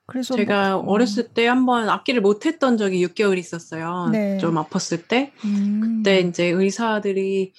그래서 0.07 0.35
제가 0.35 0.79
뭐, 0.79 0.95
어렸을 0.95 1.29
때 1.29 1.47
한번 1.47 1.91
악기를 1.91 2.23
못했던 2.23 2.79
적이 2.79 3.07
6개월 3.09 3.37
있었어요. 3.37 4.09
네. 4.11 4.39
좀 4.39 4.55
아팠을 4.55 5.07
때 5.07 5.33
음. 5.45 6.01
그때 6.03 6.21
이제 6.21 6.47
의사들이 6.47 7.53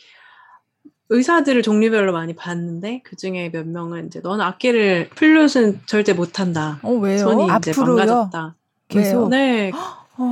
의사들을 1.10 1.62
종류별로 1.62 2.12
많이 2.12 2.36
봤는데 2.36 3.02
그 3.04 3.16
중에 3.16 3.52
몇 3.52 3.68
명은 3.68 4.08
이제 4.08 4.20
너는 4.22 4.44
악기를 4.44 5.10
플룻은 5.10 5.82
절대 5.86 6.14
못한다. 6.14 6.80
어 6.82 6.90
왜요? 6.94 7.20
손이 7.20 7.44
이제 7.60 7.72
앞으로요? 7.72 7.98
망가졌다. 7.98 8.56
계속 8.88 9.30
네. 9.30 9.72
어. 10.18 10.28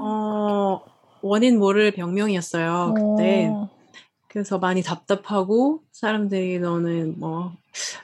어 0.00 0.82
원인 1.20 1.58
모를 1.58 1.90
병명이었어요 1.90 2.94
그때. 2.96 3.50
어. 3.52 3.68
그래서 4.28 4.58
많이 4.58 4.82
답답하고 4.82 5.80
사람들이 5.92 6.58
너는 6.58 7.14
뭐 7.18 7.52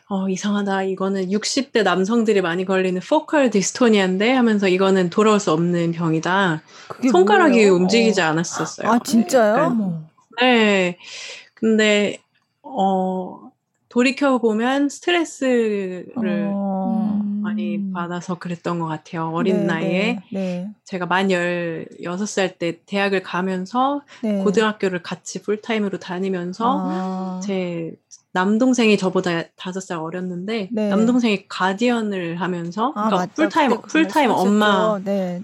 어, 0.09 0.29
이상하다. 0.29 0.85
이거는 0.85 1.29
60대 1.29 1.83
남성들이 1.83 2.41
많이 2.41 2.65
걸리는 2.65 3.01
포컬 3.07 3.51
디스토니아인데 3.51 4.33
하면서 4.33 4.69
이거는 4.69 5.11
돌아올 5.11 5.39
수 5.39 5.53
없는 5.53 5.93
병이다. 5.93 6.63
손가락이 7.11 7.57
뭐예요? 7.57 7.75
움직이지 7.75 8.21
어. 8.21 8.27
않았었어요. 8.27 8.91
아, 8.91 8.99
진짜요? 9.01 10.05
네. 10.41 10.47
네. 10.47 10.99
근데 11.55 12.19
어 12.63 13.51
돌이켜 13.89 14.39
보면 14.39 14.89
스트레스를 14.89 16.51
어... 16.53 16.94
많이 17.45 17.77
음. 17.77 17.93
받아서 17.93 18.39
그랬던 18.39 18.79
것 18.79 18.87
같아요. 18.87 19.31
어린 19.33 19.61
네, 19.61 19.65
나이에. 19.67 19.89
네, 19.89 20.23
네. 20.33 20.71
제가 20.85 21.07
만 21.07 21.29
16살 21.29 22.59
때 22.59 22.81
대학을 22.87 23.23
가면서 23.23 24.03
네. 24.23 24.43
고등학교를 24.43 25.03
같이 25.03 25.43
풀타임으로 25.43 25.99
다니면서 25.99 26.83
아. 26.85 27.41
제 27.43 27.95
남동생이 28.33 28.97
저보다 28.99 29.43
5살 29.57 30.03
어렸는데 30.03 30.69
네. 30.73 30.89
남동생이 30.89 31.47
guardian을 31.49 32.41
하면서 32.41 32.93
아, 32.97 33.09
그러니까 33.09 33.33
풀타임 33.35 33.81
풀타임 33.83 34.31
엄마 34.31 34.99
네, 35.05 35.43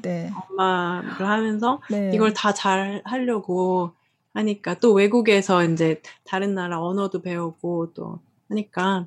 엄마를 0.49 1.27
하면서 1.27 1.81
이걸 2.13 2.33
다 2.33 2.53
잘 2.53 3.01
하려고 3.05 3.93
하니까 4.35 4.75
또 4.75 4.93
외국에서 4.93 5.65
이제 5.65 6.03
다른 6.25 6.55
나라 6.55 6.81
언어도 6.83 7.23
배우고 7.23 7.93
또 7.95 8.19
하니까 8.49 9.07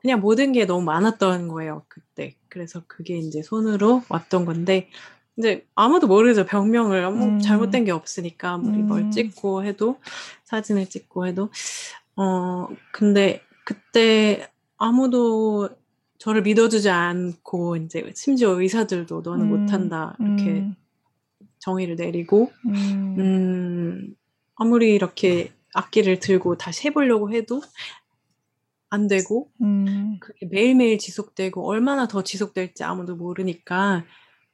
그냥 0.00 0.20
모든 0.20 0.52
게 0.52 0.64
너무 0.64 0.84
많았던 0.84 1.48
거예요, 1.48 1.84
그때. 1.88 2.34
그래서 2.48 2.82
그게 2.86 3.18
이제 3.18 3.42
손으로 3.42 4.02
왔던 4.08 4.44
건데, 4.44 4.88
이제 5.38 5.64
아무도 5.76 6.08
모르죠. 6.08 6.44
병명을 6.44 7.04
아무 7.04 7.24
음. 7.24 7.40
잘못된 7.40 7.84
게 7.84 7.92
없으니까 7.92 8.54
아무리 8.54 8.78
음. 8.78 8.86
뭘 8.88 9.10
찍고 9.10 9.64
해도 9.64 10.00
사진을 10.44 10.86
찍고 10.86 11.26
해도 11.28 11.50
어 12.16 12.66
근데 12.92 13.40
그때 13.64 14.50
아무도 14.76 15.68
저를 16.18 16.42
믿어주지 16.42 16.90
않고 16.90 17.76
이제 17.76 18.10
심지어 18.16 18.60
의사들도 18.60 19.20
너는 19.20 19.46
음. 19.46 19.48
못한다 19.62 20.16
이렇게 20.18 20.42
음. 20.60 20.74
정의를 21.60 21.94
내리고 21.94 22.50
음. 22.66 23.16
음 23.18 24.16
아무리 24.56 24.92
이렇게 24.92 25.52
악기를 25.72 26.18
들고 26.18 26.56
다시 26.56 26.88
해보려고 26.88 27.30
해도 27.30 27.62
안 28.90 29.06
되고 29.06 29.50
음. 29.62 30.16
그게 30.20 30.46
매일매일 30.46 30.98
지속되고 30.98 31.66
얼마나 31.68 32.08
더 32.08 32.22
지속될지 32.22 32.84
아무도 32.84 33.16
모르니까 33.16 34.04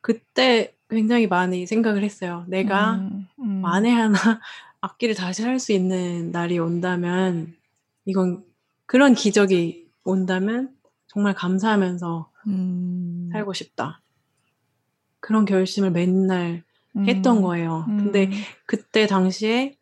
그때 0.00 0.74
굉장히 0.90 1.26
많이 1.26 1.66
생각을 1.66 2.02
했어요. 2.02 2.44
내가 2.48 2.96
음. 2.96 3.26
음. 3.40 3.60
만에 3.62 3.90
하나 3.90 4.12
악기를 4.80 5.14
다시 5.14 5.42
할 5.42 5.58
수 5.58 5.72
있는 5.72 6.30
날이 6.30 6.58
온다면 6.58 7.54
이건 8.04 8.44
그런 8.86 9.14
기적이 9.14 9.88
온다면 10.04 10.74
정말 11.06 11.34
감사하면서 11.34 12.30
음. 12.48 13.30
살고 13.32 13.52
싶다. 13.54 14.02
그런 15.20 15.46
결심을 15.46 15.90
맨날 15.90 16.62
했던 17.06 17.38
음. 17.38 17.42
거예요. 17.42 17.84
근데 17.86 18.26
음. 18.26 18.32
그때 18.66 19.06
당시에 19.06 19.76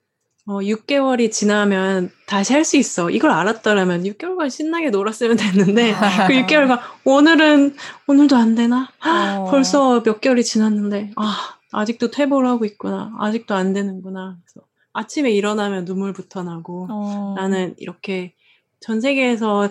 어, 0.46 0.58
6개월이 0.58 1.30
지나면 1.30 2.10
다시 2.26 2.52
할 2.52 2.64
수 2.64 2.76
있어. 2.76 3.10
이걸 3.10 3.30
알았더라면 3.30 4.02
6개월간 4.04 4.50
신나게 4.50 4.90
놀았으면 4.90 5.36
됐는데 5.36 5.92
그 6.26 6.32
6개월간 6.34 6.80
오늘은 7.04 7.74
오늘도 8.08 8.36
안 8.36 8.54
되나? 8.54 8.88
어. 9.04 9.44
벌써 9.50 10.02
몇 10.02 10.20
개월이 10.20 10.42
지났는데 10.44 11.12
아 11.16 11.56
아직도 11.72 12.10
퇴보를 12.10 12.48
하고 12.48 12.64
있구나. 12.64 13.12
아직도 13.20 13.54
안 13.54 13.72
되는구나. 13.72 14.38
그래서 14.44 14.66
아침에 14.92 15.30
일어나면 15.30 15.84
눈물부터 15.84 16.42
나고 16.42 16.88
어. 16.90 17.34
나는 17.36 17.74
이렇게 17.78 18.34
전 18.80 19.00
세계에서 19.00 19.68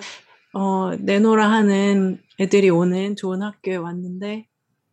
어, 0.53 0.91
내노라 0.99 1.49
하는 1.51 2.22
애들이 2.39 2.69
오는 2.69 3.15
좋은 3.17 3.41
학교에 3.41 3.76
왔는데 3.76 4.47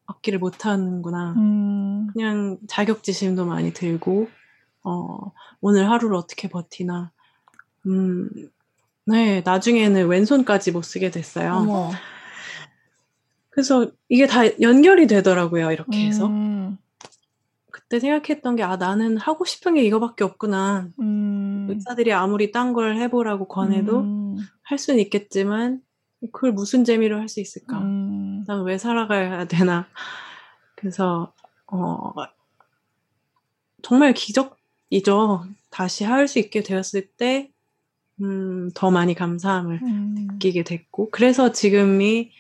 악기를 0.06 0.38
못 0.40 0.66
하는구나. 0.66 1.34
음. 1.36 2.08
그냥 2.12 2.58
자격지심도 2.68 3.44
많이 3.44 3.72
들고 3.72 4.28
어, 4.84 5.32
오늘 5.60 5.90
하루를 5.90 6.16
어떻게 6.16 6.48
버티나. 6.48 7.12
음, 7.86 8.28
네, 9.06 9.42
나중에는 9.44 10.06
왼손까지 10.06 10.72
못 10.72 10.82
쓰게 10.82 11.10
됐어요. 11.10 11.54
어머. 11.54 11.90
그래서 13.50 13.90
이게 14.08 14.26
다 14.26 14.42
연결이 14.60 15.06
되더라고요, 15.06 15.72
이렇게 15.72 16.06
해서. 16.06 16.26
음. 16.26 16.78
그때 17.70 18.00
생각했던 18.00 18.56
게, 18.56 18.62
아, 18.62 18.76
나는 18.76 19.16
하고 19.16 19.44
싶은 19.44 19.74
게 19.74 19.82
이거밖에 19.82 20.24
없구나. 20.24 20.88
음. 21.00 21.66
의사들이 21.70 22.12
아무리 22.12 22.52
딴 22.52 22.72
걸 22.72 22.96
해보라고 22.98 23.48
권해도 23.48 24.00
음. 24.00 24.36
할 24.62 24.78
수는 24.78 25.00
있겠지만, 25.00 25.80
그걸 26.32 26.52
무슨 26.52 26.84
재미로 26.84 27.18
할 27.18 27.28
수 27.28 27.40
있을까? 27.40 27.78
음. 27.78 28.44
난왜 28.46 28.78
살아가야 28.78 29.46
되나? 29.46 29.86
그래서, 30.76 31.32
어, 31.66 32.12
정말 33.82 34.12
기적, 34.12 34.57
이죠. 34.91 35.45
다시 35.70 36.05
할 36.05 36.28
수 36.28 36.39
있게 36.39 36.62
되었을 36.62 37.07
때, 37.16 37.51
음, 38.22 38.70
더 38.74 38.91
많이 38.91 39.14
감사함을 39.14 39.80
음. 39.82 40.14
느끼게 40.32 40.64
됐고, 40.64 41.11
그래서 41.11 41.53
지금이 41.53 42.30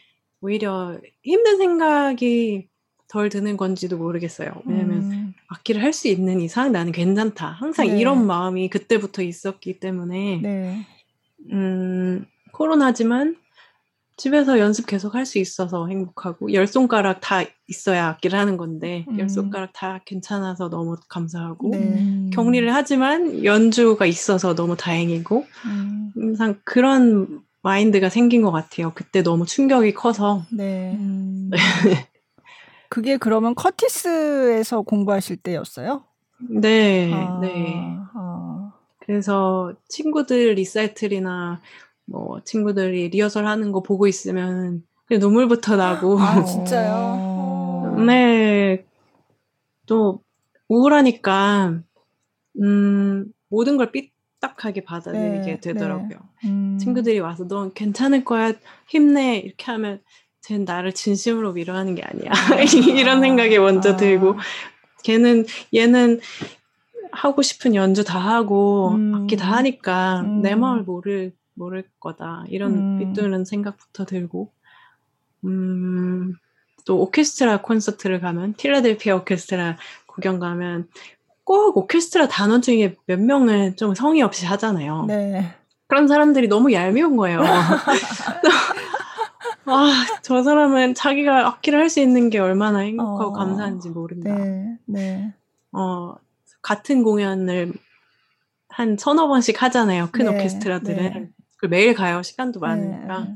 오히려 0.40 0.98
힘든 1.22 1.58
생각이 1.58 2.68
덜 3.08 3.28
드는 3.28 3.56
건지도 3.56 3.96
모르겠어요. 3.96 4.62
왜냐면 4.66 5.02
음. 5.12 5.34
악기를 5.48 5.82
할 5.82 5.92
수 5.92 6.08
있는 6.08 6.40
이상 6.40 6.72
나는 6.72 6.92
괜찮다. 6.92 7.46
항상 7.46 7.86
네. 7.86 7.98
이런 7.98 8.26
마음이 8.26 8.68
그때부터 8.68 9.22
있었기 9.22 9.80
때문에 9.80 10.40
네. 10.42 10.86
음, 11.52 12.26
코로나지만 12.52 13.36
집에서 14.18 14.58
연습 14.58 14.86
계속 14.86 15.14
할 15.14 15.24
수 15.24 15.38
있어서 15.38 15.86
행복하고 15.86 16.52
열 16.52 16.66
손가락 16.66 17.20
다 17.20 17.42
있어야 17.68 18.08
악기를 18.08 18.38
하는 18.38 18.56
건데 18.56 19.04
음. 19.08 19.18
열 19.18 19.28
손가락 19.28 19.72
다 19.72 20.00
괜찮아서 20.06 20.68
너무 20.68 20.96
감사하고 21.08 21.70
네. 21.70 22.30
격리를 22.32 22.74
하지만 22.74 23.44
연주가 23.44 24.06
있어서 24.06 24.54
너무 24.54 24.76
다행이고 24.76 25.44
음. 25.66 26.12
항상 26.14 26.60
그런 26.64 27.42
마인드가 27.62 28.08
생긴 28.08 28.42
것 28.42 28.50
같아요. 28.52 28.92
그때 28.94 29.22
너무 29.22 29.44
충격이 29.46 29.94
커서. 29.94 30.42
네. 30.52 30.96
음. 30.98 31.50
그게 32.88 33.18
그러면 33.18 33.54
커티스에서 33.54 34.82
공부하실 34.82 35.36
때였어요? 35.38 36.04
네, 36.48 37.12
아, 37.12 37.38
네. 37.40 37.74
아. 38.14 38.72
그래서 39.00 39.74
친구들 39.88 40.54
리사이틀이나 40.54 41.60
뭐 42.08 42.40
친구들이 42.44 43.10
리허설 43.10 43.46
하는 43.46 43.70
거 43.72 43.82
보고 43.82 44.06
있으면 44.06 44.82
눈물부터 45.10 45.76
나고. 45.76 46.18
아, 46.18 46.42
진짜요? 46.44 48.04
네. 48.06 48.84
또 49.86 50.22
우울하니까 50.68 51.80
음, 52.60 53.26
모든 53.48 53.76
걸 53.76 53.90
삐딱하게 53.92 54.84
받아들이게 54.84 55.44
네, 55.44 55.60
되더라고요. 55.60 56.08
네. 56.42 56.48
음. 56.48 56.78
친구들이 56.78 57.20
와서 57.20 57.46
넌 57.46 57.72
괜찮을 57.72 58.24
거야, 58.24 58.52
힘내 58.88 59.38
이렇게 59.38 59.64
하면 59.66 60.00
쟤는 60.42 60.64
나를 60.64 60.92
진심으로 60.92 61.50
위로하는 61.52 61.94
게 61.94 62.02
아니야. 62.02 62.30
이런 62.98 63.20
생각이 63.20 63.58
먼저 63.58 63.94
아. 63.94 63.96
들고 63.96 64.36
걔는 65.04 65.46
얘는 65.74 66.20
하고 67.12 67.42
싶은 67.42 67.74
연주 67.74 68.04
다 68.04 68.18
하고 68.18 68.90
음. 68.90 69.14
악기 69.14 69.36
다 69.36 69.52
하니까 69.56 70.20
음. 70.20 70.42
내 70.42 70.54
마음을 70.54 70.82
모를 70.82 71.32
모를 71.58 71.84
거다. 72.00 72.44
이런 72.48 72.74
음. 72.74 72.98
삐뚤는 72.98 73.44
생각부터 73.44 74.04
들고, 74.06 74.50
음, 75.44 76.34
또 76.86 77.00
오케스트라 77.02 77.60
콘서트를 77.62 78.20
가면, 78.20 78.54
필라델피아 78.54 79.16
오케스트라 79.16 79.76
구경 80.06 80.38
가면, 80.38 80.88
꼭 81.44 81.76
오케스트라 81.76 82.28
단원 82.28 82.62
중에 82.62 82.96
몇 83.06 83.20
명은 83.20 83.76
좀 83.76 83.94
성의 83.94 84.22
없이 84.22 84.46
하잖아요. 84.46 85.04
네. 85.06 85.54
그런 85.86 86.06
사람들이 86.06 86.48
너무 86.48 86.72
얄미운 86.72 87.16
거예요. 87.16 87.40
아, 89.64 90.06
저 90.22 90.42
사람은 90.42 90.94
자기가 90.94 91.46
악기를 91.46 91.78
할 91.78 91.88
수 91.88 92.00
있는 92.00 92.30
게 92.30 92.38
얼마나 92.38 92.78
행복하고 92.80 93.30
어, 93.30 93.32
감사한지 93.32 93.90
모른다. 93.90 94.34
네, 94.34 94.78
네. 94.86 95.34
어, 95.72 96.14
같은 96.62 97.02
공연을 97.02 97.72
한 98.68 98.96
서너 98.98 99.26
번씩 99.28 99.62
하잖아요. 99.62 100.08
큰 100.12 100.26
네, 100.26 100.30
오케스트라들은. 100.36 101.02
네. 101.02 101.28
그 101.58 101.66
매일 101.66 101.94
가요. 101.94 102.22
시간도 102.22 102.60
많으니까. 102.60 103.20
네. 103.20 103.34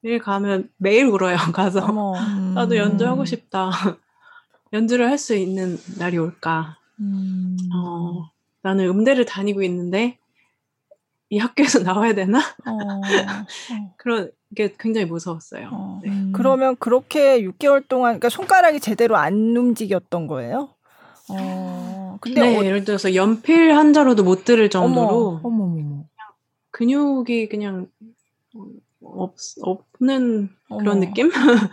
매일 0.00 0.18
가면 0.18 0.70
매일 0.76 1.06
울어요. 1.06 1.36
가서 1.52 1.86
음. 2.14 2.54
나도 2.54 2.76
연주하고 2.76 3.24
싶다. 3.24 3.70
연주를 4.72 5.08
할 5.10 5.18
수 5.18 5.34
있는 5.34 5.78
날이 5.98 6.18
올까. 6.18 6.78
음. 7.00 7.56
어, 7.74 8.30
나는 8.62 8.86
음대를 8.88 9.24
다니고 9.24 9.62
있는데 9.62 10.18
이 11.30 11.38
학교에서 11.38 11.80
나와야 11.82 12.14
되나? 12.14 12.38
어. 12.38 13.02
그런 13.96 14.30
게 14.54 14.74
굉장히 14.78 15.06
무서웠어요. 15.06 15.68
어. 15.72 16.00
네. 16.04 16.10
음. 16.10 16.32
그러면 16.34 16.76
그렇게 16.76 17.40
6개월 17.42 17.86
동안 17.88 18.12
그러니까 18.12 18.28
손가락이 18.28 18.80
제대로 18.80 19.16
안 19.16 19.56
움직였던 19.56 20.26
거예요? 20.28 20.68
어. 21.30 22.18
근데 22.20 22.40
네, 22.40 22.58
어... 22.58 22.64
예를 22.64 22.84
들어서 22.84 23.14
연필 23.14 23.74
한자로도 23.74 24.22
못 24.22 24.44
들을 24.44 24.70
정도로 24.70 25.08
어머, 25.08 25.40
어머, 25.42 25.63
어머. 25.63 25.63
근육이 26.74 27.48
그냥 27.48 27.86
없, 29.00 29.36
없는 29.62 30.48
그런 30.66 30.88
어머. 30.88 30.94
느낌? 30.94 31.30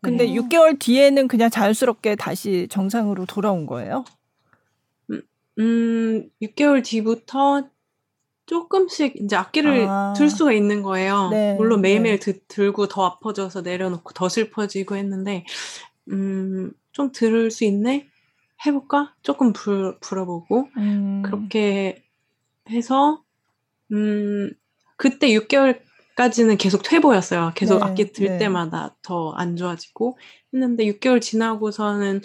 근데 0.00 0.24
네. 0.24 0.34
6개월 0.34 0.78
뒤에는 0.78 1.28
그냥 1.28 1.50
자연스럽게 1.50 2.16
다시 2.16 2.66
정상으로 2.70 3.26
돌아온 3.26 3.66
거예요? 3.66 4.04
음, 5.10 5.22
음 5.58 6.30
6개월 6.40 6.82
뒤부터 6.82 7.68
조금씩 8.46 9.16
이제 9.16 9.36
악기를 9.36 9.86
아. 9.86 10.14
들 10.16 10.30
수가 10.30 10.52
있는 10.52 10.82
거예요. 10.82 11.28
네. 11.28 11.54
물론 11.56 11.82
매일매일 11.82 12.18
네. 12.18 12.32
드, 12.32 12.40
들고 12.48 12.88
더 12.88 13.04
아파져서 13.04 13.60
내려놓고 13.60 14.14
더 14.14 14.30
슬퍼지고 14.30 14.96
했는데, 14.96 15.44
음, 16.10 16.72
좀 16.92 17.12
들을 17.12 17.50
수 17.50 17.64
있네? 17.64 18.08
해볼까? 18.64 19.14
조금 19.20 19.52
불, 19.52 19.98
불어보고, 20.00 20.70
음. 20.78 21.22
그렇게 21.22 22.02
해서, 22.70 23.22
음, 23.92 24.50
그때 24.96 25.28
6개월까지는 25.28 26.58
계속 26.58 26.82
퇴보였어요. 26.82 27.52
계속 27.54 27.78
네, 27.78 27.84
악기 27.84 28.12
들 28.12 28.26
네. 28.26 28.38
때마다 28.38 28.96
더 29.02 29.32
안 29.36 29.56
좋아지고 29.56 30.18
했는데 30.52 30.84
6개월 30.86 31.20
지나고서는 31.20 32.20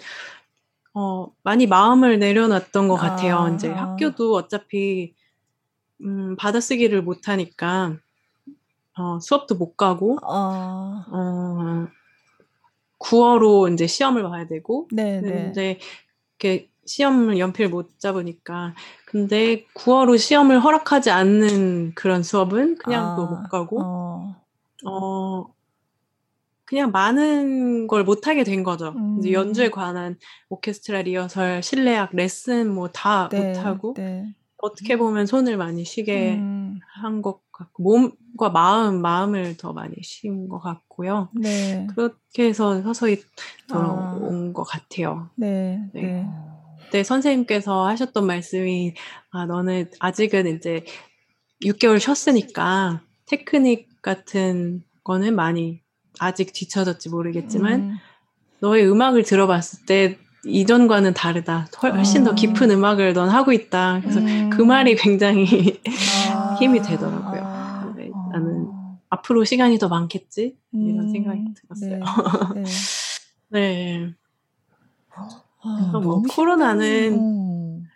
어, 0.94 1.26
많이 1.42 1.66
마음을 1.66 2.18
내려놨던 2.18 2.88
것 2.88 2.94
같아요. 2.96 3.38
아, 3.38 3.50
이제 3.50 3.68
학교도 3.68 4.34
어차피 4.34 5.14
음, 6.02 6.36
받아쓰기를 6.36 7.02
못하니까 7.02 7.96
어, 8.96 9.18
수업도 9.20 9.56
못 9.56 9.76
가고 9.76 10.18
아. 10.22 11.04
어, 11.10 11.88
9월로 13.00 13.72
이제 13.72 13.86
시험을 13.86 14.22
봐야 14.22 14.46
되고 14.46 14.88
네, 14.92 15.20
네. 15.20 15.48
이제 15.50 15.78
이렇게 16.38 16.70
시험을 16.86 17.38
연필 17.38 17.68
못 17.68 17.98
잡으니까 17.98 18.74
근데 19.14 19.64
9월로 19.76 20.18
시험을 20.18 20.58
허락하지 20.58 21.12
않는 21.12 21.92
그런 21.94 22.24
수업은 22.24 22.78
그냥 22.78 23.12
아, 23.12 23.14
또못 23.14 23.48
가고 23.48 23.80
어. 23.80 24.34
어. 24.84 25.54
그냥 26.64 26.90
많은 26.90 27.86
걸 27.86 28.02
못하게 28.02 28.42
된 28.42 28.64
거죠. 28.64 28.88
음. 28.96 29.18
이제 29.20 29.32
연주에 29.32 29.70
관한 29.70 30.16
오케스트라 30.48 31.02
리허설, 31.02 31.62
실내악, 31.62 32.10
레슨 32.16 32.74
뭐다 32.74 33.28
네, 33.28 33.52
못하고 33.52 33.94
네. 33.96 34.34
어떻게 34.56 34.96
보면 34.96 35.26
손을 35.26 35.56
많이 35.58 35.84
쉬게 35.84 36.34
음. 36.34 36.80
한것 36.96 37.40
같고 37.52 37.84
몸과 37.84 38.50
마음, 38.50 39.00
마음을 39.00 39.56
더 39.56 39.72
많이 39.72 39.94
쉰것 40.02 40.60
같고요. 40.60 41.28
네. 41.34 41.86
그렇게 41.94 42.48
해서 42.48 42.82
서서히 42.82 43.22
돌아온 43.68 44.50
아. 44.50 44.52
것 44.52 44.64
같아요. 44.64 45.30
네. 45.36 45.88
네. 45.92 46.02
네. 46.02 46.28
그때 46.84 47.02
선생님께서 47.02 47.86
하셨던 47.88 48.26
말씀이 48.26 48.94
아 49.30 49.46
너는 49.46 49.90
아직은 49.98 50.46
이제 50.56 50.84
6개월 51.64 51.98
쉬었으니까 51.98 53.00
테크닉 53.26 54.02
같은 54.02 54.82
거는 55.02 55.34
많이 55.34 55.80
아직 56.18 56.52
뒤쳐졌지 56.52 57.08
모르겠지만 57.08 57.80
음. 57.80 57.96
너의 58.60 58.88
음악을 58.88 59.24
들어봤을 59.24 59.86
때 59.86 60.18
이전과는 60.46 61.14
다르다. 61.14 61.68
훨씬 61.82 62.22
아. 62.22 62.24
더 62.26 62.34
깊은 62.34 62.70
음악을 62.70 63.14
넌 63.14 63.30
하고 63.30 63.52
있다. 63.52 64.00
그래서 64.02 64.20
음. 64.20 64.50
그 64.50 64.62
말이 64.62 64.94
굉장히 64.94 65.80
아. 66.32 66.56
힘이 66.60 66.82
되더라고요. 66.82 67.40
아. 67.42 67.94
네, 67.96 68.10
나는 68.30 68.68
앞으로 69.08 69.44
시간이 69.44 69.78
더 69.78 69.88
많겠지? 69.88 70.56
이런 70.72 71.06
음. 71.06 71.10
생각이 71.10 71.40
들었어요. 71.54 72.04
네. 72.54 72.62
네. 72.62 72.64
네. 73.48 74.14
아, 75.64 75.98
뭐 76.02 76.22
코로나는 76.22 77.12
음. 77.14 77.88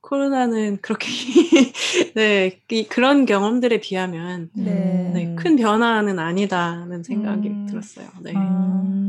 코로나는 0.00 0.78
그렇게 0.82 1.06
네 2.14 2.60
이, 2.70 2.86
그런 2.86 3.24
경험들에 3.24 3.80
비하면 3.80 4.50
네. 4.54 5.10
네, 5.14 5.34
큰 5.36 5.56
변화는 5.56 6.18
아니다는 6.18 7.02
생각이 7.02 7.48
음. 7.48 7.66
들었어요. 7.66 8.06
네. 8.22 8.32
음. 8.34 9.04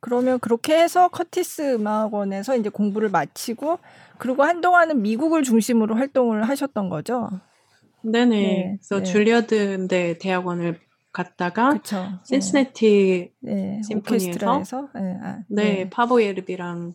그러면 0.00 0.38
그렇게 0.38 0.78
해서 0.78 1.08
커티스 1.08 1.74
음악원에서 1.74 2.56
이제 2.56 2.68
공부를 2.68 3.08
마치고 3.10 3.78
그리고 4.18 4.44
한동안은 4.44 5.02
미국을 5.02 5.42
중심으로 5.42 5.96
활동을 5.96 6.48
하셨던 6.48 6.88
거죠. 6.88 7.28
네네. 8.02 8.28
네, 8.28 8.78
그래서 8.78 8.98
네. 8.98 9.04
줄리어드 9.04 9.88
대 9.88 10.16
대학원을 10.18 10.78
갔다가 11.16 11.72
그쵸. 11.72 12.04
신시내티 12.24 13.32
네. 13.40 13.80
심포니에서 13.82 14.64
네, 14.94 15.00
아, 15.22 15.38
네. 15.48 15.62
네. 15.84 15.90
파보예르비랑 15.90 16.92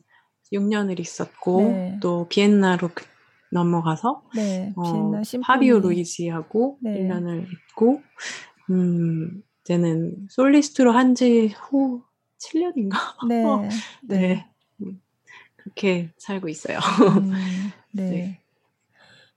6년을 0.54 1.00
있었고 1.00 1.62
네. 1.62 1.98
또 2.02 2.28
비엔나로 2.30 2.90
그, 2.94 3.04
넘어가서 3.52 4.24
네, 4.36 4.74
어, 4.78 5.12
파비오 5.42 5.80
루이지하고 5.80 6.78
네. 6.82 7.00
1년을 7.08 7.48
있고 7.52 8.02
음 8.70 9.42
이제는 9.62 10.28
솔리스트로 10.30 10.92
한 10.92 11.16
지 11.16 11.48
후 11.56 12.04
7년인가? 12.40 12.98
네. 13.28 13.44
네. 14.04 14.18
네. 14.18 14.50
음, 14.82 15.02
그렇게 15.56 16.12
살고 16.18 16.48
있어요. 16.50 16.78
음, 17.18 17.32
네. 17.94 18.41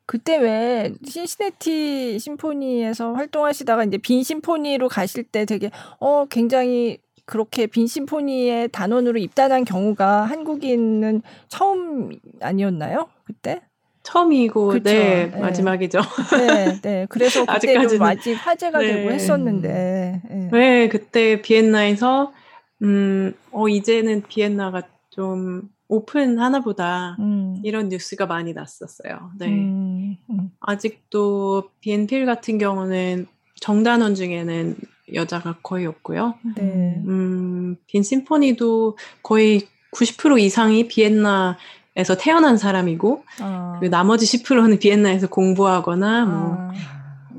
네. 0.05 0.07
그때 0.07 0.37
왜 0.37 0.93
신시내티 1.05 2.19
심포니에서 2.19 3.15
활동하시다가 3.15 3.85
이제 3.85 3.99
빈 3.99 4.23
심포니로 4.23 4.89
가실 4.89 5.25
때 5.25 5.45
되게 5.45 5.71
어 5.99 6.27
굉장히 6.27 6.99
그렇게 7.27 7.67
빈 7.67 7.87
심포니의 7.87 8.69
단원으로 8.69 9.19
입단한 9.19 9.65
경우가 9.65 10.25
한국인은 10.25 11.23
처음 11.49 12.11
아니었나요? 12.41 13.09
그때? 13.25 13.63
처음이고 14.03 14.69
그쵸? 14.69 14.83
네, 14.85 15.31
네, 15.31 15.41
마지막이죠. 15.41 15.99
네, 16.37 16.81
네. 16.83 17.07
그래서 17.09 17.45
그때 17.49 17.87
좀 17.87 18.03
아직 18.03 18.35
화제가 18.35 18.79
네. 18.81 18.87
되고 18.87 19.11
했었는데. 19.11 20.21
네. 20.29 20.49
네, 20.53 20.89
그때 20.89 21.41
비엔나에서 21.41 22.35
음, 22.83 23.33
어 23.51 23.69
이제는 23.69 24.25
비엔나가 24.29 24.83
좀 25.09 25.63
오픈 25.89 26.39
하나 26.39 26.61
보다 26.61 27.17
음. 27.21 27.61
이런 27.63 27.89
뉴스가 27.89 28.27
많이 28.27 28.53
났었어요. 28.53 29.31
네. 29.39 29.49
음, 29.49 30.17
음. 30.31 30.51
아직도 30.61 31.71
비엔필 31.81 32.27
같은 32.27 32.59
경우는 32.59 33.27
정단원 33.61 34.15
중에는 34.15 34.77
여자가 35.13 35.57
거의 35.63 35.87
없고요. 35.87 36.35
네. 36.57 37.03
음, 37.07 37.77
빈 37.87 38.03
심포니도 38.03 38.97
거의 39.23 39.63
90% 39.93 40.41
이상이 40.41 40.89
비엔나에서 40.89 42.17
태어난 42.19 42.57
사람이고, 42.57 43.25
아. 43.41 43.79
그 43.81 43.87
나머지 43.87 44.27
10%는 44.27 44.79
비엔나에서 44.79 45.29
공부하거나, 45.29 46.25
뭐, 46.25 46.57
아. 46.59 46.73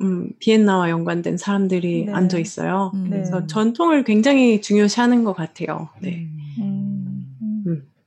음, 0.02 0.30
비엔나와 0.40 0.90
연관된 0.90 1.38
사람들이 1.38 2.06
네. 2.06 2.14
앉아 2.14 2.38
있어요. 2.38 2.92
음. 2.94 3.10
그래서 3.10 3.42
네. 3.42 3.48
전통을 3.48 4.04
굉장히 4.04 4.62
중요시 4.62 5.00
하는 5.00 5.24
것 5.24 5.34
같아요. 5.34 5.90
네. 6.02 6.28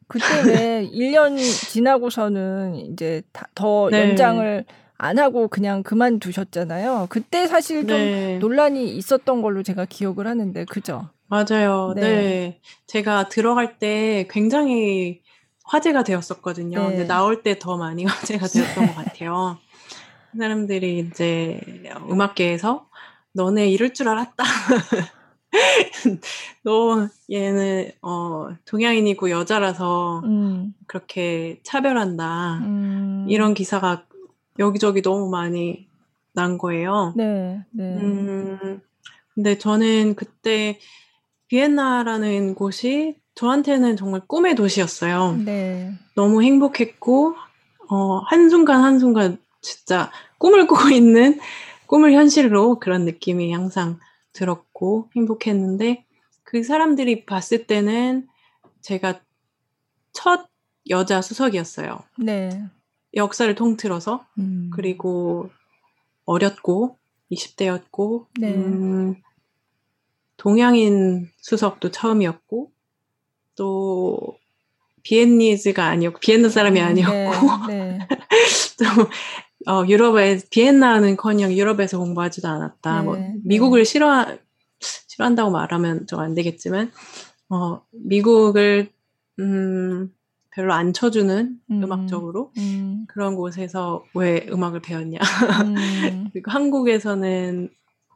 그때 0.08 0.24
왜 0.46 0.90
1년 0.92 1.36
지나고서는 1.38 2.76
이제 2.76 3.22
더 3.54 3.88
네. 3.90 4.08
연장을 4.10 4.64
안 4.96 5.18
하고 5.18 5.48
그냥 5.48 5.82
그만두셨잖아요. 5.82 7.06
그때 7.10 7.46
사실 7.46 7.86
좀 7.86 7.96
네. 7.96 8.38
논란이 8.38 8.96
있었던 8.96 9.42
걸로 9.42 9.62
제가 9.62 9.84
기억을 9.84 10.26
하는데, 10.26 10.64
그죠? 10.64 11.08
맞아요. 11.28 11.92
네. 11.94 12.00
네. 12.00 12.60
제가 12.86 13.28
들어갈 13.28 13.78
때 13.78 14.26
굉장히 14.30 15.20
화제가 15.64 16.02
되었었거든요. 16.02 16.78
네. 16.80 16.86
근데 16.88 17.06
나올 17.06 17.42
때 17.42 17.58
더 17.58 17.76
많이 17.76 18.04
화제가 18.06 18.46
되었던 18.48 18.86
것 18.86 18.94
같아요. 18.94 19.58
사람들이 20.36 20.98
이제 21.00 21.60
음악계에서 22.10 22.86
너네 23.34 23.68
이럴 23.68 23.92
줄 23.92 24.08
알았다. 24.08 24.42
너 26.62 27.08
얘는 27.30 27.90
어 28.02 28.48
동양인이고 28.66 29.30
여자라서 29.30 30.20
음. 30.24 30.74
그렇게 30.86 31.60
차별한다. 31.62 32.58
음. 32.58 33.26
이런 33.28 33.54
기사가 33.54 34.04
여기저기 34.58 35.02
너무 35.02 35.28
많이 35.30 35.88
난 36.32 36.58
거예요. 36.58 37.14
네, 37.16 37.64
네. 37.70 37.96
음, 37.96 38.80
근데 39.34 39.58
저는 39.58 40.14
그때 40.14 40.78
비엔나라는 41.48 42.54
곳이 42.54 43.16
저한테는 43.34 43.96
정말 43.96 44.20
꿈의 44.26 44.54
도시였어요. 44.54 45.36
네. 45.44 45.92
너무 46.14 46.42
행복했고, 46.42 47.34
어, 47.88 48.18
한순간 48.26 48.82
한순간 48.82 49.38
진짜 49.60 50.10
꿈을 50.38 50.66
꾸고 50.66 50.90
있는 50.90 51.38
꿈을 51.86 52.12
현실로 52.12 52.78
그런 52.78 53.04
느낌이 53.04 53.52
항상 53.52 53.98
들었고 54.32 55.10
행복했는데 55.16 56.04
그 56.44 56.62
사람들이 56.62 57.26
봤을 57.26 57.66
때는 57.66 58.28
제가 58.80 59.20
첫 60.12 60.48
여자 60.88 61.20
수석이었어요. 61.20 62.02
네. 62.18 62.64
역사를 63.14 63.52
통틀어서 63.54 64.26
음. 64.38 64.70
그리고 64.72 65.50
어렸고 66.24 66.96
20대였고 67.32 68.26
네. 68.38 68.54
음, 68.54 69.16
동양인 70.36 71.30
수석도 71.38 71.90
처음이었고 71.90 72.70
또 73.56 74.38
비엔니즈가 75.02 75.86
아니었고 75.86 76.20
비엔나 76.20 76.48
사람이 76.48 76.80
음, 76.80 76.86
아니었고 76.86 77.66
네, 77.68 77.98
네. 77.98 78.08
또 78.78 79.10
어, 79.68 79.84
유럽에 79.86 80.40
비엔나는커녕 80.50 81.52
유럽에서 81.52 81.98
공부하지도 81.98 82.48
않았다. 82.48 83.02
뭐 83.02 83.16
네, 83.16 83.28
뭐 83.28 83.40
미국을 83.44 83.84
싫어 83.84 84.26
싫어한다고 84.80 85.50
말하면 85.50 86.06
좀 86.06 86.20
안 86.20 86.34
되겠지만 86.34 86.90
어, 87.50 87.82
미국을 87.92 88.90
음, 89.38 90.12
별로 90.50 90.72
안 90.72 90.92
쳐주는 90.92 91.58
음. 91.70 91.92
악적으로 91.92 92.52
음. 92.58 93.04
그런 93.08 93.36
곳에서 93.36 94.04
왜 94.14 94.46
음악을 94.50 94.80
배웠냐. 94.80 95.18
음. 95.64 95.74
그리고 96.32 96.50
한국에서는 96.50 97.68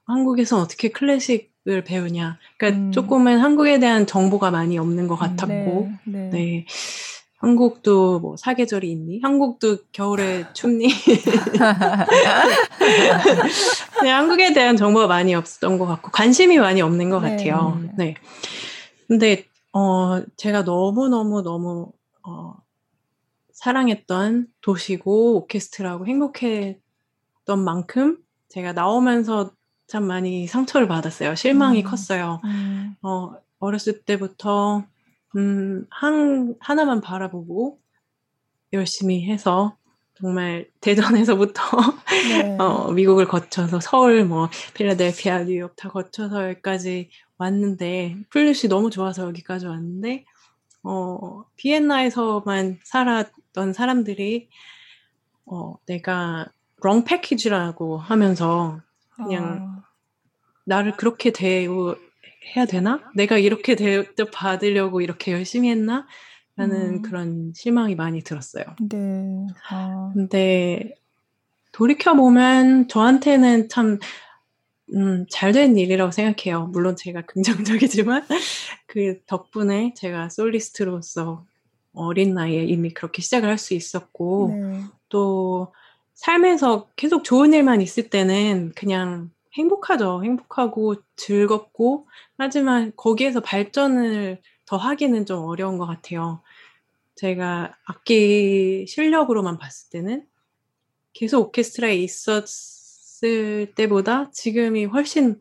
한국에서 0.05 0.59
어떻게 0.59 0.91
클래식을 0.91 1.85
배우냐. 1.85 2.39
그러니까 2.59 2.81
음. 2.81 2.93
조금은 2.93 3.39
한국에 3.39 3.79
대한 3.79 4.07
정보가 4.07 4.51
많이 4.51 4.77
없는 4.79 5.07
것 5.07 5.17
같았고, 5.17 5.91
네, 6.07 6.19
네. 6.19 6.31
네. 6.31 6.67
한국도 7.43 8.21
뭐 8.21 8.37
사계절이 8.37 8.91
있니? 8.93 9.21
한국도 9.21 9.79
겨울에 9.91 10.47
춥니? 10.55 10.87
네, 14.03 14.11
한국에 14.11 14.53
대한 14.53 14.77
정보가 14.77 15.09
많이 15.09 15.35
없었던 15.35 15.77
것 15.77 15.87
같고 15.87 16.13
관심이 16.13 16.59
많이 16.59 16.81
없는 16.81 17.11
것 17.11 17.21
네. 17.21 17.31
같아요. 17.31 17.81
네. 17.99 18.15
근데 19.09 19.45
어 19.73 20.23
제가 20.37 20.63
너무 20.65 21.09
너무 21.09 21.43
너무 21.43 21.91
어, 22.23 22.55
사랑했던 23.53 24.47
도시고 24.61 25.39
오케스트라고 25.39 26.07
행복했던 26.07 26.79
만큼 27.65 28.19
제가 28.51 28.73
나오면서 28.73 29.51
참 29.89 30.05
많이 30.05 30.47
상처를 30.47 30.87
받았어요. 30.87 31.35
실망이 31.35 31.83
음. 31.83 31.85
컸어요. 31.85 32.41
음. 32.45 32.95
어, 33.03 33.33
어렸을 33.59 34.03
때부터 34.03 34.85
음, 35.37 35.87
한, 35.91 36.55
하나만 36.61 37.01
바라보고 37.01 37.79
열심히 38.73 39.25
해서 39.25 39.77
정말 40.15 40.69
대전에서부터 40.81 41.63
네. 42.29 42.57
어, 42.59 42.93
미국을 42.93 43.27
거쳐서 43.27 43.81
서울, 43.81 44.25
뭐 44.25 44.49
필라델피아, 44.75 45.45
뉴욕 45.45 45.75
다 45.77 45.89
거쳐서 45.89 46.49
여기까지 46.51 47.11
왔는데 47.39 48.19
플룻이 48.31 48.69
너무 48.69 48.91
좋아서 48.91 49.27
여기까지 49.27 49.67
왔는데 49.67 50.25
어, 50.85 51.45
비엔나에서만 51.57 52.81
살았던 52.85 53.73
사람들이 53.73 54.49
어, 55.47 55.75
내가 55.87 56.47
롱 56.83 57.05
패키지라고 57.05 57.99
하면서 57.99 58.81
그냥 59.11 59.79
아. 59.79 59.85
나를 60.65 60.97
그렇게 60.97 61.33
대우 61.33 61.97
해야 62.57 62.67
되나? 62.67 63.01
내가 63.15 63.39
이렇게 63.39 63.77
대우 63.77 64.05
받으려고 64.33 65.01
이렇게 65.01 65.33
열심히 65.33 65.71
했나? 65.71 66.07
라는 66.57 66.97
음. 66.97 67.03
그런 67.03 67.53
실망이 67.55 67.95
많이 67.95 68.23
들었어요. 68.23 68.65
네. 68.81 69.47
아. 69.71 70.11
근데 70.15 70.95
돌이켜보면 71.73 72.89
저한테는 72.89 73.69
참 73.71 73.99
음, 74.95 75.25
잘 75.31 75.53
된 75.53 75.77
일이라고 75.79 76.11
생각해요. 76.11 76.67
물론 76.67 76.97
제가 76.97 77.23
긍정적이지만 77.27 78.27
그 78.87 79.21
덕분에 79.27 79.95
제가 79.97 80.29
솔리스트로서 80.29 81.47
어린 81.95 82.35
나이에 82.35 82.65
이미 82.65 82.91
그렇게 82.93 83.23
시작을 83.23 83.49
할 83.49 83.59
수 83.59 83.75
있었고 83.75 84.51
네. 84.55 84.81
또 85.09 85.73
삶에서 86.15 86.91
계속 86.97 87.25
좋은 87.25 87.55
일만 87.55 87.81
있을 87.81 88.11
때는 88.11 88.73
그냥 88.75 89.31
행복하죠. 89.55 90.23
행복하고 90.25 90.97
즐겁고 91.17 92.09
하지만 92.39 92.93
거기에서 92.97 93.41
발전을 93.41 94.41
더 94.67 94.77
하기는 94.77 95.27
좀 95.27 95.45
어려운 95.45 95.79
것 95.79 95.87
같아요. 95.87 96.43
제가 97.17 97.77
악기 97.85 98.87
실력으로만 98.89 99.59
봤을 99.59 99.91
때는 99.91 100.27
계속 101.13 101.49
오케스트라에 101.49 101.97
있었 101.97 102.45
있을 103.23 103.73
때보다 103.75 104.31
지금이 104.33 104.87
훨씬 104.87 105.39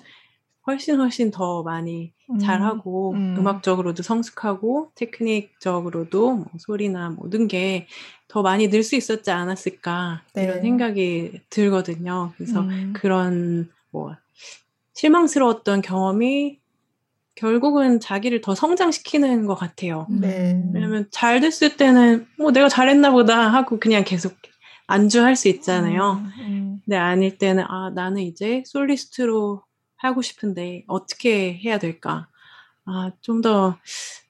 훨씬 0.67 0.99
훨씬 0.99 1.31
더 1.31 1.63
많이 1.63 2.13
음. 2.29 2.37
잘하고 2.37 3.13
음. 3.13 3.47
악적으로도 3.47 4.03
성숙하고 4.03 4.91
테크닉적으로도 4.95 6.35
뭐 6.35 6.45
소리나 6.59 7.09
모든 7.09 7.47
게 7.47 7.87
더 8.31 8.41
많이 8.41 8.69
늘 8.69 8.81
수 8.81 8.95
있었지 8.95 9.29
않았을까 9.29 10.23
네. 10.35 10.43
이런 10.43 10.61
생각이 10.61 11.41
들거든요. 11.49 12.31
그래서 12.37 12.61
음. 12.61 12.93
그런 12.95 13.69
뭐 13.91 14.15
실망스러웠던 14.93 15.81
경험이 15.81 16.59
결국은 17.35 17.99
자기를 17.99 18.41
더 18.41 18.55
성장시키는 18.55 19.45
것 19.47 19.55
같아요. 19.55 20.05
네. 20.09 20.61
왜냐면 20.73 21.07
잘 21.11 21.39
됐을 21.39 21.77
때는 21.77 22.27
뭐 22.37 22.51
내가 22.51 22.69
잘했나 22.69 23.11
보다 23.11 23.49
하고 23.49 23.79
그냥 23.79 24.03
계속 24.03 24.35
안주할 24.87 25.35
수 25.35 25.47
있잖아요. 25.47 26.21
음, 26.23 26.31
음. 26.39 26.81
근데 26.85 26.97
아닐 26.97 27.37
때는 27.37 27.63
아 27.67 27.91
나는 27.95 28.21
이제 28.21 28.63
솔리스트로 28.65 29.63
하고 29.97 30.21
싶은데 30.21 30.83
어떻게 30.87 31.53
해야 31.63 31.79
될까? 31.79 32.27
아 32.85 33.11
좀 33.21 33.41
더 33.41 33.77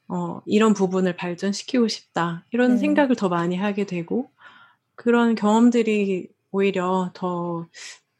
어, 0.08 0.42
이런 0.46 0.74
부분을 0.74 1.16
발전시키고 1.16 1.88
싶다 1.88 2.46
이런 2.52 2.74
네. 2.74 2.78
생각을 2.80 3.16
더 3.16 3.30
많이 3.30 3.56
하게 3.56 3.86
되고 3.86 4.30
그런 4.96 5.36
경험들이 5.36 6.28
오히려 6.52 7.12
더 7.14 7.66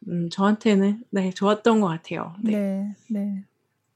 음, 0.08 0.30
저한테는 0.30 1.04
네 1.12 1.32
좋았던 1.32 1.82
것 1.82 1.88
같아요. 1.88 2.34
네. 2.42 2.52
네. 2.52 2.96
네. 3.10 3.44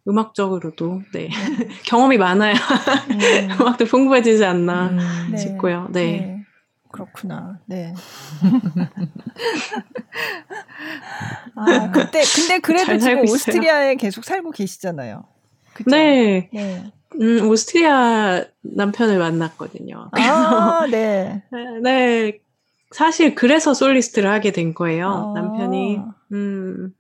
음악적으로도 0.08 1.02
네, 1.14 1.30
네. 1.30 1.30
경험이 1.86 2.18
많아야 2.18 2.54
음. 2.54 3.52
음악도 3.60 3.86
풍부해지지 3.86 4.46
않나 4.46 4.90
음. 4.90 5.36
싶고요. 5.36 5.88
네. 5.92 6.12
네. 6.12 6.46
그렇구나. 6.92 7.60
네. 7.66 7.94
아, 11.56 11.92
그때 11.92 12.22
근데 12.36 12.60
그래도 12.60 12.98
지금 12.98 13.28
오스트리아에 13.28 13.96
계속 13.96 14.24
살고 14.24 14.52
계시잖아요. 14.52 15.26
그쵸? 15.74 15.90
네. 15.90 16.50
네. 16.54 16.94
음, 17.20 17.50
오스트리아 17.50 18.46
남편을 18.62 19.18
만났거든요. 19.18 20.10
아, 20.12 20.86
네. 20.90 21.44
네. 21.82 22.40
사실 22.96 23.36
그래서 23.36 23.74
솔리스트를 23.74 24.32
하게 24.32 24.54
된 24.54 24.74
거예요. 24.74 25.34
아. 25.36 25.42
남편이 25.42 26.00
음, 26.32 26.96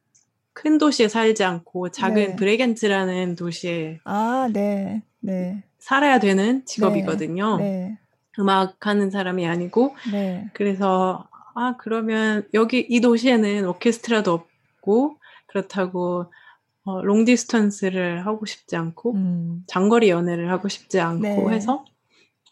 큰 0.52 0.78
도시에 0.78 1.08
살지 1.08 1.46
않고 1.46 1.92
작은 1.92 2.16
네. 2.16 2.36
브레겐츠라는 2.36 3.38
도시에 3.38 4.02
아, 4.04 4.50
네. 4.52 5.04
네. 5.22 5.64
살아야 5.80 6.20
되는 6.20 6.66
직업이거든요. 6.66 7.58
네. 7.60 7.64
네. 7.64 8.00
음악 8.40 8.86
하는 8.86 9.10
사람이 9.10 9.48
아니고 9.48 9.96
네. 10.12 10.50
그래서 10.52 11.30
아 11.54 11.78
그러면 11.78 12.46
여기 12.54 12.86
이 12.90 13.00
도시에는 13.00 13.66
오케스트라도 13.66 14.34
없고 14.34 15.16
그렇다고 15.48 16.26
어, 16.84 17.02
long 17.04 17.24
distance를 17.24 18.26
하고 18.26 18.46
싶지 18.46 18.76
않고 18.76 19.14
음. 19.14 19.64
장거리 19.68 20.10
연애를 20.10 20.52
하고 20.52 20.68
싶지 20.68 21.00
않고 21.00 21.22
네. 21.22 21.56
해서 21.56 21.86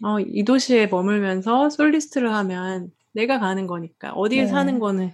어, 0.02 0.22
이 0.22 0.46
도시에 0.46 0.88
머물면서 0.88 1.70
솔리스트를 1.72 2.34
하면 2.34 2.94
내가 3.14 3.40
가는 3.40 3.68
거니까 3.68 4.12
어디에 4.14 4.44
네. 4.44 4.48
사는 4.48 4.80
거는 4.80 5.14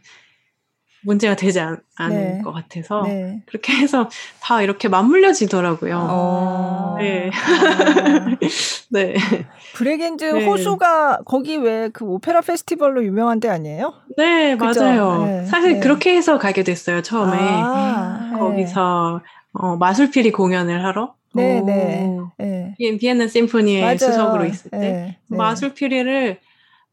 문제가 1.01 1.35
되지 1.35 1.59
않, 1.61 1.80
않을 1.95 2.17
네. 2.17 2.41
것 2.41 2.51
같아서 2.51 3.03
네. 3.03 3.41
그렇게 3.45 3.73
해서 3.73 4.09
다 4.41 4.61
이렇게 4.61 4.89
맞물려지더라고요. 4.89 5.97
아~ 5.97 6.95
네. 6.99 7.30
아~ 7.30 8.38
네. 8.91 9.15
브레겐즈 9.76 10.26
네. 10.26 10.45
호수가 10.45 11.21
거기 11.26 11.55
왜 11.57 11.89
그 11.93 12.05
오페라 12.05 12.41
페스티벌로 12.41 13.03
유명한 13.05 13.39
데 13.39 13.47
아니에요? 13.49 13.93
네, 14.17 14.57
그죠? 14.57 14.81
맞아요. 14.84 15.26
네. 15.26 15.45
사실 15.45 15.76
네. 15.76 15.80
그렇게 15.80 16.15
해서 16.15 16.38
가게 16.38 16.63
됐어요, 16.63 17.01
처음에. 17.01 17.38
아~ 17.39 18.35
거기서 18.38 19.21
어, 19.53 19.76
마술피리 19.77 20.31
공연을 20.31 20.84
하러. 20.84 21.15
네, 21.34 21.61
네. 21.61 22.17
네. 22.38 22.76
비엔나 22.99 23.27
심포니의 23.27 23.97
수석으로 23.97 24.45
있을 24.45 24.71
때 24.71 25.17
마술피리를 25.27 26.39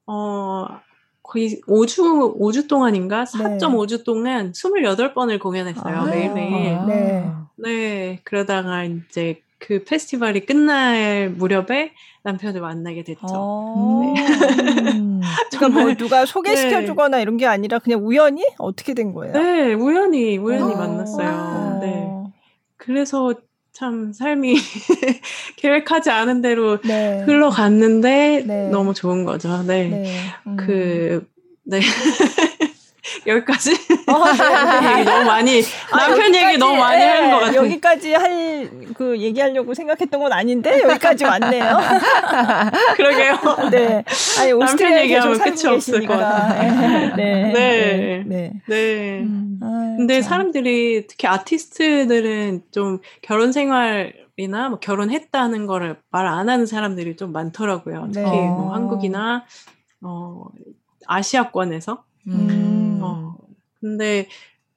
어 0.06 0.66
거의 1.26 1.60
5주, 1.66 2.38
5주 2.38 2.68
동안인가? 2.68 3.24
4.5주 3.24 4.04
동안 4.04 4.52
28번을 4.52 5.40
공연했어요, 5.40 5.96
아, 5.96 6.04
매일매일. 6.06 6.78
네. 6.86 7.32
네. 7.56 8.20
그러다가 8.24 8.84
이제 8.84 9.42
그 9.58 9.82
페스티벌이 9.84 10.46
끝날 10.46 11.30
무렵에 11.30 11.92
남편을 12.22 12.60
만나게 12.60 13.04
됐죠. 13.04 13.26
아~ 13.28 14.14
네. 14.14 15.20
그러니까 15.50 15.80
뭐 15.80 15.94
누가 15.94 16.26
소개시켜주거나 16.26 17.16
네. 17.16 17.22
이런 17.22 17.36
게 17.36 17.46
아니라 17.46 17.78
그냥 17.78 18.06
우연히 18.06 18.44
어떻게 18.58 18.94
된 18.94 19.12
거예요? 19.12 19.32
네, 19.32 19.74
우연히 19.74 20.36
우연히 20.36 20.74
아~ 20.74 20.78
만났어요. 20.78 21.78
네. 21.80 22.12
그래서 22.76 23.34
참 23.76 24.10
삶이 24.10 24.56
계획하지 25.56 26.08
않은 26.08 26.40
대로 26.40 26.80
네. 26.80 27.22
흘러갔는데 27.26 28.44
네. 28.46 28.68
너무 28.70 28.94
좋은 28.94 29.26
거죠. 29.26 29.62
네. 29.64 29.88
네. 29.88 30.16
음. 30.46 30.56
그, 30.56 31.28
네. 31.62 31.80
여기까지 33.26 33.72
어, 34.06 34.24
네, 34.80 34.94
네. 34.96 35.04
너무 35.04 35.24
많이 35.24 35.62
아, 35.90 35.96
남편 36.08 36.34
아, 36.34 36.48
얘기 36.48 36.58
너무 36.58 36.76
많이 36.76 37.02
하는 37.02 37.30
것 37.30 37.38
같아요. 37.40 37.62
여기까지 37.62 38.12
할 38.14 38.86
그 38.96 39.18
얘기하려고 39.18 39.74
생각했던 39.74 40.20
건 40.20 40.32
아닌데 40.32 40.80
여기까지 40.82 41.24
왔네요. 41.24 41.76
그러게요. 42.96 43.36
네. 43.70 44.04
아니 44.40 44.52
남편 44.52 44.98
얘기하면 44.98 45.38
끝이 45.38 45.66
없을 45.66 46.06
것 46.06 46.16
같아요. 46.16 47.14
네. 47.16 47.52
네. 47.52 48.24
네. 48.26 48.52
네. 48.66 49.20
음, 49.20 49.58
근데 49.96 50.22
참. 50.22 50.30
사람들이 50.30 51.06
특히 51.08 51.28
아티스트들은 51.28 52.62
좀 52.70 53.00
결혼 53.22 53.52
생활 53.52 54.14
이나 54.38 54.68
뭐 54.70 54.78
결혼했다는 54.78 55.66
거를 55.66 55.96
말 56.10 56.26
안 56.26 56.48
하는 56.48 56.66
사람들이 56.66 57.16
좀 57.16 57.32
많더라고요. 57.32 58.08
특히 58.12 58.30
네. 58.30 58.48
뭐 58.48 58.72
한국이나 58.74 59.44
어 60.02 60.44
아시아권에서. 61.06 62.02
음. 62.26 63.00
어, 63.02 63.36
근데 63.80 64.28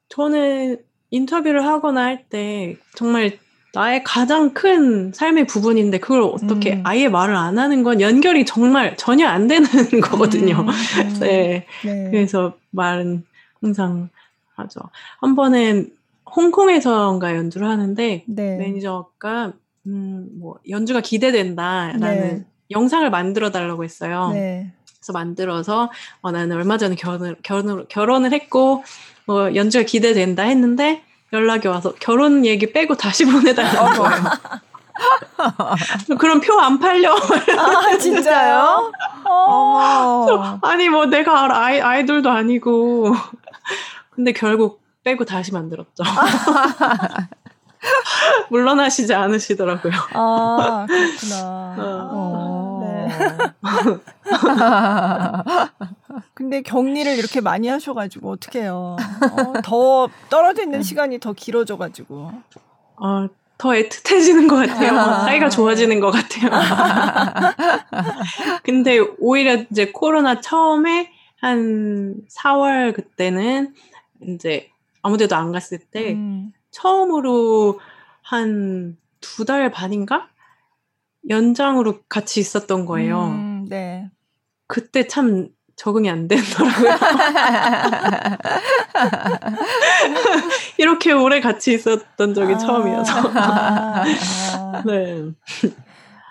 저는 0.08 0.78
인터뷰를 1.10 1.66
하거나 1.66 2.02
할 2.04 2.24
때 2.28 2.76
정말 2.94 3.38
나의 3.72 4.02
가장 4.02 4.52
큰 4.52 5.12
삶의 5.12 5.46
부분인데 5.46 5.98
그걸 6.00 6.22
어떻게 6.22 6.74
음. 6.74 6.82
아예 6.84 7.08
말을 7.08 7.36
안 7.36 7.58
하는 7.58 7.82
건 7.84 8.00
연결이 8.00 8.44
정말 8.44 8.96
전혀 8.96 9.28
안 9.28 9.46
되는 9.46 9.66
거거든요. 10.02 10.60
음. 10.60 10.68
음. 10.68 11.14
네. 11.20 11.66
네. 11.84 12.08
그래서 12.10 12.56
말은 12.70 13.24
항상 13.60 14.08
하죠. 14.56 14.80
한 15.20 15.36
번은 15.36 15.90
홍콩에서인가 16.34 17.36
연주를 17.36 17.68
하는데 17.68 18.24
네. 18.26 18.56
매니저가 18.56 19.52
음, 19.86 20.28
뭐 20.38 20.56
연주가 20.68 21.00
기대된다라는 21.00 22.00
네. 22.00 22.44
영상을 22.70 23.08
만들어 23.10 23.50
달라고 23.50 23.84
했어요. 23.84 24.30
네. 24.32 24.72
그래서 25.00 25.12
만들어서 25.14 25.90
어, 26.20 26.30
나는 26.30 26.54
얼마 26.56 26.76
전에 26.76 26.94
결혼을 26.94 27.36
결혼을 27.42 27.86
결혼을 27.88 28.32
했고 28.32 28.84
어, 29.26 29.48
연주가 29.54 29.84
기대된다 29.84 30.42
했는데 30.42 31.02
연락이 31.32 31.68
와서 31.68 31.94
결혼 31.98 32.44
얘기 32.44 32.70
빼고 32.72 32.96
다시 32.96 33.24
보내달라고 33.32 34.02
거예요. 34.02 34.22
그럼 36.18 36.40
표 36.40 36.60
안 36.60 36.78
팔려. 36.78 37.14
아, 37.14 37.96
진짜요? 37.96 38.92
어. 39.24 40.58
아니, 40.62 40.90
뭐, 40.90 41.06
내가 41.06 41.64
아이, 41.64 41.80
아이돌도 41.80 42.28
아니고. 42.28 43.14
근데 44.10 44.32
결국 44.32 44.82
빼고 45.04 45.24
다시 45.24 45.54
만들었죠. 45.54 46.02
물러나시지 48.50 49.14
않으시더라고요. 49.14 49.92
아, 50.12 50.84
그렇구나. 50.86 51.76
어. 52.12 52.69
어. 53.10 54.00
네. 56.10 56.16
근데 56.34 56.62
격리를 56.62 57.12
이렇게 57.16 57.40
많이 57.40 57.68
하셔가지고 57.68 58.30
어떡해요. 58.32 58.96
어, 58.96 59.52
더 59.62 60.08
떨어져 60.28 60.62
있는 60.62 60.82
시간이 60.82 61.18
더 61.20 61.32
길어져가지고. 61.32 62.32
어, 62.96 63.26
더 63.58 63.68
애틋해지는 63.70 64.48
것 64.48 64.56
같아요. 64.56 64.94
사이가 65.24 65.48
좋아지는 65.50 66.00
것 66.00 66.10
같아요. 66.10 66.50
근데 68.62 68.98
오히려 69.18 69.64
이제 69.70 69.90
코로나 69.92 70.40
처음에 70.40 71.10
한 71.40 72.16
4월 72.30 72.94
그때는 72.94 73.74
이제 74.22 74.68
아무 75.02 75.16
데도 75.16 75.36
안 75.36 75.52
갔을 75.52 75.78
때 75.78 76.12
음. 76.12 76.52
처음으로 76.70 77.80
한 78.22 78.96
두 79.20 79.44
달 79.44 79.70
반인가 79.70 80.28
연장으로 81.28 82.00
같이 82.08 82.40
있었던 82.40 82.86
거예요. 82.86 83.26
음, 83.26 83.66
네. 83.68 84.10
그때 84.66 85.06
참 85.06 85.48
적응이 85.76 86.10
안 86.10 86.28
되더라고요. 86.28 86.90
이렇게 90.76 91.12
오래 91.12 91.40
같이 91.40 91.72
있었던 91.72 92.34
적이 92.34 92.54
아, 92.54 92.58
처음이어서. 92.58 93.30
아, 93.34 94.04
아. 94.04 94.82
네. 94.86 95.30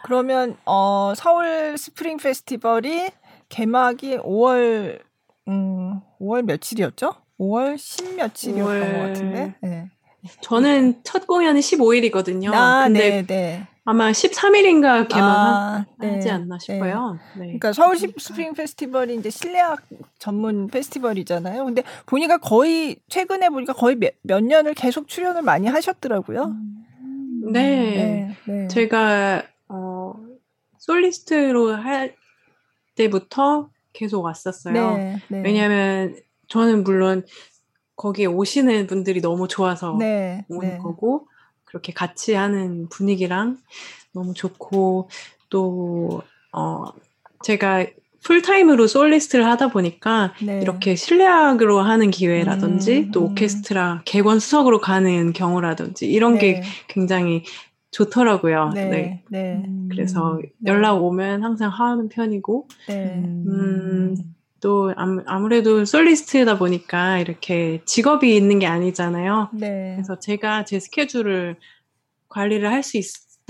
그러면 0.03 0.55
어 0.65 1.13
서울 1.15 1.77
스프링 1.77 2.17
페스티벌이 2.17 3.09
개막이 3.49 4.17
5월 4.17 4.99
음 5.47 5.99
5월 6.21 6.43
며칠이었죠? 6.43 7.13
5월 7.39 7.77
10 7.77 8.15
며칠이었던 8.17 8.67
5월... 8.67 8.93
것 8.93 8.99
같은데. 8.99 9.55
네. 9.61 9.89
저는 10.41 11.01
첫 11.03 11.25
공연이 11.25 11.59
15일이거든요. 11.59 12.53
아, 12.53 12.83
근데 12.83 13.09
네, 13.09 13.25
네. 13.25 13.67
아마 13.89 14.11
13일인가 14.11 15.07
개막하지 15.07 15.19
아, 15.19 15.85
네, 15.99 16.29
않나 16.29 16.59
싶어요. 16.59 17.17
네. 17.33 17.45
그러니까 17.45 17.73
서울 17.73 17.97
스프링 17.97 18.53
페스티벌이 18.53 19.15
이제 19.15 19.31
실내악 19.31 19.81
전문 20.19 20.67
페스티벌이잖아요. 20.67 21.65
근데 21.65 21.81
보니까 22.05 22.37
거의 22.37 22.97
최근에 23.07 23.49
보니까 23.49 23.73
거의 23.73 23.95
몇, 23.95 24.13
몇 24.21 24.43
년을 24.43 24.75
계속 24.75 25.07
출연을 25.07 25.41
많이 25.41 25.65
하셨더라고요. 25.65 26.43
음. 26.43 27.51
네. 27.51 28.35
네. 28.45 28.67
제가 28.67 29.41
어 29.69 30.13
솔리스트로 30.77 31.75
할 31.75 32.15
때부터 32.93 33.71
계속 33.91 34.23
왔었어요. 34.23 35.17
왜냐하면 35.31 36.15
저는 36.47 36.83
물론 36.83 37.25
거기에 37.95 38.27
오시는 38.27 38.85
분들이 38.85 39.19
너무 39.19 39.47
좋아서 39.47 39.95
네, 39.97 40.45
오는 40.47 40.69
네. 40.69 40.77
거고 40.77 41.27
그렇게 41.69 41.93
같이 41.93 42.33
하는 42.33 42.89
분위기랑 42.89 43.57
너무 44.13 44.33
좋고 44.33 45.09
또 45.49 46.21
어 46.51 46.85
제가 47.43 47.85
풀타임으로 48.23 48.87
솔리스트를 48.87 49.45
하다 49.45 49.69
보니까 49.69 50.33
네. 50.43 50.59
이렇게 50.61 50.95
실내악으로 50.95 51.79
하는 51.79 52.11
기회라든지 52.11 52.97
음, 52.97 53.11
또 53.11 53.21
음. 53.21 53.31
오케스트라 53.31 54.01
객원 54.03 54.39
수석으로 54.39 54.81
가는 54.81 55.31
경우라든지 55.31 56.09
이런 56.09 56.33
네. 56.33 56.39
게 56.39 56.63
굉장히 56.87 57.43
좋더라고요. 57.91 58.71
네. 58.75 58.85
네. 58.85 59.23
네. 59.29 59.63
그래서 59.89 60.37
네. 60.41 60.71
연락 60.71 61.01
오면 61.03 61.43
항상 61.43 61.71
하는 61.71 62.07
편이고, 62.07 62.67
네. 62.87 63.15
음, 63.15 64.15
또 64.61 64.93
아무래도 65.25 65.85
솔리스트다 65.85 66.57
보니까 66.57 67.19
이렇게 67.19 67.81
직업이 67.85 68.35
있는 68.35 68.59
게 68.59 68.67
아니잖아요. 68.67 69.49
네. 69.53 69.93
그래서 69.95 70.19
제가 70.19 70.65
제 70.65 70.79
스케줄을 70.79 71.55
관리를 72.29 72.69
할 72.71 72.83
수 72.83 72.97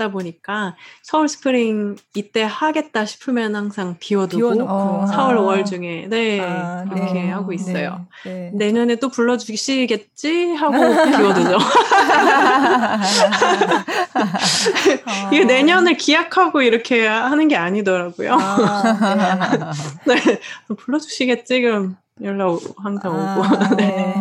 다 0.00 0.08
보니까 0.08 0.76
서울 1.02 1.28
스프링 1.28 1.96
이때 2.14 2.42
하겠다 2.42 3.04
싶으면 3.04 3.54
항상 3.54 3.98
비워두고 4.00 4.54
비워놓고. 4.54 5.04
4월, 5.12 5.36
5월 5.36 5.66
중에 5.66 6.06
네 6.08 6.40
아, 6.40 6.86
그렇게 6.90 7.12
네. 7.12 7.30
하고 7.30 7.52
있어요. 7.52 8.06
네. 8.24 8.50
네. 8.54 8.56
내년에 8.66 8.96
또 8.96 9.10
불러주시겠지 9.10 10.54
하고 10.54 10.72
비워두죠. 11.04 11.58
이게 15.32 15.44
내년을 15.44 15.98
기약하고 15.98 16.62
이렇게 16.62 17.06
하는 17.06 17.48
게 17.48 17.56
아니더라고요. 17.56 18.32
아, 18.32 19.72
네. 20.08 20.14
네. 20.14 20.40
불러주시겠지 20.74 21.60
그럼 21.60 21.98
연락 22.22 22.58
항상 22.78 23.14
아, 23.14 23.36
오고. 23.36 23.76
네. 23.76 24.14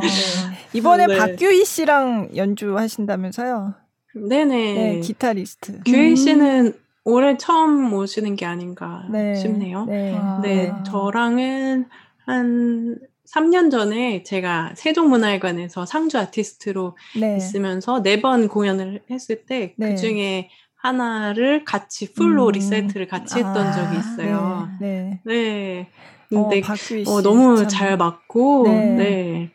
이번에 0.74 1.08
박규희 1.08 1.64
씨랑 1.64 2.32
연주하신다면서요? 2.36 3.76
네네. 4.14 4.74
네, 4.74 5.00
기타리스트. 5.02 5.82
규희 5.86 6.12
음. 6.12 6.16
씨는 6.16 6.74
올해 7.06 7.38
처음 7.38 7.94
오시는 7.94 8.36
게 8.36 8.46
아닌가 8.46 9.06
네. 9.12 9.36
싶네요. 9.36 9.86
네. 9.86 10.16
아. 10.16 10.40
네, 10.44 10.72
저랑은 10.86 11.86
한 12.26 12.98
3년 13.28 13.70
전에 13.72 14.24
제가 14.24 14.72
세종문화회관에서 14.76 15.86
상주 15.86 16.18
아티스트로 16.18 16.98
네. 17.20 17.38
있으면서 17.38 18.02
네 18.02 18.20
번 18.22 18.48
공연을 18.48 19.02
했을 19.12 19.46
때 19.46 19.74
네. 19.78 19.90
그중에 19.90 20.50
하나를 20.76 21.64
같이 21.66 22.14
풀로 22.14 22.48
음. 22.48 22.52
리세트를 22.54 23.08
같이 23.08 23.38
했던 23.38 23.58
아, 23.68 23.72
적이 23.72 23.98
있어요. 24.00 24.70
네. 24.80 25.22
네. 25.26 25.34
네. 25.34 25.90
근데 26.30 26.62
어, 27.08 27.12
어, 27.14 27.22
너무 27.22 27.58
참. 27.58 27.68
잘 27.68 27.98
맞고 27.98 28.64
네. 28.68 29.50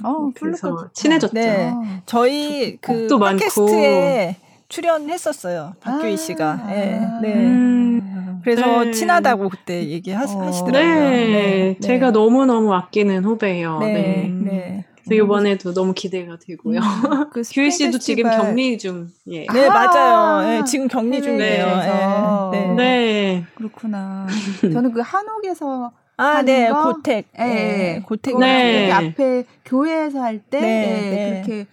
네. 0.00 0.08
어, 0.08 0.30
그래서 0.34 0.88
친해졌죠. 0.92 1.34
네. 1.34 1.72
저희 2.06 2.76
그 2.80 3.08
팟캐스트에 3.08 4.36
출연했었어요. 4.68 5.74
박규희 5.80 6.12
아, 6.12 6.16
씨가. 6.16 6.66
네. 6.68 7.00
네. 7.22 7.34
음, 7.34 8.40
그래서 8.44 8.84
네. 8.84 8.90
친하다고 8.92 9.48
그때 9.48 9.88
얘기하시더라고요. 9.88 10.72
네. 10.72 10.82
네. 10.82 11.26
네. 11.30 11.76
제가 11.80 12.10
너무너무 12.10 12.74
아끼는 12.74 13.24
후배예요. 13.24 13.78
네. 13.80 13.92
네. 13.92 14.28
네. 14.28 14.84
그래서 15.04 15.24
이번에도 15.24 15.72
너무 15.72 15.94
기대가 15.94 16.36
되고요. 16.38 16.80
음, 16.80 16.80
그 17.32 17.42
규희 17.50 17.70
씨도 17.70 17.98
지금 17.98 18.24
격리 18.24 18.76
중. 18.76 19.08
예. 19.28 19.46
네, 19.46 19.68
맞아요. 19.68 20.46
네, 20.46 20.64
지금 20.64 20.86
격리 20.86 21.22
중이에요. 21.22 22.50
네. 22.52 22.74
네. 22.74 23.44
그렇구나. 23.54 24.26
저는 24.60 24.92
그 24.92 25.00
한옥에서 25.00 25.92
아, 26.18 26.42
네, 26.42 26.68
거? 26.68 26.92
고택. 26.92 27.28
예, 27.38 27.44
네, 27.44 28.02
고택. 28.04 28.38
네. 28.38 28.90
앞에 28.90 29.44
교회에서 29.64 30.20
할때 30.20 30.60
네, 30.60 30.66
네, 30.66 31.10
네, 31.10 31.42
그렇게 31.46 31.66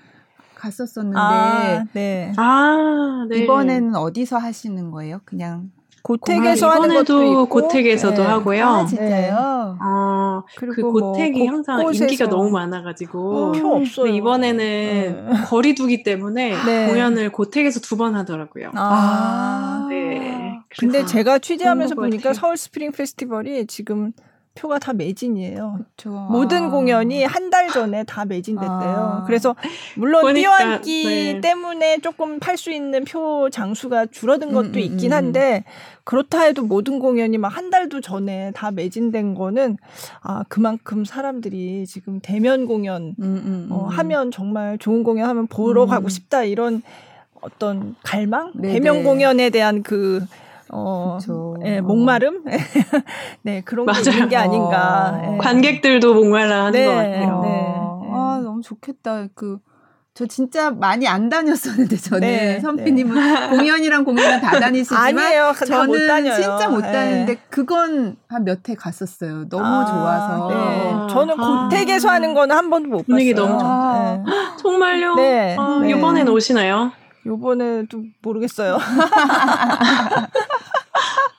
갔었었는데. 0.53 1.17
아, 1.19 1.83
네. 1.93 2.31
아, 2.37 3.25
네. 3.29 3.39
이번에는 3.39 3.95
어디서 3.95 4.37
하시는 4.37 4.91
거예요? 4.91 5.19
그냥 5.25 5.71
고택에서 6.03 6.69
하는 6.69 6.93
것도 6.93 7.23
있고 7.23 7.45
고택에서도 7.47 8.21
네. 8.21 8.27
하고요. 8.27 8.63
아, 8.67 8.85
진짜요? 8.85 9.77
어, 9.81 10.43
그뭐 10.55 10.91
고택이 10.91 11.39
뭐 11.39 11.47
항상 11.51 11.81
인기가 11.91 12.27
너무 12.27 12.51
많아가지고 12.51 13.35
어, 13.47 13.51
표 13.53 13.69
없어요. 13.77 14.13
이번에는 14.13 14.57
네. 14.59 15.33
거리두기 15.47 16.03
때문에 16.03 16.53
네. 16.65 16.87
공연을 16.87 17.31
고택에서 17.31 17.79
두 17.79 17.95
번 17.97 18.13
하더라고요. 18.15 18.69
아, 18.75 19.87
네. 19.89 20.59
근데 20.77 21.03
제가 21.05 21.39
취재하면서 21.39 21.95
보니까 21.95 22.33
서울 22.33 22.57
스프링 22.57 22.91
페스티벌이 22.91 23.65
지금 23.65 24.11
표가 24.55 24.79
다 24.79 24.93
매진이에요. 24.93 25.79
그쵸. 25.95 26.09
모든 26.31 26.69
공연이 26.69 27.23
한 27.23 27.45
달 27.49 27.69
전에 27.69 28.03
다 28.05 28.25
매진됐대요. 28.25 29.21
아. 29.21 29.23
그래서 29.27 29.55
물론 29.95 30.33
띄어앉기 30.33 31.03
네. 31.05 31.41
때문에 31.41 31.99
조금 31.99 32.39
팔 32.39 32.57
수 32.57 32.71
있는 32.71 33.03
표 33.05 33.49
장수가 33.49 34.07
줄어든 34.07 34.51
것도 34.53 34.69
음, 34.69 34.73
음, 34.75 34.79
있긴 34.79 35.11
음. 35.11 35.17
한데 35.17 35.63
그렇다 36.03 36.41
해도 36.41 36.63
모든 36.63 36.99
공연이 36.99 37.37
막 37.37 37.49
한 37.55 37.69
달도 37.69 38.01
전에 38.01 38.51
다 38.55 38.71
매진된 38.71 39.35
거는 39.35 39.77
아 40.21 40.43
그만큼 40.49 41.05
사람들이 41.05 41.85
지금 41.85 42.19
대면 42.21 42.65
공연 42.65 43.15
음, 43.19 43.23
음 43.23 43.67
어, 43.71 43.85
음. 43.85 43.89
하면 43.89 44.31
정말 44.31 44.77
좋은 44.77 45.03
공연 45.03 45.29
하면 45.29 45.47
보러 45.47 45.85
가고 45.85 46.09
싶다 46.09 46.43
이런 46.43 46.81
어떤 47.41 47.95
갈망 48.03 48.51
네네. 48.55 48.73
대면 48.73 49.03
공연에 49.03 49.49
대한 49.49 49.83
그 49.83 50.25
어, 50.77 51.17
예, 51.65 51.81
목마름? 51.81 52.43
네, 53.43 53.61
그런 53.61 53.85
맞아요. 53.85 54.03
게 54.03 54.11
있는 54.11 54.29
게 54.29 54.35
아닌가. 54.37 55.21
어. 55.23 55.33
예. 55.33 55.37
관객들도 55.37 56.13
목말라 56.13 56.65
하는 56.65 56.71
네, 56.73 56.85
것 56.85 56.91
같아요. 56.93 57.41
네. 57.43 57.75
아, 58.13 58.39
너무 58.43 58.61
좋겠다. 58.61 59.27
그, 59.33 59.59
저 60.13 60.25
진짜 60.25 60.71
많이 60.71 61.07
안 61.09 61.27
다녔었는데 61.27 61.97
저는 61.97 62.21
네, 62.21 62.59
선배님은 62.61 63.15
네. 63.15 63.49
공연이랑 63.57 64.05
공연은 64.05 64.39
다 64.39 64.59
다니시지만 64.59 65.17
아니에요. 65.19 65.51
저는 65.65 65.87
못 65.87 65.97
진짜 65.97 66.69
못 66.69 66.81
네. 66.81 66.91
다니는데 66.91 67.33
네. 67.35 67.41
그건 67.49 68.15
한 68.29 68.45
몇 68.45 68.69
회 68.69 68.75
갔었어요. 68.75 69.49
너무 69.49 69.65
아, 69.65 69.85
좋아서. 69.85 70.47
네. 70.49 71.13
저는 71.13 71.35
아. 71.37 71.67
고택에서 71.67 72.09
하는 72.09 72.33
거는 72.33 72.55
한 72.55 72.69
번도 72.69 72.89
못 72.89 73.05
분위기 73.05 73.33
봤어요. 73.33 73.47
분위기 73.47 73.59
너무 73.59 73.59
좋아. 73.59 74.23
네. 74.23 74.23
정말요? 74.61 75.15
네. 75.15 75.57
아, 75.59 75.81
이번엔 75.85 76.29
오시나요? 76.29 76.91
요번에 77.25 77.85
좀 77.87 78.11
모르겠어요. 78.21 78.77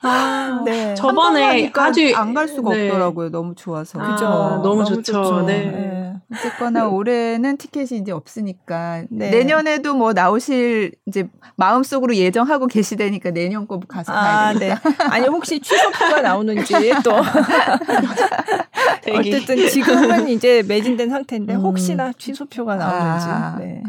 아, 0.03 0.61
네. 0.63 0.93
저번에 0.95 1.71
아주 1.75 2.13
안 2.15 2.33
갈 2.33 2.47
수가 2.47 2.71
네. 2.73 2.87
없더라고요. 2.87 3.29
너무 3.31 3.55
좋아서. 3.55 3.99
아, 3.99 4.11
그죠. 4.11 4.25
너무, 4.27 4.63
너무, 4.63 4.85
좋죠. 4.85 5.01
좋죠. 5.11 5.41
네. 5.45 5.65
네. 5.65 6.13
어쨌거나 6.33 6.87
올해는 6.87 7.57
티켓이 7.57 7.99
이제 8.01 8.11
없으니까 8.11 9.03
네. 9.09 9.29
내년에도 9.31 9.95
뭐 9.95 10.13
나오실 10.13 10.91
이제 11.07 11.27
마음속으로 11.55 12.15
예정하고 12.15 12.67
계시다니까 12.67 13.31
내년 13.31 13.67
거 13.67 13.79
가서 13.79 14.13
아, 14.13 14.53
네. 14.53 14.75
아니 15.09 15.27
혹시 15.27 15.59
취소표가 15.59 16.21
나오는지 16.21 16.73
또 17.03 17.11
어쨌든 19.17 19.67
지금은 19.69 20.27
이제 20.29 20.63
매진된 20.67 21.09
상태인데 21.09 21.55
음. 21.55 21.61
혹시나 21.61 22.11
취소표가 22.17 22.75
나오는지. 22.75 23.25
아. 23.29 23.55
네. 23.57 23.81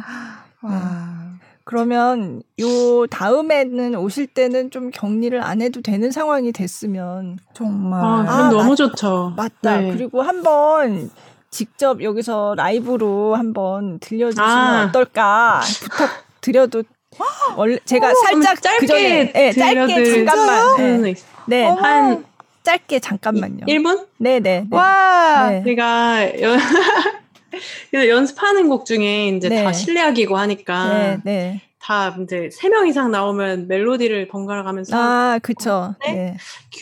와. 0.63 1.28
그러면 1.69 2.41
요 2.63 3.07
다음에는 3.09 3.95
오실 3.97 4.27
때는 4.29 4.71
좀 4.71 4.91
격리를 4.91 5.39
안 5.45 5.61
해도 5.61 5.83
되는 5.83 6.11
상황이 6.11 6.51
됐으면 6.51 7.39
정말 7.53 8.01
아, 8.03 8.23
그럼 8.23 8.47
아, 8.47 8.49
너무 8.49 8.71
맞, 8.71 8.75
좋죠. 8.77 9.35
맞다. 9.37 9.77
네. 9.77 9.93
그리고 9.93 10.23
한번 10.23 11.11
직접 11.51 12.03
여기서 12.03 12.55
라이브로 12.57 13.35
한번 13.35 13.99
들려주시면 13.99 14.49
아. 14.49 14.87
어떨까 14.89 15.61
부탁드려도 15.83 16.85
원래 17.59 17.79
제가 17.85 18.13
오, 18.13 18.15
살짝 18.15 18.63
짧게 18.63 18.79
그전에 18.87 19.33
네, 19.33 19.53
짧게 19.53 20.25
잠깐만 20.25 20.77
네, 20.79 21.15
네. 21.45 21.65
한 21.67 22.25
짧게 22.63 23.01
잠깐만요. 23.01 23.67
1분? 23.67 24.07
네, 24.17 24.41
네. 24.41 24.65
네. 24.71 24.75
와, 24.75 25.51
네. 25.51 25.63
제가 25.65 26.29
연습하는 27.95 28.69
곡 28.69 28.85
중에 28.87 29.29
이제 29.29 29.49
네. 29.49 29.65
다 29.65 29.73
실내악이고 29.73 30.37
하니까 30.37 30.89
네, 30.89 31.19
네. 31.25 31.63
다 31.81 32.17
이제 32.23 32.51
세 32.53 32.69
명 32.69 32.87
이상 32.89 33.11
나오면 33.11 33.69
멜로디를 33.69 34.29
번갈아 34.29 34.63
가면서 34.63 34.97
아 34.97 35.39
그쵸 35.43 35.95
네. 36.07 36.37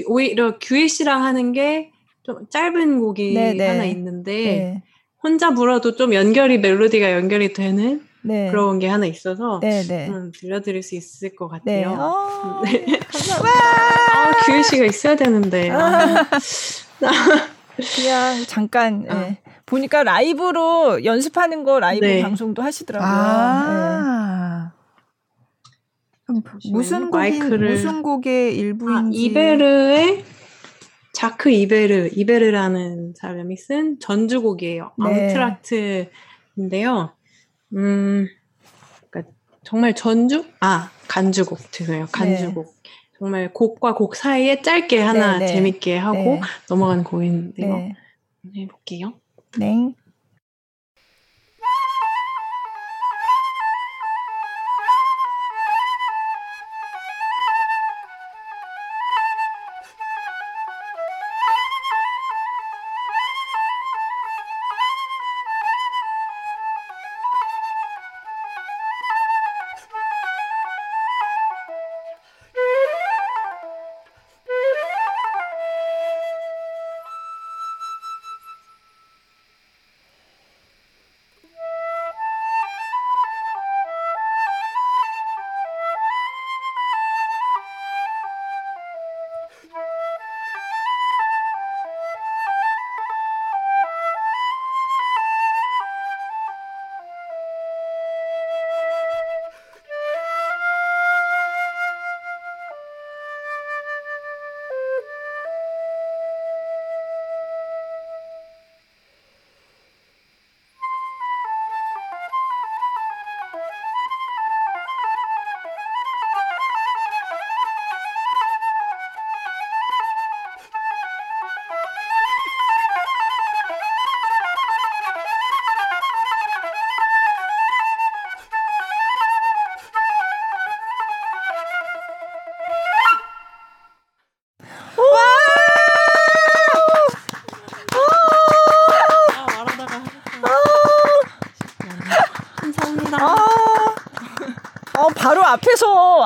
오히려 0.06 0.58
규희 0.58 0.88
씨랑 0.88 1.24
하는 1.24 1.52
게 1.52 1.90
좀 2.26 2.44
짧은 2.50 2.98
곡이 2.98 3.34
네, 3.34 3.54
네. 3.54 3.68
하나 3.68 3.84
있는데 3.84 4.32
네. 4.32 4.82
혼자 5.22 5.54
불어도 5.54 5.94
좀 5.94 6.12
연결이 6.12 6.58
멜로디가 6.58 7.12
연결이 7.12 7.52
되는 7.52 8.04
네. 8.22 8.50
그런 8.50 8.80
게 8.80 8.88
하나 8.88 9.06
있어서 9.06 9.60
음, 9.62 10.32
들려드릴 10.34 10.82
수 10.82 10.96
있을 10.96 11.36
것 11.36 11.46
같아요. 11.46 11.90
어, 11.92 12.62
네. 12.66 12.84
감사합니다. 12.98 13.48
아, 14.12 14.32
규희 14.44 14.64
씨가 14.64 14.84
있어야 14.86 15.14
되는데. 15.14 15.70
아. 15.70 16.26
그냥 17.94 18.44
잠깐 18.48 19.06
아. 19.08 19.36
보니까 19.66 20.04
라이브로 20.04 21.04
연습하는 21.04 21.64
거 21.64 21.80
라이브 21.80 22.06
네. 22.06 22.22
방송도 22.22 22.62
하시더라고요. 22.62 23.08
아. 23.08 24.72
네. 26.28 26.40
무슨 26.72 27.10
곡이 27.10 27.40
무슨 27.40 28.02
곡의 28.02 28.56
일부인지 28.56 29.18
아, 29.18 29.22
이베르의 29.22 30.24
자크 31.12 31.50
이베르 31.50 32.10
이베르라는 32.12 33.14
사람이 33.16 33.56
쓴 33.56 33.98
전주곡이에요. 34.00 34.92
네. 34.98 35.34
앙트라트인데요. 36.56 37.12
음, 37.74 38.28
그러니까 39.10 39.32
정말 39.64 39.94
전주 39.94 40.44
아 40.60 40.90
간주곡 41.08 41.72
죄송해요. 41.72 42.06
간주곡. 42.12 42.66
네. 42.66 42.90
정말 43.18 43.52
곡과 43.52 43.94
곡 43.94 44.14
사이에 44.14 44.62
짧게 44.62 45.00
하나 45.00 45.38
네, 45.38 45.46
네. 45.46 45.52
재밌게 45.52 45.96
하고 45.96 46.18
네. 46.18 46.40
넘어가는 46.68 47.02
곡인데요. 47.02 47.76
네. 47.76 47.94
해볼게요. 48.56 49.14
네. 49.58 49.94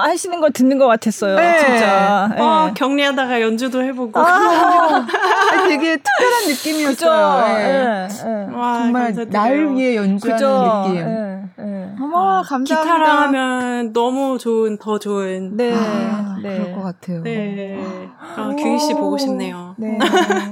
하시는 0.04 0.40
거 0.40 0.50
듣는 0.50 0.78
것 0.78 0.86
같았어요. 0.86 1.36
네. 1.36 1.58
진짜. 1.58 2.28
네. 2.34 2.40
아, 2.40 2.72
격리하다가 2.74 3.40
연주도 3.40 3.82
해보고. 3.82 4.18
아, 4.18 5.06
되게 5.68 5.96
특별한 5.96 6.48
느낌이었어요. 6.48 7.56
네. 7.56 8.08
네. 8.08 8.54
와, 8.54 8.74
정말 8.78 9.02
감사드려요. 9.04 9.30
날 9.30 9.74
위해 9.74 9.96
연주하는 9.96 10.36
그죠? 10.36 10.84
느낌. 10.88 11.04
네. 11.04 11.42
네. 11.56 11.94
어머, 12.00 12.42
감사합니다. 12.42 12.82
기타라 12.82 13.22
하면 13.22 13.92
너무 13.92 14.38
좋은, 14.38 14.78
더 14.78 14.98
좋은. 14.98 15.56
네. 15.56 15.74
아, 15.74 16.38
네. 16.42 16.58
그럴 16.58 16.74
것 16.74 16.82
같아요. 16.82 17.22
네. 17.22 17.78
아, 18.36 18.50
규희 18.58 18.78
씨 18.78 18.94
보고 18.94 19.18
싶네요. 19.18 19.74
네. 19.76 19.98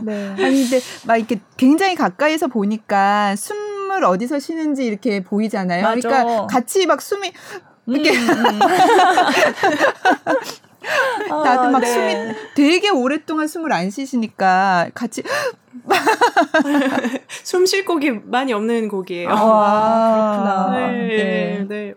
네. 0.02 0.34
아니, 0.44 0.62
근데 0.68 0.80
막 1.06 1.16
이렇게 1.16 1.40
굉장히 1.56 1.94
가까이서 1.94 2.48
보니까 2.48 3.34
숨을 3.36 4.04
어디서 4.04 4.38
쉬는지 4.38 4.84
이렇게 4.84 5.22
보이잖아요. 5.22 5.82
맞아. 5.82 6.08
그러니까 6.08 6.46
같이 6.46 6.86
막 6.86 7.00
숨이 7.00 7.32
이렇게 7.88 8.10
음, 8.10 8.28
음. 8.28 8.58
나도 11.28 11.70
막 11.70 11.76
아, 11.76 11.80
네. 11.80 11.86
숨이 11.86 12.14
되게 12.54 12.90
오랫동안 12.90 13.46
숨을 13.48 13.72
안 13.72 13.90
쉬시니까 13.90 14.90
같이 14.94 15.22
숨 17.44 17.66
쉴 17.66 17.84
곡이 17.84 18.10
많이 18.24 18.52
없는 18.52 18.88
곡이에요. 18.88 19.28
아, 19.30 20.66
그렇구나. 20.68 20.90
네, 20.90 21.08
네. 21.08 21.66
네. 21.68 21.94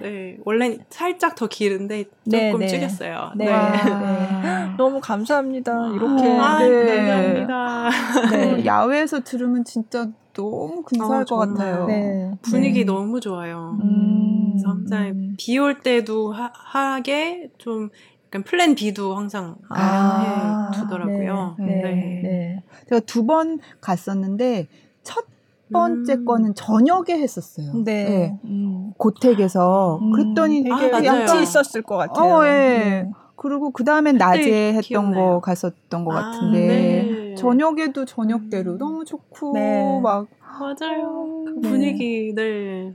네. 0.00 0.36
원래 0.44 0.78
살짝 0.90 1.34
더 1.34 1.46
길은데 1.48 2.04
네, 2.24 2.50
조금 2.50 2.60
네, 2.60 2.68
줄였어요. 2.68 3.32
네. 3.36 3.46
네. 3.46 3.52
네. 3.52 4.70
너무 4.76 5.00
감사합니다. 5.00 5.90
이렇게. 5.94 6.36
아, 6.38 6.58
네. 6.60 7.06
감사합니다. 7.06 7.90
네. 8.30 8.64
야외에서 8.64 9.20
들으면 9.20 9.64
진짜 9.64 10.06
너무 10.42 10.82
근사할 10.82 11.22
아, 11.22 11.24
것 11.24 11.36
같아요. 11.36 11.86
네. 11.86 12.30
분위기 12.42 12.80
네. 12.80 12.84
너무 12.84 13.18
좋아요. 13.20 13.76
음. 13.82 14.52
그래서 14.52 14.68
항상 14.70 15.34
비올 15.36 15.80
때도 15.80 16.32
하, 16.32 17.00
게좀 17.02 17.90
약간 18.26 18.44
플랜 18.44 18.76
B도 18.76 19.16
항상 19.16 19.56
마련해 19.68 20.26
아, 20.28 20.70
두더라고요. 20.74 21.56
네. 21.58 21.66
네. 21.66 21.80
네. 21.82 22.20
네. 22.22 22.62
제가 22.88 23.00
두 23.00 23.24
번 23.26 23.58
갔었는데 23.80 24.68
첫 25.02 25.24
번째 25.72 26.14
음. 26.14 26.24
거는 26.24 26.54
저녁에 26.54 27.14
했었어요. 27.14 27.72
네. 27.84 28.04
네. 28.04 28.38
음. 28.44 28.92
고택에서 28.96 29.98
음. 30.00 30.12
그랬더니 30.12 30.62
되게 30.62 30.72
아, 30.72 31.02
같이 31.02 31.42
있었을 31.42 31.82
것 31.82 31.96
같아요. 31.96 32.32
어, 32.32 32.44
예. 32.46 33.10
그리고 33.38 33.70
그 33.70 33.84
다음엔 33.84 34.16
낮에 34.16 34.42
네, 34.42 34.68
했던 34.70 34.82
기억나요. 34.82 35.34
거 35.34 35.40
갔었던 35.40 36.04
것 36.04 36.10
아, 36.16 36.22
같은데 36.22 36.66
네. 36.66 37.34
저녁에도 37.36 38.04
저녁대로 38.04 38.72
음. 38.72 38.78
너무 38.78 39.04
좋고 39.04 39.52
네. 39.54 40.00
막 40.02 40.26
맞아요 40.40 41.44
그 41.46 41.60
분위기 41.60 42.32
네. 42.34 42.92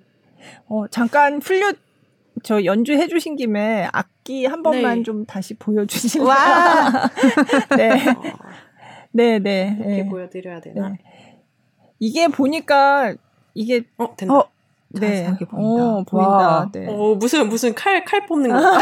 어 0.67 0.85
잠깐 0.89 1.39
플룻 1.39 1.77
저 2.43 2.65
연주해 2.65 3.07
주신 3.07 3.37
김에 3.37 3.87
악기 3.93 4.45
한 4.45 4.63
번만 4.63 4.97
네. 4.97 5.03
좀 5.03 5.25
다시 5.25 5.53
보여주시면 5.53 6.27
와 6.27 6.35
네. 7.77 8.03
네, 9.13 9.39
네. 9.39 9.77
이렇게 9.79 10.03
네. 10.03 10.09
보여드려야 10.09 10.59
되나? 10.59 10.89
네. 10.89 10.97
이게 11.99 12.27
보니까 12.27 13.15
이게 13.53 13.83
어 13.97 14.13
된다. 14.17 14.35
어, 14.35 14.49
네. 14.93 15.35
보인다. 15.49 15.53
어, 15.53 16.03
보인다. 16.03 16.69
네. 16.71 16.85
어, 16.87 17.15
무슨 17.15 17.49
무슨 17.49 17.73
칼칼 17.73 18.27
뽑는 18.27 18.51
거. 18.51 18.59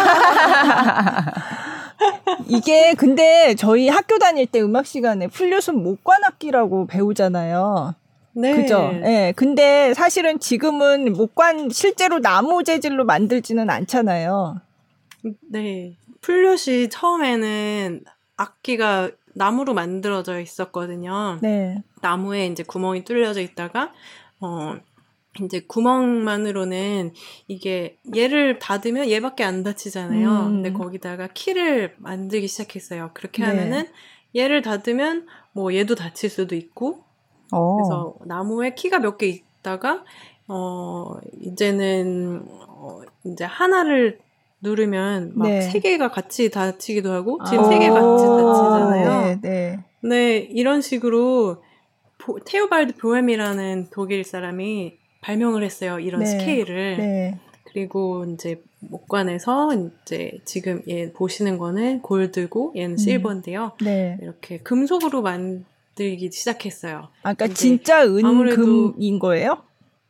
이게 2.48 2.94
근데 2.96 3.56
저희 3.56 3.88
학교 3.88 4.18
다닐 4.18 4.46
때 4.46 4.62
음악 4.62 4.86
시간에 4.86 5.28
플룻은 5.28 5.82
목관악기라고 5.82 6.88
배우잖아요. 6.88 7.96
네. 8.34 8.56
그죠? 8.56 8.92
예. 8.94 9.00
네. 9.00 9.34
근데 9.36 9.94
사실은 9.94 10.40
지금은 10.40 11.14
목관 11.14 11.70
실제로 11.70 12.20
나무 12.20 12.64
재질로 12.64 13.06
만들지는 13.06 13.70
않잖아요. 13.70 14.62
네. 15.50 15.96
플룻이 16.22 16.90
처음에는 16.90 18.04
악기가 18.38 19.10
나무로 19.34 19.74
만들어져 19.74 20.40
있었거든요. 20.40 21.40
네. 21.42 21.82
나무에 22.02 22.48
이제 22.48 22.64
구멍이 22.64 23.04
뚫려져 23.04 23.42
있다가 23.42 23.92
어 24.40 24.76
이제 25.40 25.62
구멍만으로는 25.66 27.14
이게 27.48 27.98
얘를 28.16 28.60
닫으면 28.60 29.10
얘밖에 29.10 29.44
안 29.46 29.64
닫히잖아요. 29.64 30.30
음. 30.30 30.46
근데 30.64 30.74
거기다가 30.74 31.28
키를 31.34 31.96
만들기 32.00 32.48
시작했어요. 32.48 33.12
그렇게 33.14 33.42
네. 33.44 33.50
하면은 33.50 33.88
얘를 34.36 34.62
닫으면 34.62 35.28
뭐 35.54 35.74
얘도 35.74 35.96
닫힐 35.96 36.30
수도 36.30 36.56
있고 36.56 37.04
오. 37.54 37.56
어. 37.56 37.76
그래서 37.76 38.16
나무에 38.26 38.76
키가 38.76 39.00
몇 39.00 39.18
개 39.18 39.28
있다가 39.28 40.04
어 40.48 41.16
이제는 41.40 42.44
어 42.68 43.02
이제 43.26 43.46
하나를 43.46 44.20
누르면 44.62 45.32
막세 45.36 45.72
네. 45.74 45.80
개가 45.80 46.12
같이 46.12 46.52
닫히기도 46.52 47.12
하고 47.12 47.40
지금 47.50 47.70
세 47.70 47.80
개가 47.80 47.94
같이 47.94 48.26
닫히잖아요. 48.26 49.22
네, 49.22 49.40
네. 49.42 49.80
네, 50.04 50.38
이런 50.38 50.82
식으로 50.82 51.64
테오발드 52.46 52.98
보햄이라는 52.98 53.88
독일 53.92 54.24
사람이 54.24 54.98
발명을 55.22 55.64
했어요. 55.64 56.00
이런 56.00 56.22
네. 56.22 56.26
스케일을. 56.26 56.98
네. 56.98 57.40
그리고 57.66 58.26
이제 58.26 58.62
목관에서 58.80 59.70
이제 60.04 60.40
지금 60.44 60.82
얘 60.90 61.12
보시는 61.14 61.58
거는 61.58 62.02
골드고 62.02 62.74
얘는 62.76 62.92
음. 62.92 62.98
실버인데요. 62.98 63.72
네. 63.82 64.18
이렇게 64.22 64.58
금속으로 64.58 65.22
만들기 65.22 66.32
시작했어요. 66.32 67.08
아까 67.22 67.34
그러니까 67.34 67.56
진짜 67.56 68.04
은금인 68.06 69.20
거예요? 69.20 69.64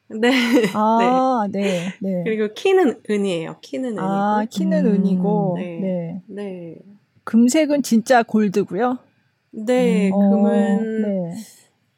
네. 0.08 0.32
아, 0.74 1.48
네. 1.52 1.94
네. 2.00 2.24
그리고 2.24 2.54
키는 2.54 3.02
은이에요. 3.10 3.58
키는 3.62 3.90
은이고. 3.92 4.02
아, 4.02 4.46
키는 4.50 4.86
음, 4.86 4.94
은이고. 4.94 5.56
네. 5.60 5.80
네. 5.80 6.22
네. 6.28 6.76
금색은 7.24 7.84
진짜 7.84 8.24
골드고요. 8.24 8.98
네, 9.52 10.10
음, 10.10 10.12
금은 10.12 10.78
어, 10.80 11.08
네. 11.08 11.36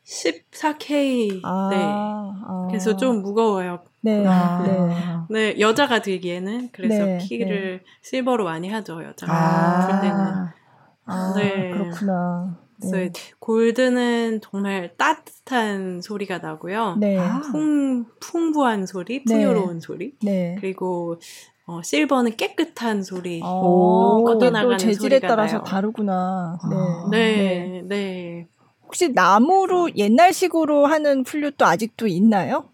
14K. 0.05 1.41
아, 1.43 1.67
네. 1.71 1.77
아. 1.77 2.67
그래서 2.69 2.95
좀 2.97 3.21
무거워요. 3.21 3.79
네. 4.01 4.25
아. 4.27 5.27
네. 5.29 5.53
네. 5.53 5.59
여자가 5.59 6.01
들기에는 6.01 6.69
그래서 6.71 7.05
네. 7.05 7.17
키를 7.19 7.81
네. 7.83 7.91
실버로 8.01 8.43
많이 8.43 8.69
하죠 8.69 9.03
여자가 9.03 9.33
아. 9.33 9.79
불 9.85 10.01
때는. 10.01 10.53
아, 11.05 11.33
네. 11.37 11.69
그렇구나. 11.71 12.57
그래서 12.77 12.97
네. 12.97 13.11
골드는 13.39 14.41
정말 14.41 14.93
따뜻한 14.97 16.01
소리가 16.01 16.39
나고요. 16.39 16.97
네. 16.99 17.17
풍, 17.51 18.05
풍부한 18.19 18.85
소리, 18.85 19.23
네. 19.25 19.33
풍요로운 19.33 19.79
소리. 19.79 20.15
네. 20.21 20.57
그리고 20.59 21.19
어, 21.65 21.81
실버는 21.81 22.35
깨끗한 22.35 23.03
소리. 23.03 23.41
오, 23.41 24.23
뻗어나가는 24.25 24.77
재질에 24.77 25.19
따라서 25.21 25.57
나요. 25.57 25.63
다르구나. 25.63 26.59
네. 27.09 27.09
네. 27.11 27.81
네. 27.85 28.47
혹시 28.93 29.09
나무로 29.09 29.89
옛날식으로 29.95 30.85
하는 30.85 31.23
플룻도 31.23 31.65
아직도 31.65 32.05
있나요? 32.05 32.69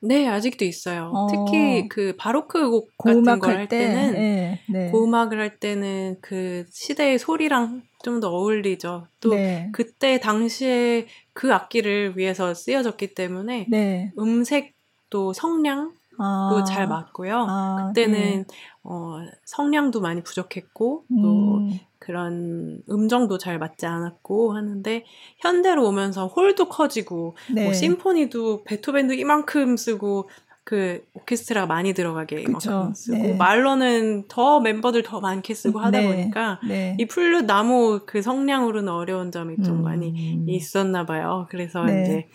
네, 0.00 0.28
아직도 0.28 0.66
있어요. 0.66 1.10
어. 1.14 1.26
특히 1.26 1.88
그 1.88 2.14
바로크 2.18 2.70
곡 2.70 2.90
같은 2.98 3.38
걸 3.38 3.56
할 3.56 3.66
때 3.68 3.88
는 3.88 4.12
네, 4.12 4.60
네. 4.68 4.90
고음악을 4.90 5.40
할 5.40 5.58
때는 5.58 6.18
그 6.20 6.66
시대의 6.70 7.18
소리랑 7.18 7.82
좀 8.04 8.20
더 8.20 8.28
어울리죠. 8.28 9.06
또 9.20 9.30
네. 9.30 9.70
그때 9.72 10.20
당시에 10.20 11.06
그 11.32 11.54
악기를 11.54 12.18
위해서 12.18 12.52
쓰여졌기 12.52 13.14
때문에 13.14 13.68
네. 13.70 14.12
음색도 14.18 15.32
성량도 15.32 15.92
아. 16.18 16.64
잘 16.68 16.88
맞고요. 16.88 17.46
아, 17.48 17.86
그때는 17.88 18.44
네. 18.46 18.56
어, 18.82 19.18
성량도 19.46 20.00
많이 20.02 20.22
부족했고 20.22 21.04
또 21.22 21.58
음. 21.58 21.78
그런 22.12 22.82
음정도 22.90 23.38
잘 23.38 23.58
맞지 23.58 23.86
않았고 23.86 24.54
하는데 24.54 25.04
현대로 25.38 25.88
오면서 25.88 26.26
홀도 26.26 26.68
커지고 26.68 27.16
뭐 27.16 27.34
네. 27.54 27.64
뭐 27.64 27.72
심포니도 27.72 28.64
베토벤도 28.64 29.14
이만큼 29.14 29.78
쓰고 29.78 30.28
그 30.62 31.02
오케스트라가 31.14 31.66
많이 31.66 31.94
들어가게 31.94 32.42
이만큼 32.42 32.92
쓰고 32.92 33.16
네. 33.16 33.34
말로는 33.34 34.28
더 34.28 34.60
멤버들 34.60 35.02
더 35.04 35.20
많게 35.20 35.54
쓰고 35.54 35.78
하다 35.78 36.00
네. 36.00 36.06
보니까 36.06 36.60
네. 36.68 36.98
이 37.00 37.06
플룻 37.06 37.46
나무 37.46 38.00
그 38.04 38.20
성량으로는 38.20 38.92
어려운 38.92 39.32
점이 39.32 39.62
좀 39.62 39.78
음. 39.78 39.82
많이 39.82 40.44
있었나 40.46 41.06
봐요. 41.06 41.46
그래서 41.48 41.82
네. 41.84 42.02
이제 42.02 42.28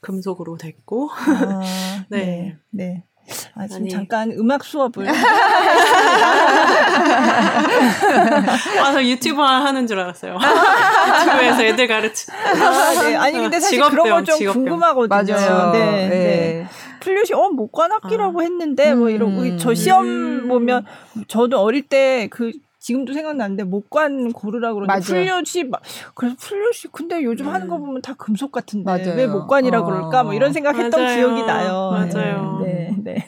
금속으로 0.00 0.56
됐고 0.56 1.08
아, 1.12 1.60
네. 2.10 2.56
네. 2.70 3.04
아, 3.54 3.66
지금 3.66 3.82
아니. 3.82 3.90
잠깐 3.90 4.32
음악 4.32 4.64
수업을. 4.64 5.06
아, 8.80 8.92
저 8.92 9.02
유튜버 9.02 9.42
하는 9.42 9.86
줄 9.86 9.98
알았어요. 10.00 10.36
유튜브에서 10.40 11.64
애들 11.64 11.86
가르치. 11.86 12.30
아, 12.32 13.02
네. 13.02 13.16
아니, 13.16 13.38
근데 13.38 13.60
사실 13.60 13.80
그런 13.88 14.08
건좀 14.08 14.52
궁금하거든요. 14.52 15.34
맞아요. 15.34 15.72
네. 15.72 15.78
네. 15.80 16.08
네. 16.08 16.66
플룻이 17.00 17.32
어 17.32 17.48
목관악기라고 17.50 18.40
아. 18.40 18.42
했는데 18.42 18.94
뭐 18.94 19.08
이러고 19.08 19.40
음. 19.40 19.58
저 19.58 19.72
시험 19.72 20.06
음. 20.06 20.48
보면 20.48 20.84
저도 21.28 21.58
어릴 21.58 21.82
때 21.88 22.28
그 22.30 22.52
지금도 22.80 23.12
생각나는데 23.12 23.64
목관 23.64 24.32
고르라 24.32 24.72
그러는데 24.72 25.64
막 25.68 25.82
그래서 26.14 26.34
플룻이 26.38 26.90
근데 26.92 27.22
요즘 27.22 27.46
음. 27.46 27.52
하는 27.54 27.68
거 27.68 27.78
보면 27.78 28.00
다 28.00 28.14
금속 28.14 28.50
같은데 28.50 28.84
맞아요. 28.84 29.14
왜 29.16 29.26
목관이라 29.26 29.80
어. 29.80 29.84
그럴까 29.84 30.24
뭐 30.24 30.32
이런 30.34 30.52
생각했던 30.52 30.90
맞아요. 31.02 31.16
기억이 31.16 31.42
나요. 31.42 31.90
맞아요. 31.92 32.60
네, 32.64 32.94
네. 33.02 33.14
네. 33.14 33.26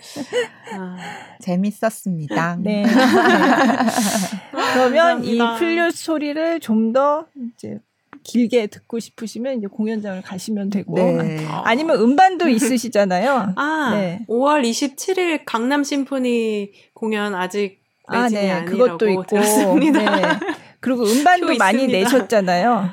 아. 0.75 0.97
재밌었습니다. 1.41 2.57
네. 2.61 2.85
그러면 4.75 5.25
이 5.25 5.39
플룻 5.59 5.95
소리를 5.95 6.61
좀 6.61 6.93
더 6.93 7.27
이제 7.57 7.79
길게 8.23 8.67
듣고 8.67 8.99
싶으시면 8.99 9.57
이제 9.59 9.67
공연장을 9.67 10.21
가시면 10.23 10.69
되고 10.71 10.95
네. 10.95 11.47
아니면 11.65 11.97
음반도 12.01 12.49
있으시잖아요. 12.51 13.55
아, 13.57 13.91
네. 13.95 14.25
5월 14.29 14.63
27일 14.63 15.43
강남 15.47 15.83
심포니 15.85 16.73
공연 16.93 17.35
아직 17.35 17.82
아, 18.09 18.29
네. 18.29 18.65
그것도 18.65 19.09
있고. 19.09 19.25
들었습니다. 19.27 20.17
네. 20.17 20.23
그리고 20.81 21.05
음반도 21.05 21.55
많이 21.57 21.87
내셨잖아요. 21.87 22.91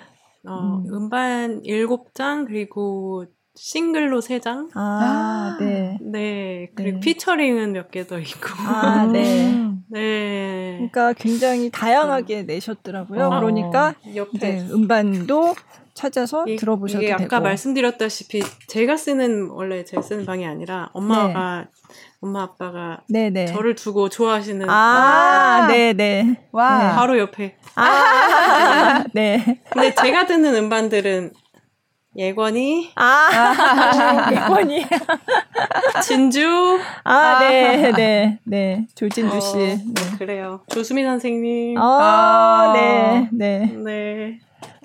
어, 0.47 0.81
음. 0.85 1.09
반 1.09 1.61
7장 1.63 2.45
그리고 2.47 3.25
싱글로 3.55 4.21
3장. 4.21 4.69
아, 4.75 5.57
네. 5.59 5.97
네. 6.01 6.69
그리고 6.75 6.95
네. 6.97 6.99
피처링은 7.01 7.73
몇 7.73 7.91
개 7.91 8.05
더 8.05 8.19
있고. 8.19 8.47
아, 8.65 9.05
네. 9.11 9.51
네. 9.89 10.73
그러니까 10.77 11.13
굉장히 11.13 11.69
다양하게 11.71 12.43
내셨더라고요. 12.43 13.25
어, 13.25 13.39
그러니까 13.39 13.95
옆에 14.15 14.59
음반도 14.71 15.55
찾아서 15.95 16.45
이, 16.47 16.55
들어보셔도 16.55 17.03
이게 17.03 17.11
되고. 17.17 17.23
아까 17.25 17.39
말씀드렸다시피 17.41 18.41
제가 18.67 18.95
쓰는 18.95 19.49
원래 19.49 19.83
제가 19.83 20.01
쓰는 20.01 20.25
방이 20.25 20.45
아니라 20.45 20.89
엄마가 20.93 21.65
네. 21.65 21.67
엄마 22.21 22.43
아빠가 22.43 23.01
네네. 23.07 23.45
저를 23.47 23.75
두고 23.75 24.09
좋아하시는 24.09 24.69
아, 24.69 25.67
네네. 25.67 25.93
네. 25.93 26.47
와. 26.51 26.89
네. 26.89 26.95
바로 26.95 27.17
옆에. 27.17 27.55
아, 27.75 29.03
네. 29.13 29.61
근데 29.69 29.93
제가 29.95 30.25
듣는 30.25 30.53
음반들은 30.55 31.31
예권이 32.17 32.91
아, 32.95 34.31
예권이 34.33 34.85
진주 36.03 36.79
아, 37.05 37.39
네, 37.39 37.91
네, 37.93 38.39
네. 38.43 38.87
조진주 38.95 39.39
씨. 39.39 39.55
어, 39.55 39.59
네. 39.59 40.17
그래요. 40.17 40.61
조수미 40.67 41.03
선생님. 41.03 41.77
아, 41.77 41.81
아, 41.81 42.73
네, 42.73 43.29
네. 43.31 43.73
네. 43.77 44.39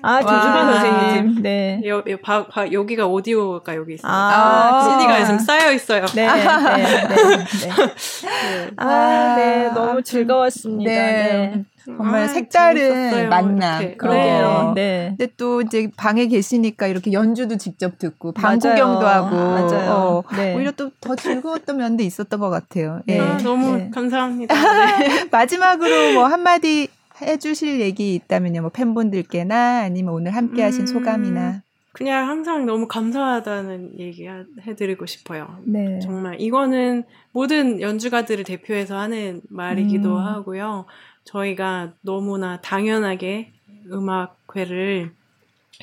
아, 0.05 0.21
조주빈 0.21 0.73
선생님. 0.81 1.41
네. 1.41 1.81
여, 1.85 2.03
여, 2.07 2.17
바, 2.23 2.45
바, 2.47 2.71
여기가 2.71 3.07
오디오가 3.07 3.75
여기 3.75 3.95
있어요. 3.95 4.11
아, 4.11 4.15
아 4.15 4.99
CD가 4.99 5.25
지금 5.25 5.39
쌓여 5.39 5.71
있어요. 5.71 6.05
네, 6.07 6.27
네, 6.27 6.43
네, 6.43 6.83
네. 6.83 7.37
네. 7.37 8.71
아, 8.77 9.35
네. 9.35 9.69
너무 9.73 10.01
즐거웠습니다. 10.01 10.91
네. 10.91 11.51
네. 11.55 11.63
정말 11.85 12.23
아, 12.23 12.27
색다른. 12.27 13.29
만남. 13.29 13.81
이렇게. 13.81 13.97
그러게요. 13.97 14.71
네. 14.75 15.13
근데 15.17 15.31
또 15.37 15.61
이제 15.61 15.87
방에 15.95 16.25
계시니까 16.25 16.87
이렇게 16.87 17.11
연주도 17.11 17.57
직접 17.57 17.99
듣고 17.99 18.31
방 18.31 18.57
구경도 18.57 19.05
하고 19.05 19.35
맞아요. 19.35 19.91
어, 19.91 20.23
네. 20.35 20.55
오히려 20.55 20.71
또 20.71 20.89
더 21.05 21.15
즐거웠던 21.15 21.77
면도 21.77 22.01
있었던 22.03 22.39
것 22.39 22.49
같아요. 22.49 23.01
네. 23.05 23.19
아, 23.19 23.37
너무 23.37 23.77
네. 23.77 23.91
감사합니다. 23.93 24.55
네. 24.97 25.25
마지막으로 25.31 26.13
뭐 26.13 26.25
한마디 26.25 26.87
해주실 27.21 27.79
얘기 27.79 28.15
있다면요. 28.15 28.61
뭐 28.61 28.69
팬분들께나 28.69 29.81
아니면 29.81 30.13
오늘 30.13 30.35
함께 30.35 30.63
하신 30.63 30.81
음, 30.81 30.87
소감이나. 30.87 31.61
그냥 31.91 32.27
항상 32.27 32.65
너무 32.65 32.87
감사하다는 32.87 33.99
얘기 33.99 34.27
해드리고 34.27 35.05
싶어요. 35.05 35.59
네. 35.63 35.99
정말 35.99 36.41
이거는 36.41 37.05
모든 37.31 37.79
연주가들을 37.79 38.43
대표해서 38.43 38.97
하는 38.97 39.41
말이기도 39.49 40.17
음. 40.17 40.25
하고요. 40.25 40.85
저희가 41.23 41.93
너무나 42.01 42.59
당연하게 42.59 43.53
음악회를 43.91 45.13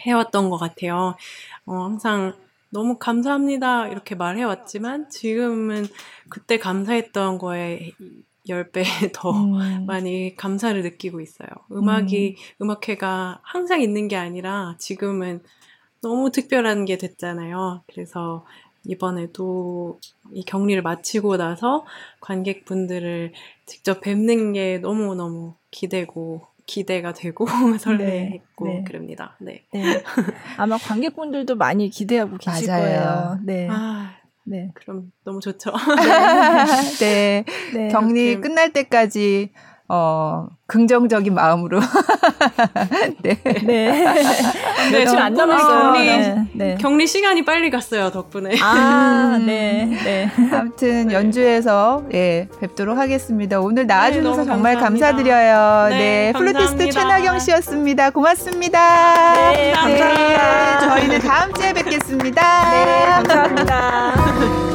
해왔던 0.00 0.50
것 0.50 0.58
같아요. 0.58 1.16
어, 1.64 1.74
항상 1.84 2.34
너무 2.70 2.98
감사합니다. 2.98 3.88
이렇게 3.88 4.14
말해왔지만 4.14 5.10
지금은 5.10 5.86
그때 6.28 6.58
감사했던 6.58 7.38
거에 7.38 7.92
10배 8.48 8.82
더 9.14 9.30
음. 9.30 9.86
많이 9.86 10.34
감사를 10.36 10.80
느끼고 10.82 11.20
있어요. 11.20 11.48
음악이, 11.70 12.36
음. 12.38 12.64
음악회가 12.64 13.40
항상 13.42 13.80
있는 13.80 14.08
게 14.08 14.16
아니라 14.16 14.76
지금은 14.78 15.42
너무 16.00 16.30
특별한 16.30 16.84
게 16.84 16.98
됐잖아요. 16.98 17.84
그래서 17.86 18.44
이번에도 18.84 20.00
이 20.32 20.44
격리를 20.44 20.82
마치고 20.82 21.36
나서 21.36 21.84
관객분들을 22.20 23.32
직접 23.66 24.00
뵙는 24.00 24.52
게 24.52 24.78
너무너무 24.78 25.54
기대고 25.70 26.42
기대가 26.66 27.12
되고 27.12 27.46
설레했고 27.78 28.64
네, 28.66 28.74
네. 28.78 28.84
그럽니다. 28.84 29.36
네. 29.40 29.64
네. 29.72 29.82
아마 30.56 30.78
관객분들도 30.78 31.56
많이 31.56 31.90
기대하고 31.90 32.38
계실 32.38 32.68
맞아요. 32.68 32.82
거예요. 32.82 33.38
네. 33.42 33.68
아, 33.70 34.16
네. 34.44 34.70
그럼 34.74 35.12
너무 35.24 35.40
좋죠. 35.40 35.72
네. 37.00 37.44
네. 37.74 37.88
격리 37.88 38.40
끝날 38.40 38.72
때까지 38.72 39.50
어, 39.94 40.48
긍정적인 40.68 41.34
마음으로. 41.34 41.78
네. 43.22 43.38
네. 43.42 44.06
며칠 44.90 45.18
안 45.18 45.34
남았어요. 45.34 45.92
격리, 45.92 46.06
네. 46.06 46.46
네. 46.54 46.76
격리 46.80 47.06
시간이 47.06 47.44
빨리 47.44 47.68
갔어요, 47.68 48.10
덕분에. 48.10 48.56
아, 48.62 49.38
네. 49.44 49.84
네. 50.02 50.30
아무튼 50.50 51.08
네. 51.08 51.14
연주에서 51.14 52.04
예, 52.14 52.48
뵙도록 52.60 52.96
하겠습니다. 52.96 53.60
오늘 53.60 53.86
나와주셔서 53.86 54.44
네, 54.44 54.46
정말 54.46 54.76
감사드려요. 54.78 55.90
네. 55.90 56.32
플루티스트 56.34 56.90
최나경 56.90 57.38
씨였습니다. 57.38 58.08
고맙습니다. 58.10 59.52
네, 59.52 59.72
감사합니다. 59.72 60.78
저희는 60.88 61.18
다음 61.18 61.52
주에 61.52 61.74
뵙겠습니다. 61.74 62.70
네, 62.70 63.06
감사합니다. 63.10 64.11
嗯。 64.42 64.62